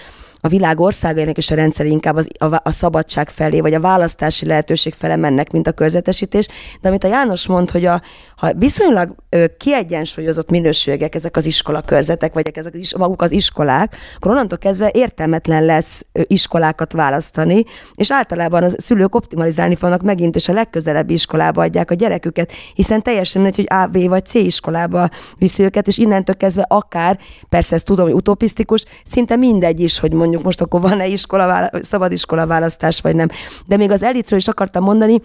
a 0.45 0.47
világ 0.47 0.79
országainak 0.79 1.37
és 1.37 1.51
a 1.51 1.55
rendszer 1.55 1.85
inkább 1.85 2.15
az, 2.15 2.27
a, 2.37 2.45
a 2.63 2.71
szabadság 2.71 3.29
felé, 3.29 3.59
vagy 3.59 3.73
a 3.73 3.79
választási 3.79 4.45
lehetőség 4.45 4.93
fele 4.93 5.15
mennek, 5.15 5.51
mint 5.51 5.67
a 5.67 5.71
körzetesítés. 5.71 6.47
De 6.81 6.87
amit 6.87 7.03
a 7.03 7.07
János 7.07 7.47
mond, 7.47 7.71
hogy 7.71 7.85
a, 7.85 8.01
ha 8.35 8.53
viszonylag 8.53 9.15
ö, 9.29 9.45
kiegyensúlyozott 9.57 10.49
minőségek 10.49 11.15
ezek 11.15 11.37
az 11.37 11.45
iskola 11.45 11.81
körzetek, 11.81 12.33
vagy 12.33 12.51
ezek 12.53 12.73
az 12.73 12.79
is, 12.79 12.97
maguk 12.97 13.21
az 13.21 13.31
iskolák, 13.31 13.97
akkor 14.15 14.31
onnantól 14.31 14.57
kezdve 14.57 14.89
értelmetlen 14.93 15.65
lesz 15.65 16.05
iskolákat 16.11 16.91
választani, 16.91 17.63
és 17.93 18.11
általában 18.11 18.63
a 18.63 18.69
szülők 18.77 19.15
optimalizálni 19.15 19.75
fognak 19.75 20.01
megint, 20.01 20.35
és 20.35 20.49
a 20.49 20.53
legközelebbi 20.53 21.13
iskolába 21.13 21.61
adják 21.61 21.91
a 21.91 21.95
gyereküket, 21.95 22.51
hiszen 22.73 23.01
teljesen 23.01 23.41
mindegy, 23.41 23.67
hogy 23.67 23.77
A, 23.79 23.85
B 23.85 24.09
vagy 24.09 24.25
C 24.25 24.33
iskolába 24.33 25.09
viszi 25.37 25.63
őket, 25.63 25.87
és 25.87 25.97
innentől 25.97 26.35
kezdve 26.35 26.65
akár, 26.67 27.19
persze 27.49 27.75
ezt 27.75 27.85
tudom, 27.85 28.05
hogy 28.05 28.15
utopisztikus, 28.15 28.85
szinte 29.03 29.35
mindegy 29.35 29.79
is, 29.79 29.99
hogy 29.99 30.13
mondjuk 30.13 30.34
most 30.43 30.61
akkor 30.61 30.81
van-e 30.81 31.07
iskola, 31.07 31.69
szabad 31.81 32.11
iskola 32.11 32.47
választás, 32.47 33.01
vagy 33.01 33.15
nem. 33.15 33.27
De 33.65 33.77
még 33.77 33.91
az 33.91 34.03
elitről 34.03 34.39
is 34.39 34.47
akartam 34.47 34.83
mondani, 34.83 35.21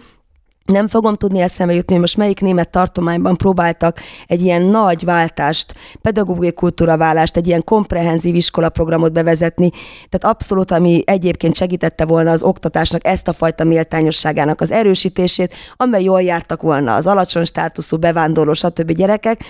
nem 0.65 0.87
fogom 0.87 1.15
tudni 1.15 1.39
eszembe 1.39 1.73
jutni, 1.73 1.91
hogy 1.91 2.01
most 2.01 2.17
melyik 2.17 2.41
német 2.41 2.69
tartományban 2.69 3.37
próbáltak 3.37 3.99
egy 4.27 4.41
ilyen 4.41 4.61
nagy 4.61 5.03
váltást, 5.03 5.75
pedagógiai 6.01 6.53
kultúraválást, 6.53 7.37
egy 7.37 7.47
ilyen 7.47 7.63
komprehenzív 7.63 8.35
iskolaprogramot 8.35 9.11
bevezetni. 9.11 9.69
Tehát 10.09 10.35
abszolút, 10.35 10.71
ami 10.71 11.03
egyébként 11.05 11.55
segítette 11.55 12.05
volna 12.05 12.31
az 12.31 12.43
oktatásnak 12.43 13.05
ezt 13.05 13.27
a 13.27 13.33
fajta 13.33 13.63
méltányosságának 13.63 14.61
az 14.61 14.71
erősítését, 14.71 15.53
amely 15.77 16.03
jól 16.03 16.21
jártak 16.21 16.61
volna 16.61 16.95
az 16.95 17.07
alacsony 17.07 17.43
státuszú 17.43 17.97
bevándorló, 17.97 18.53
stb. 18.53 18.91
gyerekek, 18.91 19.43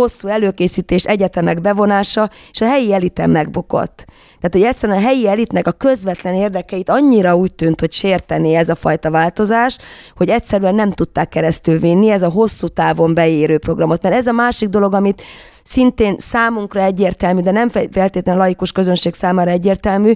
hosszú 0.00 0.28
előkészítés, 0.28 1.04
egyetemek 1.04 1.60
bevonása, 1.60 2.30
és 2.50 2.60
a 2.60 2.66
helyi 2.66 2.92
eliten 2.92 3.30
megbukott. 3.30 4.04
Tehát, 4.40 4.52
hogy 4.52 4.62
egyszerűen 4.62 4.98
a 4.98 5.06
helyi 5.06 5.28
elitnek 5.28 5.66
a 5.66 5.72
közvetlen 5.72 6.34
érdekeit 6.34 6.88
annyira 6.88 7.36
úgy 7.36 7.52
tűnt, 7.52 7.80
hogy 7.80 7.92
sérteni 7.92 8.54
ez 8.54 8.68
a 8.68 8.74
fajta 8.74 9.10
változás, 9.10 9.78
hogy 10.16 10.28
egyszerűen 10.28 10.74
nem 10.74 10.90
tudták 10.90 11.28
keresztül 11.28 11.78
vinni 11.78 12.10
ez 12.10 12.22
a 12.22 12.30
hosszú 12.30 12.66
távon 12.66 13.14
beérő 13.14 13.58
programot. 13.58 14.02
Mert 14.02 14.14
ez 14.14 14.26
a 14.26 14.32
másik 14.32 14.68
dolog, 14.68 14.94
amit 14.94 15.22
szintén 15.62 16.14
számunkra 16.18 16.82
egyértelmű, 16.82 17.40
de 17.40 17.50
nem 17.50 17.68
feltétlenül 17.68 18.42
laikus 18.42 18.72
közönség 18.72 19.14
számára 19.14 19.50
egyértelmű, 19.50 20.12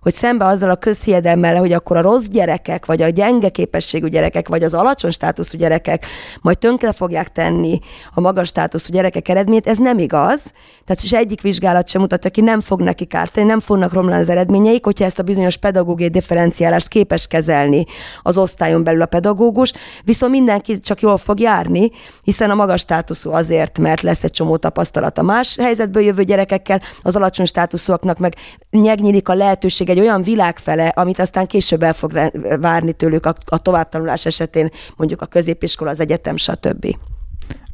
hogy 0.00 0.14
szembe 0.14 0.44
azzal 0.44 0.70
a 0.70 0.76
közhiedelmmel, 0.76 1.56
hogy 1.56 1.72
akkor 1.72 1.96
a 1.96 2.00
rossz 2.00 2.26
gyerekek, 2.26 2.86
vagy 2.86 3.02
a 3.02 3.08
gyenge 3.08 3.48
képességű 3.48 4.08
gyerekek, 4.08 4.48
vagy 4.48 4.62
az 4.62 4.74
alacsony 4.74 5.10
státuszú 5.10 5.58
gyerekek 5.58 6.06
majd 6.40 6.58
tönkre 6.58 6.92
fogják 6.92 7.32
tenni 7.32 7.80
a 8.14 8.20
magas 8.20 8.48
státuszú 8.48 8.92
gyerekek 8.92 9.28
eredményét, 9.28 9.66
ez 9.66 9.78
nem 9.78 9.98
igaz. 9.98 10.52
Tehát 10.84 11.02
is 11.02 11.12
egyik 11.12 11.40
vizsgálat 11.40 11.88
sem 11.88 12.00
mutatja 12.00 12.30
ki, 12.30 12.40
nem 12.40 12.60
fog 12.60 12.80
neki 12.80 13.04
kártani, 13.04 13.46
nem 13.46 13.60
fognak 13.60 13.92
romlani 13.92 14.20
az 14.20 14.28
eredményeik, 14.28 14.84
hogyha 14.84 15.04
ezt 15.04 15.18
a 15.18 15.22
bizonyos 15.22 15.56
pedagógiai 15.56 16.10
differenciálást 16.10 16.88
képes 16.88 17.26
kezelni 17.26 17.86
az 18.22 18.38
osztályon 18.38 18.84
belül 18.84 19.02
a 19.02 19.06
pedagógus, 19.06 19.72
viszont 20.04 20.32
mindenki 20.32 20.80
csak 20.80 21.00
jól 21.00 21.16
fog 21.16 21.40
járni, 21.40 21.90
hiszen 22.22 22.50
a 22.50 22.54
magas 22.54 22.80
státuszú 22.80 23.32
azért, 23.32 23.78
mert 23.78 24.02
lesz 24.02 24.24
egy 24.24 24.30
csomó 24.30 24.56
tapasztalat 24.56 25.18
a 25.18 25.22
más 25.22 25.56
helyzetből 25.60 26.02
jövő 26.02 26.22
gyerekekkel, 26.22 26.80
az 27.02 27.16
alacsony 27.16 27.46
státuszúaknak 27.46 28.18
meg 28.18 28.34
nyegnyílik 28.70 29.28
a 29.28 29.34
lehetőség 29.34 29.89
egy 29.90 30.00
olyan 30.00 30.22
világ 30.22 30.58
fele, 30.58 30.88
amit 30.88 31.18
aztán 31.18 31.46
később 31.46 31.82
el 31.82 31.92
fog 31.92 32.30
várni 32.60 32.92
tőlük 32.92 33.26
a, 33.26 33.34
a 33.44 33.62
továbbtanulás 33.62 34.26
esetén, 34.26 34.70
mondjuk 34.96 35.22
a 35.22 35.26
középiskola, 35.26 35.90
az 35.90 36.00
egyetem, 36.00 36.36
stb. 36.36 36.96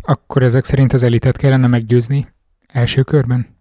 Akkor 0.02 0.42
ezek 0.42 0.64
szerint 0.64 0.92
az 0.92 1.02
elitet 1.02 1.36
kellene 1.36 1.66
meggyőzni 1.66 2.28
első 2.66 3.02
körben? 3.02 3.55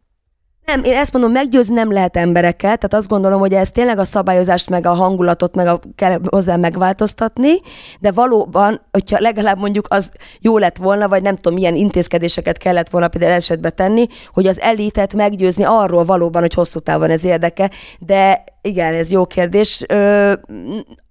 Nem, 0.66 0.84
én 0.84 0.96
ezt 0.96 1.14
mondom, 1.14 1.32
meggyőzni 1.32 1.74
nem 1.74 1.92
lehet 1.92 2.18
embereket, 2.18 2.62
tehát 2.62 2.94
azt 2.94 3.08
gondolom, 3.08 3.40
hogy 3.40 3.54
ez 3.54 3.72
tényleg 3.72 4.00
a 4.00 4.04
szabályozást, 4.04 4.70
meg 4.70 4.86
a 4.86 4.94
hangulatot, 4.94 5.56
meg 5.56 5.68
a, 5.68 5.80
kell 5.96 6.20
hozzá 6.26 6.56
megváltoztatni, 6.56 7.54
de 8.00 8.12
valóban, 8.12 8.82
hogyha 8.92 9.20
legalább 9.20 9.60
mondjuk 9.60 9.86
az 9.90 10.12
jó 10.40 10.58
lett 10.58 10.78
volna, 10.78 11.08
vagy 11.08 11.22
nem 11.22 11.36
tudom, 11.36 11.54
milyen 11.54 11.76
intézkedéseket 11.76 12.58
kellett 12.58 12.90
volna 12.90 13.08
például 13.08 13.32
esetbe 13.32 13.70
tenni, 13.70 14.08
hogy 14.34 14.48
az 14.48 14.60
elitet 14.60 15.14
meggyőzni 15.14 15.64
arról 15.64 16.06
valóban, 16.06 16.42
hogy 16.42 16.54
hosszú 16.54 16.80
távon 16.80 17.10
ez 17.10 17.24
érdeke, 17.24 17.72
de 18.00 18.44
igen, 18.66 18.94
ez 18.94 19.12
jó 19.12 19.26
kérdés. 19.26 19.84
Ö, 19.88 20.34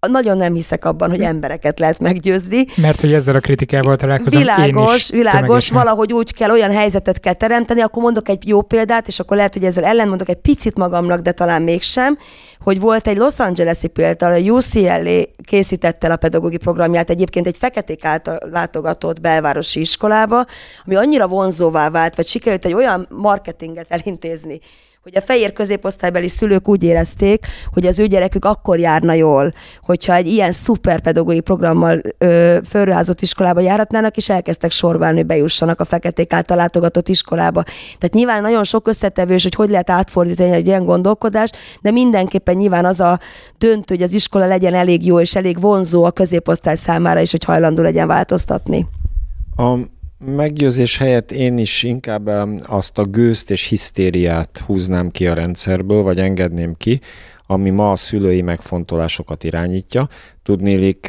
nagyon 0.00 0.36
nem 0.36 0.54
hiszek 0.54 0.84
abban, 0.84 1.10
hogy 1.10 1.20
embereket 1.20 1.78
lehet 1.78 1.98
meggyőzni. 1.98 2.66
Mert 2.76 3.00
hogy 3.00 3.12
ezzel 3.12 3.34
a 3.34 3.40
kritikával 3.40 3.96
találkozom 3.96 4.40
Világos, 4.40 4.90
én 4.90 4.96
is 4.96 5.10
világos, 5.10 5.70
valahogy 5.70 6.12
úgy 6.12 6.34
kell, 6.34 6.50
olyan 6.50 6.70
helyzetet 6.70 7.20
kell 7.20 7.32
teremteni, 7.32 7.80
akkor 7.80 8.02
mondok 8.02 8.28
egy 8.28 8.48
jó 8.48 8.62
példát, 8.62 9.06
és 9.06 9.20
akkor 9.20 9.36
lehet, 9.36 9.52
hogy 9.52 9.64
ezzel 9.64 9.84
ellenmondok 9.84 10.28
egy 10.28 10.40
picit 10.40 10.76
magamnak, 10.76 11.20
de 11.20 11.32
talán 11.32 11.62
mégsem, 11.62 12.18
hogy 12.60 12.80
volt 12.80 13.06
egy 13.06 13.16
Los 13.16 13.38
Angeles-i 13.38 13.86
példa, 13.86 14.26
a 14.26 14.38
UCLA 14.38 15.22
készítette 15.44 16.06
el 16.06 16.12
a 16.12 16.16
pedagógiai 16.16 16.58
programját 16.58 17.10
egyébként 17.10 17.46
egy 17.46 17.56
feketék 17.56 18.04
által 18.04 18.38
látogatott 18.50 19.20
belvárosi 19.20 19.80
iskolába, 19.80 20.46
ami 20.84 20.94
annyira 20.94 21.28
vonzóvá 21.28 21.90
vált, 21.90 22.16
vagy 22.16 22.26
sikerült 22.26 22.64
egy 22.64 22.74
olyan 22.74 23.06
marketinget 23.10 23.86
elintézni, 23.88 24.60
hogy 25.04 25.16
a 25.16 25.20
fehér 25.20 25.52
középosztálybeli 25.52 26.28
szülők 26.28 26.68
úgy 26.68 26.82
érezték, 26.82 27.46
hogy 27.72 27.86
az 27.86 27.98
ő 27.98 28.06
gyerekük 28.06 28.44
akkor 28.44 28.78
járna 28.78 29.12
jól, 29.12 29.52
hogyha 29.82 30.14
egy 30.14 30.26
ilyen 30.26 30.52
szuper 30.52 31.00
pedagógiai 31.00 31.40
programmal 31.40 32.00
ö, 32.18 32.58
fölruházott 32.68 33.20
iskolába 33.20 33.60
járatnának, 33.60 34.16
és 34.16 34.28
elkezdtek 34.28 34.70
sorválni, 34.70 35.16
hogy 35.16 35.26
bejussanak 35.26 35.80
a 35.80 35.84
feketék 35.84 36.32
által 36.32 36.56
látogatott 36.56 37.08
iskolába. 37.08 37.62
Tehát 37.98 38.14
nyilván 38.14 38.42
nagyon 38.42 38.64
sok 38.64 38.88
összetevős, 38.88 39.42
hogy 39.42 39.54
hogy 39.54 39.68
lehet 39.68 39.90
átfordítani 39.90 40.50
egy 40.50 40.66
ilyen 40.66 40.84
gondolkodást, 40.84 41.56
de 41.80 41.90
mindenképpen 41.90 42.56
nyilván 42.56 42.84
az 42.84 43.00
a 43.00 43.20
döntő, 43.58 43.94
hogy 43.94 44.02
az 44.02 44.14
iskola 44.14 44.46
legyen 44.46 44.74
elég 44.74 45.06
jó 45.06 45.20
és 45.20 45.34
elég 45.34 45.60
vonzó 45.60 46.04
a 46.04 46.10
középosztály 46.10 46.76
számára 46.76 47.20
is, 47.20 47.30
hogy 47.30 47.44
hajlandó 47.44 47.82
legyen 47.82 48.06
változtatni. 48.06 48.86
A 49.56 49.76
meggyőzés 50.26 50.98
helyett 50.98 51.32
én 51.32 51.58
is 51.58 51.82
inkább 51.82 52.26
azt 52.66 52.98
a 52.98 53.04
gőzt 53.04 53.50
és 53.50 53.68
hisztériát 53.68 54.62
húznám 54.66 55.10
ki 55.10 55.26
a 55.26 55.34
rendszerből, 55.34 56.02
vagy 56.02 56.18
engedném 56.18 56.74
ki, 56.76 57.00
ami 57.46 57.70
ma 57.70 57.90
a 57.90 57.96
szülői 57.96 58.42
megfontolásokat 58.42 59.44
irányítja. 59.44 60.08
Tudnélik, 60.42 61.06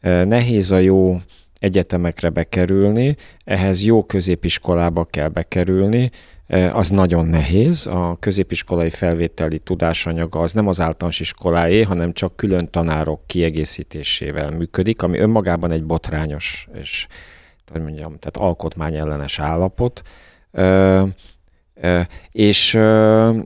nehéz 0.00 0.70
a 0.70 0.78
jó 0.78 1.20
egyetemekre 1.58 2.28
bekerülni, 2.28 3.16
ehhez 3.44 3.84
jó 3.84 4.04
középiskolába 4.04 5.04
kell 5.04 5.28
bekerülni, 5.28 6.10
az 6.72 6.90
nagyon 6.90 7.26
nehéz. 7.26 7.86
A 7.86 8.16
középiskolai 8.20 8.90
felvételi 8.90 9.58
tudásanyaga 9.58 10.40
az 10.40 10.52
nem 10.52 10.66
az 10.66 10.80
általános 10.80 11.20
iskoláé, 11.20 11.82
hanem 11.82 12.12
csak 12.12 12.36
külön 12.36 12.70
tanárok 12.70 13.26
kiegészítésével 13.26 14.50
működik, 14.50 15.02
ami 15.02 15.18
önmagában 15.18 15.72
egy 15.72 15.84
botrányos 15.84 16.68
és 16.74 17.06
hogy 17.72 17.82
mondjam, 17.82 18.18
tehát 18.18 18.36
alkotmányellenes 18.36 19.38
állapot. 19.38 20.02
És 22.30 22.78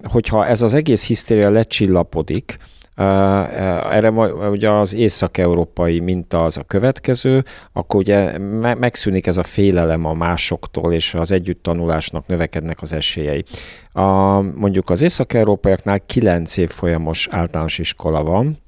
hogyha 0.03 0.47
ez 0.47 0.63
az 0.63 0.75
egész 0.75 1.07
hisztéria 1.07 1.51
lecsillapodik, 1.51 2.59
erre 2.99 4.11
ugye 4.51 4.71
az 4.71 4.95
észak-európai 4.95 6.01
minta 6.01 6.45
az 6.45 6.57
a 6.57 6.63
következő, 6.63 7.45
akkor 7.73 8.01
ugye 8.01 8.39
megszűnik 8.75 9.27
ez 9.27 9.37
a 9.37 9.43
félelem 9.43 10.05
a 10.05 10.15
másoktól, 10.15 10.93
és 10.93 11.15
az 11.15 11.31
együttanulásnak 11.31 12.27
növekednek 12.27 12.83
az 12.83 12.93
esélyei. 12.93 13.45
A, 13.93 14.41
mondjuk 14.41 14.91
az 14.91 15.03
észak-európaiaknál 15.03 16.01
9 16.07 16.57
év 16.57 16.71
folyamos 16.71 17.29
általános 17.31 17.79
iskola 17.79 18.23
van, 18.23 18.59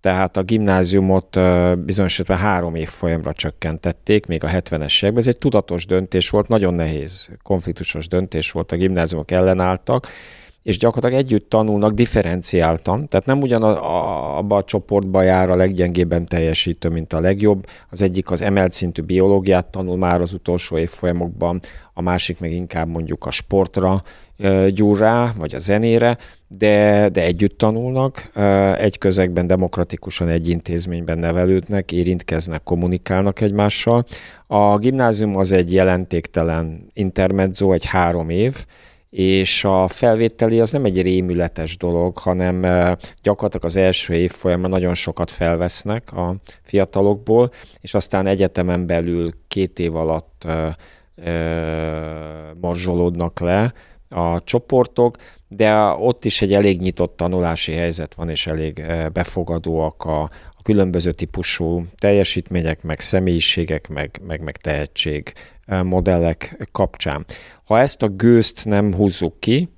tehát 0.00 0.36
a 0.36 0.42
gimnáziumot 0.42 1.38
bizonyos 1.84 2.12
esetben 2.12 2.38
három 2.38 2.74
év 2.74 2.88
folyamra 2.88 3.32
csökkentették, 3.32 4.26
még 4.26 4.44
a 4.44 4.48
70-es 4.48 5.02
években. 5.02 5.22
Ez 5.22 5.28
egy 5.28 5.38
tudatos 5.38 5.86
döntés 5.86 6.30
volt, 6.30 6.48
nagyon 6.48 6.74
nehéz, 6.74 7.28
konfliktusos 7.42 8.08
döntés 8.08 8.50
volt, 8.50 8.72
a 8.72 8.76
gimnáziumok 8.76 9.30
ellenálltak, 9.30 10.08
és 10.64 10.78
gyakorlatilag 10.78 11.24
együtt 11.24 11.48
tanulnak 11.48 11.92
differenciáltan, 11.92 13.08
tehát 13.08 13.26
nem 13.26 13.40
ugyan 13.40 13.62
a, 13.62 13.68
a, 13.68 14.38
abba 14.38 14.56
a 14.56 14.64
csoportba 14.64 15.22
jár 15.22 15.50
a 15.50 15.56
leggyengébben 15.56 16.26
teljesítő, 16.26 16.88
mint 16.88 17.12
a 17.12 17.20
legjobb. 17.20 17.66
Az 17.90 18.02
egyik 18.02 18.30
az 18.30 18.42
emelt 18.42 18.72
szintű 18.72 19.02
biológiát 19.02 19.66
tanul 19.66 19.96
már 19.96 20.20
az 20.20 20.32
utolsó 20.32 20.78
évfolyamokban, 20.78 21.60
a 21.92 22.02
másik 22.02 22.40
meg 22.40 22.52
inkább 22.52 22.88
mondjuk 22.88 23.26
a 23.26 23.30
sportra 23.30 24.02
gyúr 24.68 24.98
rá, 24.98 25.32
vagy 25.38 25.54
a 25.54 25.58
zenére, 25.58 26.18
de, 26.48 27.08
de 27.08 27.22
együtt 27.22 27.58
tanulnak, 27.58 28.30
egy 28.78 28.98
közegben 28.98 29.46
demokratikusan 29.46 30.28
egy 30.28 30.48
intézményben 30.48 31.18
nevelődnek, 31.18 31.92
érintkeznek, 31.92 32.62
kommunikálnak 32.62 33.40
egymással. 33.40 34.04
A 34.46 34.78
gimnázium 34.78 35.36
az 35.36 35.52
egy 35.52 35.72
jelentéktelen 35.72 36.90
intermezzo, 36.92 37.72
egy 37.72 37.84
három 37.84 38.28
év, 38.28 38.66
és 39.14 39.64
a 39.64 39.88
felvételi 39.88 40.60
az 40.60 40.72
nem 40.72 40.84
egy 40.84 41.02
rémületes 41.02 41.76
dolog, 41.76 42.18
hanem 42.18 42.60
gyakorlatilag 43.22 43.64
az 43.64 43.76
első 43.76 44.14
év 44.14 44.32
folyamán 44.32 44.70
nagyon 44.70 44.94
sokat 44.94 45.30
felvesznek 45.30 46.12
a 46.12 46.36
fiatalokból, 46.62 47.50
és 47.80 47.94
aztán 47.94 48.26
egyetemen 48.26 48.86
belül 48.86 49.30
két 49.48 49.78
év 49.78 49.96
alatt 49.96 50.46
morzsolódnak 52.60 53.40
le 53.40 53.72
a 54.08 54.44
csoportok, 54.44 55.16
de 55.48 55.74
ott 55.98 56.24
is 56.24 56.42
egy 56.42 56.52
elég 56.52 56.80
nyitott 56.80 57.16
tanulási 57.16 57.72
helyzet 57.72 58.14
van, 58.14 58.28
és 58.28 58.46
elég 58.46 58.82
befogadóak 59.12 60.04
a 60.04 60.30
különböző 60.64 61.12
típusú 61.12 61.84
teljesítmények, 61.96 62.82
meg 62.82 63.00
személyiségek, 63.00 63.88
meg, 63.88 64.20
meg, 64.26 64.40
meg 64.40 64.56
tehetség 64.56 65.32
modellek 65.82 66.68
kapcsán. 66.72 67.24
Ha 67.64 67.78
ezt 67.78 68.02
a 68.02 68.08
gőzt 68.08 68.64
nem 68.64 68.94
húzzuk 68.94 69.40
ki 69.40 69.68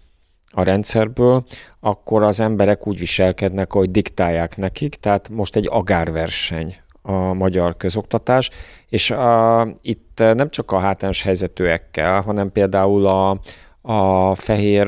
a 0.51 0.63
rendszerből, 0.63 1.45
akkor 1.81 2.23
az 2.23 2.41
emberek 2.41 2.87
úgy 2.87 2.99
viselkednek, 2.99 3.73
hogy 3.73 3.91
diktálják 3.91 4.57
nekik, 4.57 4.95
tehát 4.95 5.29
most 5.29 5.57
egy 5.57 5.69
agárverseny 5.71 6.77
a 7.03 7.33
magyar 7.33 7.77
közoktatás, 7.77 8.51
és 8.89 9.11
a, 9.11 9.69
itt 9.83 10.19
nem 10.19 10.51
csak 10.51 10.73
a 10.73 10.79
hátrányos 10.79 11.23
helyzetűekkel, 11.23 12.21
hanem 12.21 12.53
például 12.53 13.07
a, 13.07 13.41
a 13.83 14.35
fehér, 14.35 14.87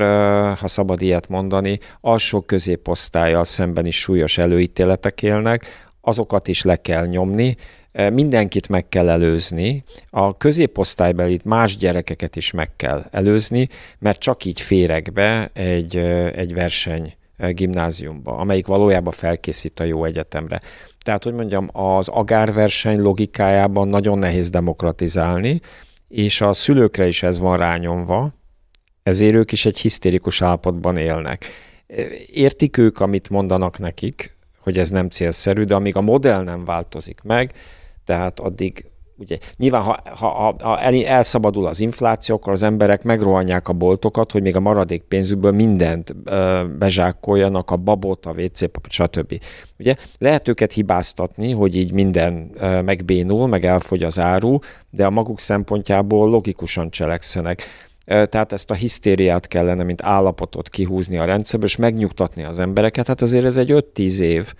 ha 0.59 0.67
szabad 0.67 1.01
ilyet 1.01 1.27
mondani, 1.27 1.79
alsó 2.01 2.41
középosztályjal 2.41 3.43
szemben 3.43 3.85
is 3.85 3.99
súlyos 3.99 4.37
előítéletek 4.37 5.23
élnek, 5.23 5.88
azokat 6.01 6.47
is 6.47 6.63
le 6.63 6.75
kell 6.75 7.05
nyomni, 7.05 7.55
mindenkit 8.11 8.69
meg 8.69 8.89
kell 8.89 9.09
előzni, 9.09 9.83
a 10.09 10.37
középosztálybeli 10.37 11.39
más 11.43 11.77
gyerekeket 11.77 12.35
is 12.35 12.51
meg 12.51 12.75
kell 12.75 13.03
előzni, 13.11 13.67
mert 13.99 14.19
csak 14.19 14.45
így 14.45 14.61
férek 14.61 15.13
be 15.13 15.49
egy, 15.53 15.95
egy 16.35 16.53
verseny 16.53 17.13
gimnáziumba, 17.49 18.37
amelyik 18.37 18.67
valójában 18.67 19.13
felkészít 19.13 19.79
a 19.79 19.83
jó 19.83 20.03
egyetemre. 20.03 20.61
Tehát, 21.03 21.23
hogy 21.23 21.33
mondjam, 21.33 21.69
az 21.71 22.07
agárverseny 22.07 22.99
logikájában 22.99 23.87
nagyon 23.87 24.17
nehéz 24.17 24.49
demokratizálni, 24.49 25.59
és 26.07 26.41
a 26.41 26.53
szülőkre 26.53 27.07
is 27.07 27.23
ez 27.23 27.39
van 27.39 27.57
rányomva, 27.57 28.33
ezért 29.03 29.33
ők 29.33 29.51
is 29.51 29.65
egy 29.65 29.77
hisztérikus 29.77 30.41
állapotban 30.41 30.97
élnek. 30.97 31.45
Értik 32.33 32.77
ők, 32.77 32.99
amit 32.99 33.29
mondanak 33.29 33.79
nekik, 33.79 34.37
hogy 34.69 34.79
ez 34.79 34.89
nem 34.89 35.09
célszerű, 35.09 35.63
de 35.63 35.75
amíg 35.75 35.95
a 35.95 36.01
modell 36.01 36.43
nem 36.43 36.65
változik 36.65 37.19
meg, 37.23 37.53
tehát 38.05 38.39
addig 38.39 38.89
ugye 39.19 39.37
nyilván, 39.57 39.81
ha, 39.81 39.97
ha, 40.15 40.55
ha 40.59 40.79
elszabadul 40.79 41.65
az 41.65 41.79
infláció, 41.79 42.35
akkor 42.35 42.53
az 42.53 42.63
emberek 42.63 43.03
megrohanják 43.03 43.67
a 43.67 43.73
boltokat, 43.73 44.31
hogy 44.31 44.41
még 44.41 44.55
a 44.55 44.59
maradék 44.59 45.01
pénzükből 45.01 45.51
mindent 45.51 46.15
ö, 46.23 46.63
bezsákoljanak, 46.77 47.71
a 47.71 47.75
babot, 47.75 48.25
a 48.25 48.31
WC 48.31 48.61
stb. 48.89 49.41
Ugye 49.79 49.95
lehet 50.17 50.47
őket 50.47 50.73
hibáztatni, 50.73 51.51
hogy 51.51 51.75
így 51.75 51.91
minden 51.91 52.51
ö, 52.55 52.81
megbénul, 52.81 53.47
meg 53.47 53.65
elfogy 53.65 54.03
az 54.03 54.19
áru, 54.19 54.57
de 54.89 55.05
a 55.05 55.09
maguk 55.09 55.39
szempontjából 55.39 56.29
logikusan 56.29 56.89
cselekszenek. 56.89 57.63
Tehát 58.09 58.51
ezt 58.51 58.71
a 58.71 58.73
hisztériát 58.73 59.47
kellene, 59.47 59.83
mint 59.83 60.01
állapotot 60.03 60.69
kihúzni 60.69 61.17
a 61.17 61.25
rendszerből, 61.25 61.67
és 61.67 61.75
megnyugtatni 61.75 62.43
az 62.43 62.59
embereket. 62.59 63.07
Hát 63.07 63.21
azért 63.21 63.45
ez 63.45 63.57
egy 63.57 63.71
5-10 63.95 64.19
év 64.19 64.53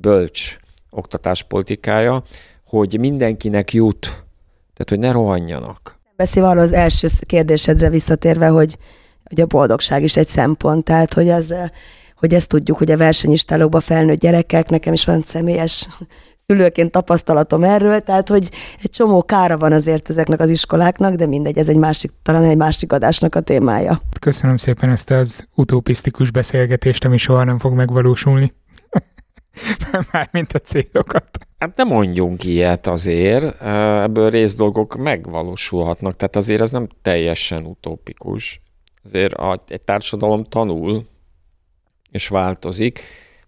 bölcs 0.00 0.56
oktatáspolitikája, 0.90 2.22
hogy 2.66 2.98
mindenkinek 2.98 3.72
jut, 3.72 4.00
tehát 4.74 4.88
hogy 4.88 4.98
ne 4.98 5.12
rohanjanak. 5.12 6.00
Beszél 6.16 6.44
arról 6.44 6.62
az 6.62 6.72
első 6.72 7.08
kérdésedre 7.26 7.90
visszatérve, 7.90 8.46
hogy, 8.46 8.78
hogy 9.24 9.40
a 9.40 9.46
boldogság 9.46 10.02
is 10.02 10.16
egy 10.16 10.28
szempont, 10.28 10.84
tehát 10.84 11.14
hogy, 11.14 11.28
az, 11.28 11.54
hogy 12.16 12.34
ezt 12.34 12.48
tudjuk, 12.48 12.78
hogy 12.78 12.90
a 12.90 12.96
versenyistálókban 12.96 13.80
felnőtt 13.80 14.20
gyerekek, 14.20 14.68
nekem 14.68 14.92
is 14.92 15.04
van 15.04 15.22
személyes 15.22 15.88
szülőként 16.50 16.90
tapasztalatom 16.90 17.64
erről, 17.64 18.00
tehát 18.00 18.28
hogy 18.28 18.50
egy 18.82 18.90
csomó 18.90 19.22
kára 19.22 19.58
van 19.58 19.72
azért 19.72 20.10
ezeknek 20.10 20.40
az 20.40 20.48
iskoláknak, 20.48 21.14
de 21.14 21.26
mindegy, 21.26 21.58
ez 21.58 21.68
egy 21.68 21.76
másik, 21.76 22.10
talán 22.22 22.44
egy 22.44 22.56
másik 22.56 22.92
adásnak 22.92 23.34
a 23.34 23.40
témája. 23.40 24.00
Köszönöm 24.20 24.56
szépen 24.56 24.90
ezt 24.90 25.10
az 25.10 25.48
utopisztikus 25.54 26.30
beszélgetést, 26.30 27.04
ami 27.04 27.16
soha 27.16 27.44
nem 27.44 27.58
fog 27.58 27.72
megvalósulni. 27.72 28.52
Mármint 30.12 30.52
a 30.52 30.58
célokat. 30.58 31.38
Hát 31.58 31.76
nem 31.76 31.88
mondjunk 31.88 32.44
ilyet 32.44 32.86
azért, 32.86 33.62
ebből 34.02 34.30
részdolgok 34.30 34.96
megvalósulhatnak, 34.96 36.16
tehát 36.16 36.36
azért 36.36 36.60
ez 36.60 36.70
nem 36.70 36.86
teljesen 37.02 37.66
utópikus. 37.66 38.60
Azért 39.04 39.34
egy 39.68 39.82
társadalom 39.82 40.44
tanul, 40.44 41.06
és 42.10 42.28
változik. 42.28 43.00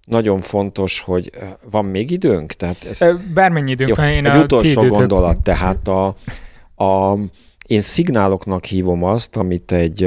Nagyon 0.05 0.41
fontos, 0.41 1.01
hogy 1.01 1.31
van 1.71 1.85
még 1.85 2.11
időnk? 2.11 2.53
Tehát 2.53 2.85
ez... 2.85 3.05
Bármennyi 3.35 3.71
időnk 3.71 3.97
van, 3.97 4.09
én 4.09 4.27
egy 4.27 4.37
a 4.37 4.43
utolsó 4.43 4.87
gondolat, 4.87 5.43
tehát 5.43 5.89
a, 5.89 6.07
a 6.85 7.19
én 7.67 7.81
szignáloknak 7.81 8.65
hívom 8.65 9.05
azt, 9.05 9.37
amit 9.37 9.73
egy, 9.73 10.03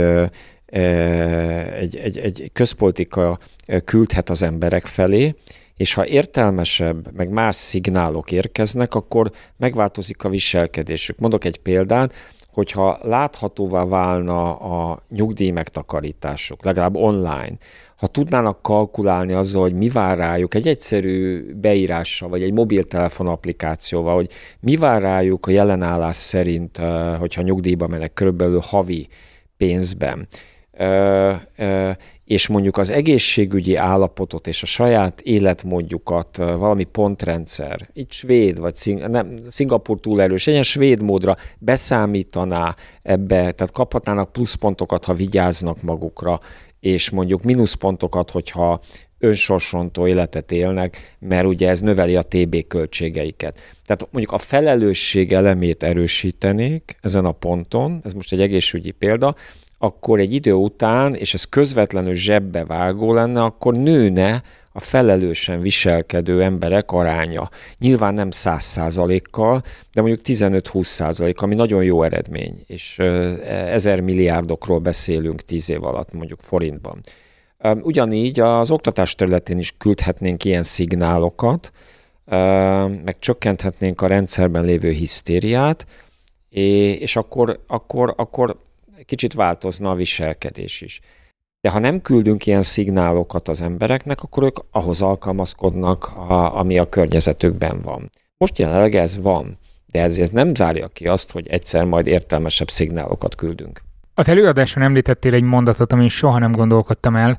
egy, 1.79 1.95
egy, 1.95 2.17
egy 2.17 2.49
közpolitika 2.53 3.39
küldhet 3.85 4.29
az 4.29 4.41
emberek 4.41 4.85
felé, 4.85 5.35
és 5.75 5.93
ha 5.93 6.05
értelmesebb, 6.05 7.15
meg 7.15 7.29
más 7.29 7.55
szignálok 7.55 8.31
érkeznek, 8.31 8.95
akkor 8.95 9.31
megváltozik 9.57 10.23
a 10.23 10.29
viselkedésük. 10.29 11.19
Mondok 11.19 11.43
egy 11.43 11.57
példát, 11.57 12.13
hogyha 12.53 12.99
láthatóvá 13.01 13.85
válna 13.85 14.55
a 14.55 14.99
nyugdíj 15.09 15.49
megtakarítások, 15.49 16.63
legalább 16.63 16.95
online, 16.95 17.57
ha 17.95 18.07
tudnának 18.07 18.61
kalkulálni 18.61 19.33
azzal, 19.33 19.61
hogy 19.61 19.73
mi 19.73 19.89
vár 19.89 20.17
rájuk 20.17 20.53
egy 20.53 20.67
egyszerű 20.67 21.45
beírással, 21.53 22.29
vagy 22.29 22.43
egy 22.43 22.53
mobiltelefon 22.53 23.27
applikációval, 23.27 24.15
hogy 24.15 24.29
mi 24.59 24.75
vár 24.75 25.01
rájuk 25.01 25.45
a 25.45 25.51
jelenállás 25.51 26.15
szerint, 26.15 26.77
hogyha 27.19 27.41
nyugdíjba 27.41 27.87
mennek 27.87 28.13
körülbelül 28.13 28.59
havi 28.59 29.07
pénzben, 29.57 30.27
és 32.25 32.47
mondjuk 32.47 32.77
az 32.77 32.89
egészségügyi 32.89 33.75
állapotot 33.75 34.47
és 34.47 34.63
a 34.63 34.65
saját 34.65 35.21
életmódjukat 35.21 36.37
valami 36.37 36.83
pontrendszer, 36.83 37.89
itt 37.93 38.11
svéd 38.11 38.59
vagy 38.59 38.75
szing, 38.75 39.07
nem, 39.07 39.37
Szingapur 39.47 39.99
túl 39.99 40.21
erős, 40.21 40.47
egy 40.47 40.51
ilyen 40.51 40.63
svéd 40.63 41.01
módra 41.01 41.35
beszámítaná 41.59 42.75
ebbe, 43.01 43.51
tehát 43.51 43.71
kaphatnának 43.71 44.31
pluszpontokat, 44.31 45.05
ha 45.05 45.13
vigyáznak 45.13 45.81
magukra, 45.81 46.39
és 46.85 47.09
mondjuk 47.09 47.43
mínuszpontokat, 47.43 48.31
hogyha 48.31 48.81
önsorsontó 49.19 50.07
életet 50.07 50.51
élnek, 50.51 51.15
mert 51.19 51.45
ugye 51.45 51.69
ez 51.69 51.81
növeli 51.81 52.15
a 52.15 52.21
TB 52.21 52.67
költségeiket. 52.67 53.59
Tehát 53.85 54.07
mondjuk 54.11 54.33
a 54.33 54.37
felelősség 54.37 55.33
elemét 55.33 55.83
erősítenék 55.83 56.95
ezen 57.01 57.25
a 57.25 57.31
ponton, 57.31 57.99
ez 58.03 58.13
most 58.13 58.31
egy 58.31 58.41
egészségügyi 58.41 58.91
példa, 58.91 59.35
akkor 59.77 60.19
egy 60.19 60.33
idő 60.33 60.53
után, 60.53 61.15
és 61.15 61.33
ez 61.33 61.43
közvetlenül 61.43 62.13
zsebbe 62.13 62.65
vágó 62.65 63.13
lenne, 63.13 63.43
akkor 63.43 63.73
nőne 63.73 64.43
a 64.77 64.79
felelősen 64.79 65.61
viselkedő 65.61 66.43
emberek 66.43 66.91
aránya. 66.91 67.49
Nyilván 67.77 68.13
nem 68.13 68.31
száz 68.31 68.63
százalékkal, 68.63 69.63
de 69.93 70.01
mondjuk 70.01 70.21
15-20 70.23 70.83
százalék, 70.83 71.41
ami 71.41 71.55
nagyon 71.55 71.83
jó 71.83 72.03
eredmény, 72.03 72.63
és 72.67 72.99
ezer 73.49 74.01
milliárdokról 74.01 74.79
beszélünk 74.79 75.41
tíz 75.41 75.69
év 75.69 75.83
alatt, 75.83 76.13
mondjuk 76.13 76.39
forintban. 76.41 77.01
Ugyanígy 77.81 78.39
az 78.39 78.71
oktatás 78.71 79.15
területén 79.15 79.57
is 79.57 79.73
küldhetnénk 79.77 80.43
ilyen 80.43 80.63
szignálokat, 80.63 81.71
meg 83.03 83.15
csökkenthetnénk 83.19 84.01
a 84.01 84.07
rendszerben 84.07 84.63
lévő 84.63 84.89
hisztériát, 84.89 85.85
és 86.99 87.15
akkor, 87.15 87.59
akkor, 87.67 88.13
akkor 88.17 88.57
kicsit 89.05 89.33
változna 89.33 89.89
a 89.89 89.95
viselkedés 89.95 90.81
is. 90.81 90.99
De 91.65 91.71
ha 91.71 91.79
nem 91.79 92.01
küldünk 92.01 92.45
ilyen 92.45 92.61
szignálokat 92.61 93.47
az 93.47 93.61
embereknek, 93.61 94.23
akkor 94.23 94.43
ők 94.43 94.57
ahhoz 94.71 95.01
alkalmazkodnak, 95.01 96.11
a, 96.15 96.57
ami 96.57 96.77
a 96.77 96.89
környezetükben 96.89 97.81
van. 97.81 98.11
Most 98.37 98.57
jelenleg 98.57 98.95
ez 98.95 99.21
van, 99.21 99.57
de 99.85 100.01
ez, 100.01 100.17
ez 100.17 100.29
nem 100.29 100.55
zárja 100.55 100.87
ki 100.87 101.07
azt, 101.07 101.31
hogy 101.31 101.47
egyszer 101.47 101.85
majd 101.85 102.07
értelmesebb 102.07 102.69
szignálokat 102.69 103.35
küldünk. 103.35 103.81
Az 104.13 104.29
előadáson 104.29 104.83
említettél 104.83 105.33
egy 105.33 105.43
mondatot, 105.43 105.93
amin 105.93 106.07
soha 106.07 106.39
nem 106.39 106.51
gondolkodtam 106.51 107.15
el, 107.15 107.37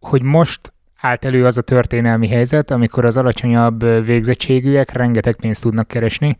hogy 0.00 0.22
most 0.22 0.72
állt 1.00 1.24
elő 1.24 1.46
az 1.46 1.58
a 1.58 1.62
történelmi 1.62 2.28
helyzet, 2.28 2.70
amikor 2.70 3.04
az 3.04 3.16
alacsonyabb 3.16 4.04
végzettségűek 4.04 4.92
rengeteg 4.92 5.36
pénzt 5.36 5.62
tudnak 5.62 5.88
keresni, 5.88 6.38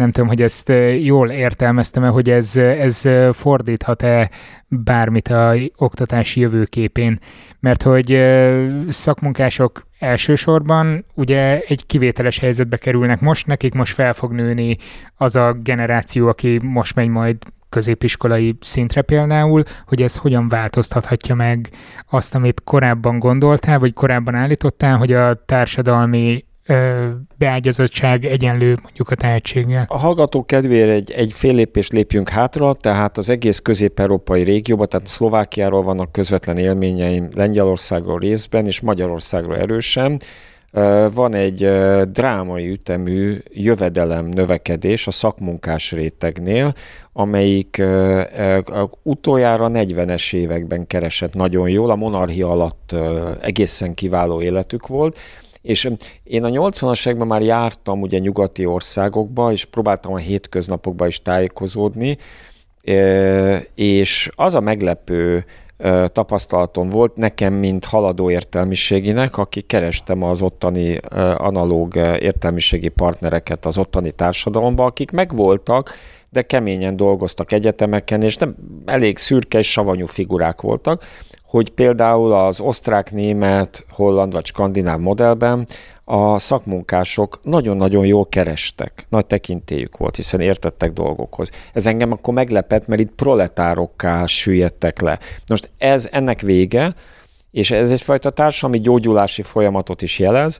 nem 0.00 0.10
tudom, 0.10 0.28
hogy 0.28 0.42
ezt 0.42 0.72
jól 1.00 1.30
értelmeztem-e, 1.30 2.08
hogy 2.08 2.30
ez, 2.30 2.56
ez 2.56 3.02
fordíthat-e 3.32 4.30
bármit 4.68 5.28
a 5.28 5.54
oktatási 5.76 6.40
jövőképén, 6.40 7.18
mert 7.60 7.82
hogy 7.82 8.22
szakmunkások 8.88 9.86
elsősorban 9.98 11.04
ugye 11.14 11.58
egy 11.68 11.86
kivételes 11.86 12.38
helyzetbe 12.38 12.76
kerülnek 12.76 13.20
most, 13.20 13.46
nekik 13.46 13.74
most 13.74 13.94
fel 13.94 14.12
fog 14.12 14.32
nőni 14.32 14.76
az 15.16 15.36
a 15.36 15.52
generáció, 15.52 16.28
aki 16.28 16.58
most 16.62 16.94
megy 16.94 17.08
majd 17.08 17.36
középiskolai 17.68 18.56
szintre 18.60 19.02
például, 19.02 19.62
hogy 19.86 20.02
ez 20.02 20.16
hogyan 20.16 20.48
változtathatja 20.48 21.34
meg 21.34 21.70
azt, 22.10 22.34
amit 22.34 22.62
korábban 22.64 23.18
gondoltál, 23.18 23.78
vagy 23.78 23.92
korábban 23.92 24.34
állítottál, 24.34 24.96
hogy 24.96 25.12
a 25.12 25.44
társadalmi 25.44 26.44
beágyazottság 27.38 28.24
egyenlő 28.24 28.78
mondjuk 28.82 29.10
a 29.10 29.14
tehetséggel. 29.14 29.84
A 29.88 29.98
hallgatók 29.98 30.46
kedvére 30.46 30.92
egy, 30.92 31.10
egy 31.10 31.32
fél 31.32 31.54
lépés 31.54 31.90
lépjünk 31.90 32.28
hátra, 32.28 32.72
tehát 32.72 33.18
az 33.18 33.28
egész 33.28 33.58
közép-európai 33.58 34.42
régióban, 34.42 34.88
tehát 34.88 35.06
Szlovákiáról 35.06 35.82
vannak 35.82 36.12
közvetlen 36.12 36.56
élményeim, 36.56 37.28
Lengyelországról 37.34 38.18
részben, 38.18 38.66
és 38.66 38.80
Magyarországról 38.80 39.56
erősen. 39.56 40.20
Van 41.12 41.34
egy 41.34 41.70
drámai 42.12 42.70
ütemű 42.70 43.38
jövedelem 43.52 44.26
növekedés 44.26 45.06
a 45.06 45.10
szakmunkás 45.10 45.92
rétegnél, 45.92 46.72
amelyik 47.12 47.82
utoljára 49.02 49.70
40-es 49.72 50.34
években 50.34 50.86
keresett 50.86 51.34
nagyon 51.34 51.68
jól, 51.68 51.90
a 51.90 51.94
monarchia 51.94 52.48
alatt 52.50 52.94
egészen 53.40 53.94
kiváló 53.94 54.42
életük 54.42 54.86
volt, 54.86 55.18
és 55.62 55.90
én 56.22 56.44
a 56.44 56.48
80-as 56.48 57.06
években 57.06 57.26
már 57.26 57.42
jártam 57.42 58.00
ugye 58.00 58.18
nyugati 58.18 58.66
országokba, 58.66 59.52
és 59.52 59.64
próbáltam 59.64 60.12
a 60.12 60.16
hétköznapokba 60.16 61.06
is 61.06 61.22
tájékozódni, 61.22 62.18
és 63.74 64.30
az 64.34 64.54
a 64.54 64.60
meglepő 64.60 65.44
tapasztalatom 66.06 66.88
volt 66.88 67.16
nekem, 67.16 67.54
mint 67.54 67.84
haladó 67.84 68.30
értelmiséginek, 68.30 69.38
aki 69.38 69.60
kerestem 69.60 70.22
az 70.22 70.42
ottani 70.42 70.96
analóg 71.36 71.96
értelmiségi 71.96 72.88
partnereket 72.88 73.66
az 73.66 73.78
ottani 73.78 74.10
társadalomban, 74.10 74.86
akik 74.86 75.10
megvoltak, 75.10 75.94
de 76.30 76.42
keményen 76.42 76.96
dolgoztak 76.96 77.52
egyetemeken, 77.52 78.22
és 78.22 78.36
nem 78.36 78.54
elég 78.84 79.18
szürke 79.18 79.58
és 79.58 79.70
savanyú 79.70 80.06
figurák 80.06 80.60
voltak, 80.60 81.04
hogy 81.50 81.70
például 81.70 82.32
az 82.32 82.60
osztrák, 82.60 83.12
német, 83.12 83.84
holland 83.90 84.32
vagy 84.32 84.46
skandináv 84.46 85.00
modellben 85.00 85.66
a 86.04 86.38
szakmunkások 86.38 87.40
nagyon-nagyon 87.42 88.06
jól 88.06 88.26
kerestek, 88.26 89.06
nagy 89.08 89.26
tekintélyük 89.26 89.96
volt, 89.96 90.16
hiszen 90.16 90.40
értettek 90.40 90.92
dolgokhoz. 90.92 91.50
Ez 91.72 91.86
engem 91.86 92.12
akkor 92.12 92.34
meglepett, 92.34 92.86
mert 92.86 93.00
itt 93.00 93.12
proletárokká 93.14 94.26
süllyedtek 94.26 95.00
le. 95.00 95.18
Most 95.46 95.70
ez 95.78 96.08
ennek 96.12 96.40
vége, 96.40 96.94
és 97.50 97.70
ez 97.70 97.90
egyfajta 97.90 98.30
társadalmi 98.30 98.80
gyógyulási 98.80 99.42
folyamatot 99.42 100.02
is 100.02 100.18
jelez. 100.18 100.58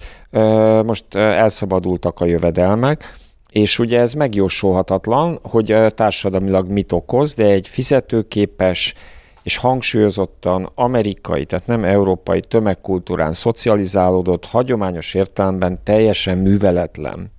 Most 0.84 1.14
elszabadultak 1.14 2.20
a 2.20 2.24
jövedelmek, 2.24 3.18
és 3.51 3.78
ugye 3.78 4.01
ez 4.01 4.12
megjósolhatatlan, 4.12 5.38
hogy 5.43 5.76
társadalmilag 5.95 6.68
mit 6.68 6.93
okoz, 6.93 7.34
de 7.34 7.45
egy 7.45 7.68
fizetőképes, 7.68 8.95
és 9.43 9.57
hangsúlyozottan 9.57 10.70
amerikai, 10.74 11.45
tehát 11.45 11.66
nem 11.66 11.84
európai 11.84 12.41
tömegkultúrán 12.41 13.32
szocializálódott, 13.32 14.45
hagyományos 14.45 15.14
értelemben 15.14 15.80
teljesen 15.82 16.38
műveletlen 16.38 17.32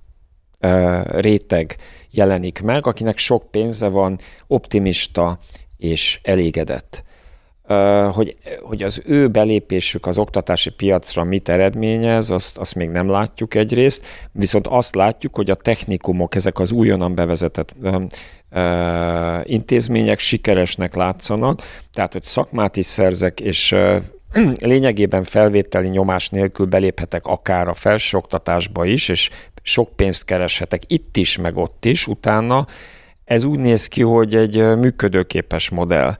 réteg 1.04 1.76
jelenik 2.10 2.62
meg, 2.62 2.86
akinek 2.86 3.18
sok 3.18 3.50
pénze 3.50 3.88
van, 3.88 4.18
optimista 4.46 5.38
és 5.76 6.20
elégedett. 6.22 7.04
Hogy, 8.12 8.36
hogy 8.62 8.82
az 8.82 9.02
ő 9.04 9.28
belépésük 9.28 10.06
az 10.06 10.18
oktatási 10.18 10.70
piacra 10.70 11.24
mit 11.24 11.48
eredményez, 11.48 12.30
azt, 12.30 12.58
azt 12.58 12.74
még 12.74 12.88
nem 12.88 13.08
látjuk 13.08 13.54
egyrészt, 13.54 14.04
viszont 14.32 14.66
azt 14.66 14.94
látjuk, 14.94 15.34
hogy 15.34 15.50
a 15.50 15.54
technikumok, 15.54 16.34
ezek 16.34 16.58
az 16.58 16.72
újonnan 16.72 17.14
bevezetett 17.14 17.74
intézmények 19.44 20.18
sikeresnek 20.18 20.94
látszanak, 20.94 21.62
tehát 21.92 22.12
hogy 22.12 22.22
szakmát 22.22 22.76
is 22.76 22.86
szerzek, 22.86 23.40
és 23.40 23.76
lényegében 24.60 25.24
felvételi 25.24 25.88
nyomás 25.88 26.28
nélkül 26.28 26.66
beléphetek 26.66 27.26
akár 27.26 27.68
a 27.68 27.74
felsőoktatásba 27.74 28.84
is, 28.84 29.08
és 29.08 29.30
sok 29.62 29.96
pénzt 29.96 30.24
kereshetek 30.24 30.82
itt 30.86 31.16
is, 31.16 31.36
meg 31.36 31.56
ott 31.56 31.84
is 31.84 32.06
utána. 32.06 32.66
Ez 33.24 33.44
úgy 33.44 33.58
néz 33.58 33.86
ki, 33.86 34.02
hogy 34.02 34.34
egy 34.34 34.76
működőképes 34.76 35.68
modell. 35.68 36.14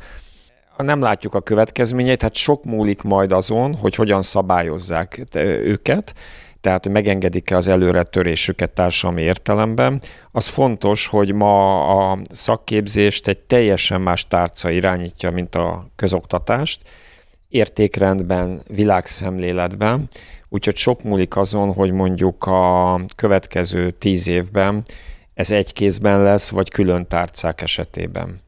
Nem 0.76 1.00
látjuk 1.00 1.34
a 1.34 1.40
következményeit, 1.40 2.18
tehát 2.18 2.34
sok 2.34 2.64
múlik 2.64 3.02
majd 3.02 3.32
azon, 3.32 3.74
hogy 3.74 3.94
hogyan 3.94 4.22
szabályozzák 4.22 5.24
őket, 5.64 6.14
tehát 6.62 6.84
hogy 6.84 6.92
megengedik-e 6.92 7.56
az 7.56 7.68
előre 7.68 8.02
törésüket 8.02 8.70
társadalmi 8.70 9.22
értelemben, 9.22 10.00
az 10.30 10.46
fontos, 10.46 11.06
hogy 11.06 11.34
ma 11.34 11.86
a 12.10 12.18
szakképzést 12.30 13.28
egy 13.28 13.38
teljesen 13.38 14.00
más 14.00 14.26
tárca 14.26 14.70
irányítja, 14.70 15.30
mint 15.30 15.54
a 15.54 15.86
közoktatást, 15.96 16.80
értékrendben, 17.48 18.62
világszemléletben, 18.68 20.08
úgyhogy 20.48 20.76
sok 20.76 21.02
múlik 21.02 21.36
azon, 21.36 21.72
hogy 21.72 21.92
mondjuk 21.92 22.44
a 22.46 23.00
következő 23.16 23.90
tíz 23.90 24.28
évben 24.28 24.84
ez 25.34 25.50
egy 25.50 25.72
kézben 25.72 26.22
lesz, 26.22 26.50
vagy 26.50 26.70
külön 26.70 27.06
tárcák 27.06 27.60
esetében. 27.60 28.40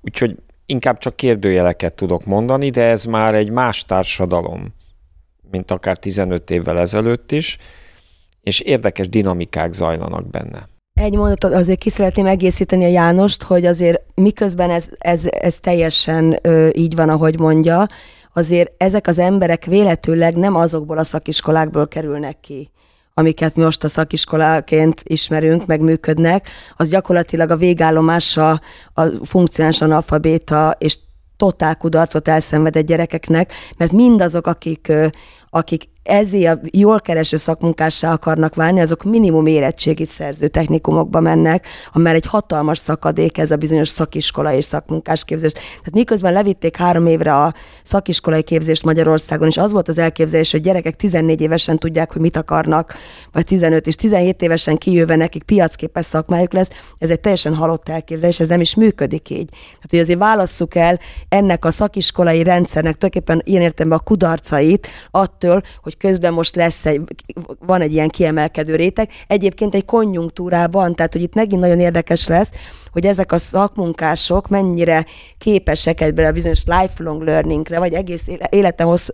Úgyhogy 0.00 0.36
inkább 0.66 0.98
csak 0.98 1.16
kérdőjeleket 1.16 1.94
tudok 1.94 2.24
mondani, 2.24 2.70
de 2.70 2.82
ez 2.82 3.04
már 3.04 3.34
egy 3.34 3.50
más 3.50 3.84
társadalom, 3.84 4.74
mint 5.50 5.70
akár 5.70 5.96
15 5.96 6.50
évvel 6.50 6.78
ezelőtt 6.78 7.32
is, 7.32 7.58
és 8.42 8.60
érdekes 8.60 9.08
dinamikák 9.08 9.72
zajlanak 9.72 10.30
benne. 10.30 10.68
Egy 11.00 11.16
mondatot 11.16 11.52
azért 11.52 11.78
ki 11.78 11.90
szeretném 11.90 12.26
egészíteni 12.26 12.84
a 12.84 12.88
Jánost, 12.88 13.42
hogy 13.42 13.66
azért 13.66 14.02
miközben 14.14 14.70
ez, 14.70 14.88
ez, 14.98 15.26
ez 15.30 15.60
teljesen 15.60 16.38
ö, 16.42 16.68
így 16.72 16.94
van, 16.94 17.08
ahogy 17.08 17.38
mondja, 17.38 17.86
azért 18.32 18.72
ezek 18.82 19.06
az 19.06 19.18
emberek 19.18 19.64
véletőleg 19.64 20.36
nem 20.36 20.54
azokból 20.54 20.98
a 20.98 21.04
szakiskolákból 21.04 21.88
kerülnek 21.88 22.40
ki, 22.40 22.70
amiket 23.14 23.56
mi 23.56 23.62
most 23.62 23.84
a 23.84 23.88
szakiskoláként 23.88 25.02
ismerünk, 25.04 25.66
meg 25.66 25.80
működnek, 25.80 26.50
az 26.76 26.88
gyakorlatilag 26.88 27.50
a 27.50 27.56
végállomása 27.56 28.60
a 28.94 29.02
funkcionális 29.24 29.80
analfabéta 29.80 30.76
és 30.78 30.98
totál 31.36 31.76
kudarcot 31.76 32.28
elszenvedett 32.28 32.86
gyerekeknek, 32.86 33.52
mert 33.76 33.92
mindazok, 33.92 34.46
akik, 34.46 34.92
akik 35.52 35.90
ezért 36.08 36.54
a 36.54 36.66
jól 36.70 37.00
kereső 37.00 37.36
szakmunkássá 37.36 38.12
akarnak 38.12 38.54
válni, 38.54 38.80
azok 38.80 39.04
minimum 39.04 39.46
érettségit 39.46 40.08
szerző 40.08 40.48
technikumokba 40.48 41.20
mennek, 41.20 41.66
amely 41.92 42.14
egy 42.14 42.26
hatalmas 42.26 42.78
szakadék 42.78 43.38
ez 43.38 43.50
a 43.50 43.56
bizonyos 43.56 43.88
szakiskola 43.88 44.52
és 44.52 44.64
szakmunkás 44.64 45.24
képzés. 45.24 45.52
Tehát 45.52 45.92
miközben 45.92 46.32
levitték 46.32 46.76
három 46.76 47.06
évre 47.06 47.36
a 47.36 47.54
szakiskolai 47.82 48.42
képzést 48.42 48.84
Magyarországon, 48.84 49.48
és 49.48 49.56
az 49.56 49.72
volt 49.72 49.88
az 49.88 49.98
elképzelés, 49.98 50.50
hogy 50.50 50.60
gyerekek 50.60 50.96
14 50.96 51.40
évesen 51.40 51.78
tudják, 51.78 52.12
hogy 52.12 52.20
mit 52.20 52.36
akarnak, 52.36 52.94
vagy 53.32 53.44
15 53.44 53.86
és 53.86 53.94
17 53.94 54.42
évesen 54.42 54.76
kijöve 54.76 55.16
nekik 55.16 55.42
piacképes 55.42 56.04
szakmájuk 56.04 56.52
lesz, 56.52 56.70
ez 56.98 57.10
egy 57.10 57.20
teljesen 57.20 57.54
halott 57.54 57.88
elképzelés, 57.88 58.40
ez 58.40 58.48
nem 58.48 58.60
is 58.60 58.74
működik 58.74 59.30
így. 59.30 59.48
Tehát, 59.48 59.90
hogy 59.90 59.98
azért 59.98 60.18
válasszuk 60.18 60.74
el 60.74 61.00
ennek 61.28 61.64
a 61.64 61.70
szakiskolai 61.70 62.42
rendszernek 62.42 62.94
tulajdonképpen 62.94 63.42
ilyen 63.44 63.62
értelemben 63.62 63.98
a 63.98 64.02
kudarcait 64.02 64.88
attól, 65.10 65.62
hogy 65.82 65.96
közben 65.98 66.32
most 66.32 66.56
lesz 66.56 66.86
egy, 66.86 67.00
van 67.66 67.80
egy 67.80 67.92
ilyen 67.92 68.08
kiemelkedő 68.08 68.76
réteg. 68.76 69.10
Egyébként 69.26 69.74
egy 69.74 69.84
konjunktúrában, 69.84 70.94
tehát 70.94 71.12
hogy 71.12 71.22
itt 71.22 71.34
megint 71.34 71.60
nagyon 71.60 71.80
érdekes 71.80 72.26
lesz, 72.26 72.50
hogy 72.92 73.06
ezek 73.06 73.32
a 73.32 73.38
szakmunkások 73.38 74.48
mennyire 74.48 75.06
képesek 75.38 76.00
ebben 76.00 76.26
a 76.26 76.32
bizonyos 76.32 76.62
lifelong 76.64 77.22
learningre, 77.22 77.78
vagy 77.78 77.92
egész 77.92 78.26
életen 78.48 78.86
hossz, 78.86 79.08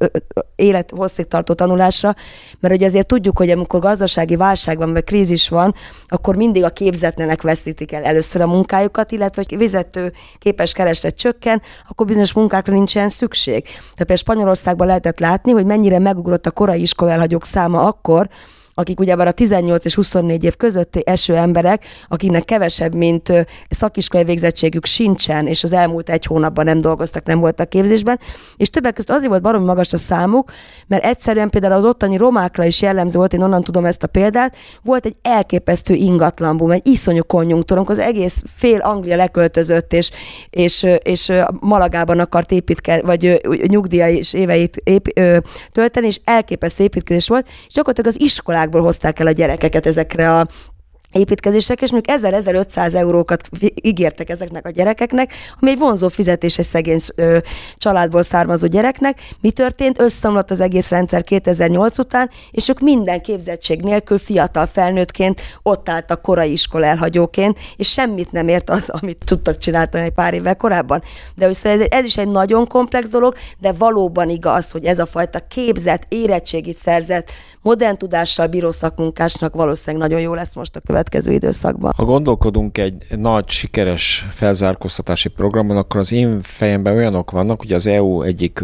élet 0.57 0.91
hosszig 0.97 1.27
tartó 1.27 1.55
tanulásra, 1.55 2.15
mert 2.61 2.75
hogy 2.75 2.85
azért 2.85 3.07
tudjuk, 3.07 3.39
hogy 3.39 3.51
amikor 3.51 3.81
gazdasági 3.81 4.37
válság 4.37 4.79
van, 4.79 4.93
vagy 4.93 5.05
krízis 5.05 5.49
van, 5.49 5.75
akkor 6.07 6.37
mindig 6.37 6.65
a 6.65 6.71
képzetlenek 6.71 7.43
veszítik 7.43 7.93
el 7.93 8.05
először 8.05 8.41
a 8.41 8.47
munkájukat, 8.47 9.13
illetve 9.13 9.45
hogy 9.49 9.59
vezető 9.59 10.13
képes 10.39 10.73
kereslet 10.73 11.15
csökken, 11.15 11.63
akkor 11.89 12.07
bizonyos 12.07 12.33
munkákra 12.33 12.73
nincsen 12.73 13.09
szükség. 13.09 13.63
Tehát 13.63 13.97
például 13.97 14.19
Spanyolországban 14.19 14.87
lehetett 14.87 15.19
látni, 15.19 15.53
hogy 15.53 15.65
mennyire 15.65 15.99
megugrott 15.99 16.47
a 16.47 16.51
korai 16.51 16.81
iskola 16.81 17.27
száma 17.41 17.87
akkor, 17.87 18.29
akik 18.75 19.01
ugyebár 19.01 19.27
a 19.27 19.33
18 19.33 19.85
és 19.85 19.95
24 19.95 20.45
év 20.45 20.57
közötti 20.57 21.03
eső 21.07 21.37
emberek, 21.37 21.85
akiknek 22.09 22.45
kevesebb, 22.45 22.95
mint 22.95 23.33
szakiskolai 23.69 24.27
végzettségük 24.27 24.87
sincsen, 24.87 25.47
és 25.47 25.65
az 25.65 25.73
elmúlt 25.73 26.11
egy 26.11 26.25
hónapban 26.25 26.65
nem 26.65 26.81
dolgoztak, 26.81 27.25
nem 27.25 27.39
voltak 27.39 27.69
képzésben, 27.69 28.21
és 28.57 28.71
többek 28.71 28.95
között 28.95 29.17
azért 29.17 29.29
volt 29.31 29.43
baromi 29.43 29.65
magas 29.65 29.93
a 29.93 29.99
számuk, 29.99 30.53
mert 30.87 31.05
egyszerűen 31.05 31.51
például 31.51 31.73
az 31.73 31.85
ottani 31.85 32.17
romákra 32.17 32.65
is 32.65 32.83
jellemző 32.83 33.19
volt, 33.19 33.33
én 33.33 33.43
onnan 33.43 33.63
tudom 33.63 33.85
ezt 33.85 34.03
a 34.03 34.07
példát, 34.07 34.57
volt 34.83 35.07
egy 35.07 35.17
elképesztő 35.23 35.95
ingatlanbum, 35.95 36.71
egy 36.71 36.87
iszonyú 36.87 37.23
konjunktúrunk, 37.23 37.91
az 37.91 37.99
egész 37.99 38.43
fél 38.47 38.81
Anglia 38.81 39.17
leköltözött, 39.17 39.93
és, 39.93 40.11
és, 40.51 40.87
és 41.03 41.33
Malagában 41.61 42.19
akart 42.19 42.51
építkezni, 42.51 43.03
vagy 43.03 43.41
nyugdíja 43.67 44.09
és 44.09 44.33
éveit 44.33 44.77
ép, 44.85 45.19
ö, 45.19 45.39
tölteni, 45.73 46.07
és 46.07 46.21
elképesztő 46.25 46.85
építkezés 46.85 47.29
volt, 47.29 47.47
és 47.67 47.75
gyakorlatilag 47.75 48.15
az 48.15 48.21
iskolák 48.21 48.64
iskolákból 48.65 48.83
hozták 48.83 49.19
el 49.19 49.27
a 49.27 49.31
gyerekeket 49.31 49.87
ezekre 49.87 50.39
a 50.39 50.47
építkezések, 51.15 51.83
és 51.83 51.91
mondjuk 51.91 52.21
1000-1500 52.21 52.95
eurókat 52.95 53.49
ígértek 53.75 54.31
ezeknek 54.31 54.67
a 54.67 54.71
gyerekeknek, 54.71 55.33
ami 55.61 55.71
egy 55.71 55.79
vonzó 55.79 56.09
fizetés 56.09 56.59
egy 56.59 56.65
szegény 56.65 56.99
ö, 57.15 57.39
családból 57.77 58.23
származó 58.23 58.67
gyereknek. 58.67 59.19
Mi 59.41 59.51
történt? 59.51 60.01
Összeomlott 60.01 60.51
az 60.51 60.61
egész 60.61 60.91
rendszer 60.91 61.23
2008 61.23 61.99
után, 61.99 62.31
és 62.51 62.69
ők 62.69 62.81
minden 62.81 63.21
képzettség 63.21 63.81
nélkül 63.83 64.19
fiatal 64.19 64.67
felnőttként 64.67 65.41
ott 65.63 65.89
álltak 65.89 66.23
korai 66.23 66.53
iskola 66.53 66.87
elhagyóként, 66.87 67.59
és 67.77 67.91
semmit 67.91 68.33
nem 68.33 68.49
ért 68.49 68.71
az, 68.71 68.89
amit 68.89 69.25
tudtak 69.25 69.59
csinálni 69.59 69.73
egy 69.93 70.11
pár 70.11 70.35
évvel 70.35 70.57
korábban. 70.57 71.03
De 71.37 71.47
ez, 71.47 71.65
ez 71.89 72.05
is 72.05 72.17
egy 72.17 72.29
nagyon 72.29 72.67
komplex 72.67 73.09
dolog, 73.09 73.35
de 73.59 73.73
valóban 73.73 74.29
igaz, 74.29 74.71
hogy 74.71 74.85
ez 74.85 74.99
a 74.99 75.07
fajta 75.07 75.41
képzett, 75.49 76.03
érettségit 76.09 76.79
szerzett, 76.79 77.31
modern 77.63 77.97
tudással 77.97 78.47
bíró 78.47 78.71
szakmunkásnak 78.71 79.55
valószínűleg 79.55 80.09
nagyon 80.09 80.25
jó 80.25 80.35
lesz 80.35 80.55
most 80.55 80.77
a 80.77 80.81
következő 80.81 81.04
időszakban. 81.13 81.93
Ha 81.97 82.05
gondolkodunk 82.05 82.79
egy 82.79 83.05
nagy, 83.17 83.49
sikeres 83.49 84.27
felzárkóztatási 84.31 85.29
programon, 85.29 85.77
akkor 85.77 86.01
az 86.01 86.13
én 86.13 86.43
fejemben 86.43 86.97
olyanok 86.97 87.31
vannak, 87.31 87.61
hogy 87.61 87.73
az 87.73 87.87
EU 87.87 88.23
egyik 88.23 88.63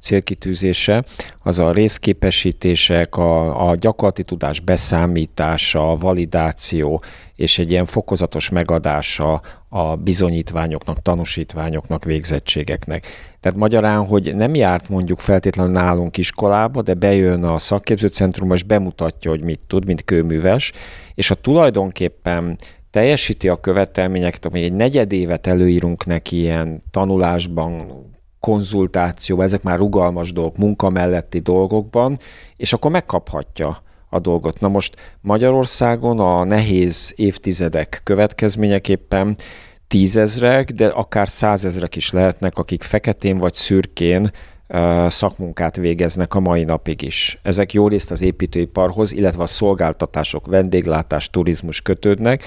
célkitűzése 0.00 1.04
az 1.42 1.58
a 1.58 1.72
részképesítések, 1.72 3.16
a, 3.16 3.68
a 3.68 3.74
gyakorlati 3.74 4.22
tudás 4.22 4.60
beszámítása, 4.60 5.90
a 5.90 5.96
validáció, 5.96 7.02
és 7.36 7.58
egy 7.58 7.70
ilyen 7.70 7.86
fokozatos 7.86 8.48
megadása 8.48 9.40
a 9.74 9.96
bizonyítványoknak, 9.96 11.02
tanúsítványoknak, 11.02 12.04
végzettségeknek. 12.04 13.06
Tehát 13.40 13.58
magyarán, 13.58 14.06
hogy 14.06 14.34
nem 14.36 14.54
járt 14.54 14.88
mondjuk 14.88 15.20
feltétlenül 15.20 15.72
nálunk 15.72 16.16
iskolába, 16.16 16.82
de 16.82 16.94
bejön 16.94 17.44
a 17.44 17.58
szakképzőcentrumba, 17.58 18.54
és 18.54 18.62
bemutatja, 18.62 19.30
hogy 19.30 19.42
mit 19.42 19.60
tud, 19.66 19.84
mint 19.84 20.04
kőműves, 20.04 20.72
és 21.14 21.28
ha 21.28 21.34
tulajdonképpen 21.34 22.58
teljesíti 22.90 23.48
a 23.48 23.60
követelményeket, 23.60 24.50
még 24.50 24.64
egy 24.64 24.72
negyed 24.72 25.12
évet 25.12 25.46
előírunk 25.46 26.06
neki 26.06 26.36
ilyen 26.36 26.82
tanulásban, 26.90 27.86
konzultáció, 28.40 29.40
ezek 29.40 29.62
már 29.62 29.78
rugalmas 29.78 30.32
dolgok, 30.32 30.56
munka 30.56 30.90
melletti 30.90 31.38
dolgokban, 31.38 32.18
és 32.56 32.72
akkor 32.72 32.90
megkaphatja 32.90 33.82
a 34.12 34.18
dolgot. 34.18 34.60
Na 34.60 34.68
most 34.68 34.96
Magyarországon 35.20 36.20
a 36.20 36.44
nehéz 36.44 37.12
évtizedek 37.16 38.00
következményeképpen 38.04 39.36
tízezrek, 39.88 40.70
de 40.70 40.86
akár 40.86 41.28
százezrek 41.28 41.96
is 41.96 42.10
lehetnek, 42.10 42.58
akik 42.58 42.82
feketén 42.82 43.38
vagy 43.38 43.54
szürkén 43.54 44.30
szakmunkát 45.06 45.76
végeznek 45.76 46.34
a 46.34 46.40
mai 46.40 46.64
napig 46.64 47.02
is. 47.02 47.38
Ezek 47.42 47.72
jó 47.72 47.88
részt 47.88 48.10
az 48.10 48.22
építőiparhoz, 48.22 49.12
illetve 49.12 49.42
a 49.42 49.46
szolgáltatások, 49.46 50.46
vendéglátás, 50.46 51.30
turizmus 51.30 51.80
kötődnek. 51.82 52.42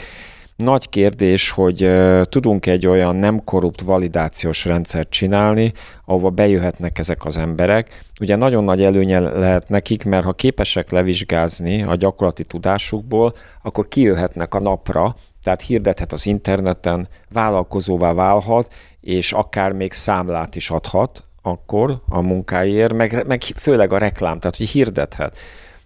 Nagy 0.55 0.89
kérdés, 0.89 1.49
hogy 1.49 1.91
tudunk 2.23 2.65
egy 2.65 2.87
olyan 2.87 3.15
nem 3.15 3.43
korrupt 3.43 3.81
validációs 3.81 4.65
rendszert 4.65 5.09
csinálni, 5.09 5.71
ahova 6.05 6.29
bejöhetnek 6.29 6.97
ezek 6.99 7.25
az 7.25 7.37
emberek. 7.37 8.03
Ugye 8.19 8.35
nagyon 8.35 8.63
nagy 8.63 8.83
előnye 8.83 9.19
lehet 9.19 9.69
nekik, 9.69 10.03
mert 10.05 10.25
ha 10.25 10.33
képesek 10.33 10.89
levizsgázni 10.89 11.83
a 11.83 11.95
gyakorlati 11.95 12.43
tudásukból, 12.43 13.31
akkor 13.63 13.87
kijöhetnek 13.87 14.53
a 14.53 14.59
napra, 14.59 15.15
tehát 15.43 15.61
hirdethet 15.61 16.11
az 16.11 16.25
interneten, 16.25 17.07
vállalkozóvá 17.31 18.13
válhat, 18.13 18.73
és 19.01 19.33
akár 19.33 19.71
még 19.71 19.91
számlát 19.91 20.55
is 20.55 20.69
adhat 20.69 21.27
akkor 21.45 22.01
a 22.07 22.21
munkáért, 22.21 22.93
meg, 22.93 23.27
meg 23.27 23.41
főleg 23.41 23.93
a 23.93 23.97
reklám, 23.97 24.39
tehát 24.39 24.57
hogy 24.57 24.69
hirdethet. 24.69 25.37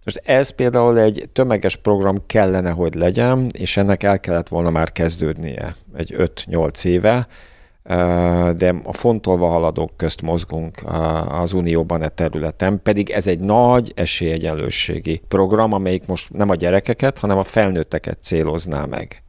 Most 0.04 0.22
ez 0.26 0.50
például 0.50 1.00
egy 1.00 1.30
tömeges 1.34 1.76
program 1.76 2.26
kellene, 2.26 2.70
hogy 2.70 2.96
legyen, 2.96 3.48
és 3.58 3.78
ennek 3.78 4.04
el 4.04 4.20
kellett 4.20 4.48
volna 4.48 4.70
már 4.70 4.92
kezdődnie 4.92 5.76
egy 5.96 6.16
5-8 6.18 6.86
éve, 6.86 7.28
de 8.56 8.76
a 8.84 8.94
fontolva 8.94 9.48
haladók 9.48 9.98
közt 9.98 10.22
mozgunk 10.22 10.82
az 11.30 11.54
Unióban 11.54 12.02
e 12.02 12.08
területen, 12.08 12.80
pedig 12.84 13.10
ez 13.10 13.28
egy 13.28 13.40
nagy 13.40 13.92
esélyegyenlőségi 13.96 15.22
program, 15.28 15.74
amelyik 15.74 16.06
most 16.06 16.34
nem 16.34 16.50
a 16.50 16.56
gyerekeket, 16.56 17.18
hanem 17.18 17.38
a 17.38 17.44
felnőtteket 17.44 18.18
célozná 18.22 18.86
meg. 18.86 19.24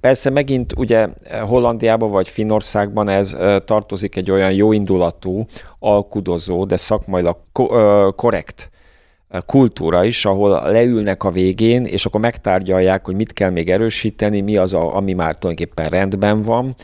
Persze 0.00 0.30
megint 0.30 0.72
ugye 0.76 1.08
Hollandiában 1.40 2.10
vagy 2.10 2.28
Finnországban 2.28 3.08
ez 3.08 3.36
tartozik 3.64 4.16
egy 4.16 4.30
olyan 4.30 4.52
jóindulatú, 4.52 5.46
alkudozó, 5.78 6.64
de 6.64 6.76
szakmailag 6.76 7.36
korrekt 8.16 8.70
kultúra 9.46 10.04
is, 10.04 10.24
ahol 10.24 10.70
leülnek 10.70 11.24
a 11.24 11.30
végén, 11.30 11.84
és 11.84 12.06
akkor 12.06 12.20
megtárgyalják, 12.20 13.04
hogy 13.04 13.14
mit 13.14 13.32
kell 13.32 13.50
még 13.50 13.70
erősíteni, 13.70 14.40
mi 14.40 14.56
az, 14.56 14.74
a, 14.74 14.96
ami 14.96 15.12
már 15.12 15.36
tulajdonképpen 15.38 15.88
rendben 15.88 16.42
van, 16.42 16.74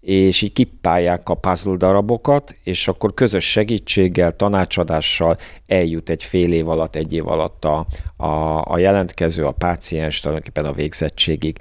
és 0.00 0.42
így 0.42 0.52
kippálják 0.52 1.28
a 1.28 1.34
puzzle 1.34 1.76
darabokat, 1.76 2.56
és 2.64 2.88
akkor 2.88 3.14
közös 3.14 3.50
segítséggel, 3.50 4.36
tanácsadással 4.36 5.36
eljut 5.66 6.08
egy 6.08 6.22
fél 6.22 6.52
év 6.52 6.68
alatt, 6.68 6.96
egy 6.96 7.12
év 7.12 7.28
alatt 7.28 7.64
a, 7.64 7.86
a, 8.16 8.60
a 8.64 8.78
jelentkező, 8.78 9.44
a 9.44 9.52
páciens 9.52 10.20
tulajdonképpen 10.20 10.64
a 10.64 10.72
végzettségig. 10.72 11.58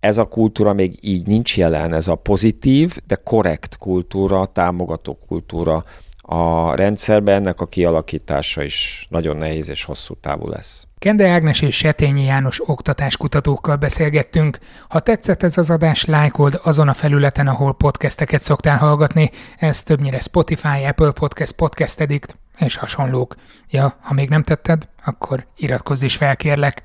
Ez 0.00 0.18
a 0.18 0.24
kultúra 0.24 0.72
még 0.72 0.98
így 1.00 1.26
nincs 1.26 1.56
jelen, 1.56 1.92
ez 1.92 2.08
a 2.08 2.14
pozitív, 2.14 2.96
de 3.06 3.14
korrekt 3.14 3.76
kultúra, 3.76 4.46
támogató 4.46 5.18
kultúra 5.26 5.82
a 6.28 6.74
rendszerben, 6.74 7.34
ennek 7.34 7.60
a 7.60 7.66
kialakítása 7.66 8.62
is 8.62 9.06
nagyon 9.10 9.36
nehéz 9.36 9.68
és 9.68 9.84
hosszú 9.84 10.14
távú 10.14 10.48
lesz. 10.48 10.86
Kende 10.98 11.28
Ágnes 11.28 11.60
és 11.60 11.76
Setényi 11.76 12.24
János 12.24 12.68
oktatáskutatókkal 12.68 13.76
beszélgettünk. 13.76 14.58
Ha 14.88 15.00
tetszett 15.00 15.42
ez 15.42 15.58
az 15.58 15.70
adás, 15.70 16.04
lájkold 16.04 16.60
azon 16.62 16.88
a 16.88 16.94
felületen, 16.94 17.46
ahol 17.46 17.74
podcasteket 17.74 18.42
szoktál 18.42 18.78
hallgatni. 18.78 19.30
Ez 19.56 19.82
többnyire 19.82 20.18
Spotify, 20.18 20.84
Apple 20.88 21.10
Podcast, 21.10 21.52
Podcast 21.52 22.00
Edict 22.00 22.36
és 22.58 22.76
hasonlók. 22.76 23.34
Ja, 23.68 23.96
ha 24.00 24.14
még 24.14 24.28
nem 24.28 24.42
tetted, 24.42 24.88
akkor 25.04 25.46
iratkozz 25.56 26.02
is 26.02 26.16
fel, 26.16 26.36
kérlek. 26.36 26.84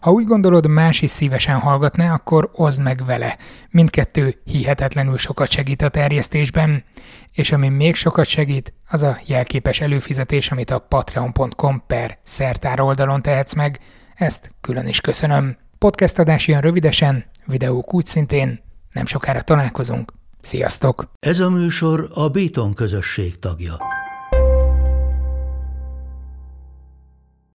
Ha 0.00 0.10
úgy 0.10 0.24
gondolod, 0.24 0.66
más 0.66 1.02
is 1.02 1.10
szívesen 1.10 1.58
hallgatná, 1.58 2.12
akkor 2.12 2.50
oszd 2.52 2.82
meg 2.82 3.04
vele. 3.04 3.36
Mindkettő 3.70 4.40
hihetetlenül 4.44 5.18
sokat 5.18 5.50
segít 5.50 5.82
a 5.82 5.88
terjesztésben. 5.88 6.84
És 7.32 7.52
ami 7.52 7.68
még 7.68 7.94
sokat 7.94 8.26
segít, 8.26 8.72
az 8.88 9.02
a 9.02 9.18
jelképes 9.26 9.80
előfizetés, 9.80 10.50
amit 10.50 10.70
a 10.70 10.78
patreon.com 10.78 11.82
per 11.86 12.18
szertár 12.22 12.80
oldalon 12.80 13.22
tehetsz 13.22 13.54
meg. 13.54 13.78
Ezt 14.14 14.54
külön 14.60 14.86
is 14.86 15.00
köszönöm. 15.00 15.56
Podcast 15.78 16.18
adás 16.18 16.46
ilyen 16.48 16.60
rövidesen, 16.60 17.24
videók 17.46 17.94
úgy 17.94 18.06
szintén. 18.06 18.60
Nem 18.92 19.06
sokára 19.06 19.40
találkozunk. 19.40 20.12
Sziasztok! 20.40 21.10
Ez 21.18 21.40
a 21.40 21.50
műsor 21.50 22.10
a 22.14 22.28
Béton 22.28 22.74
közösség 22.74 23.38
tagja. 23.38 23.76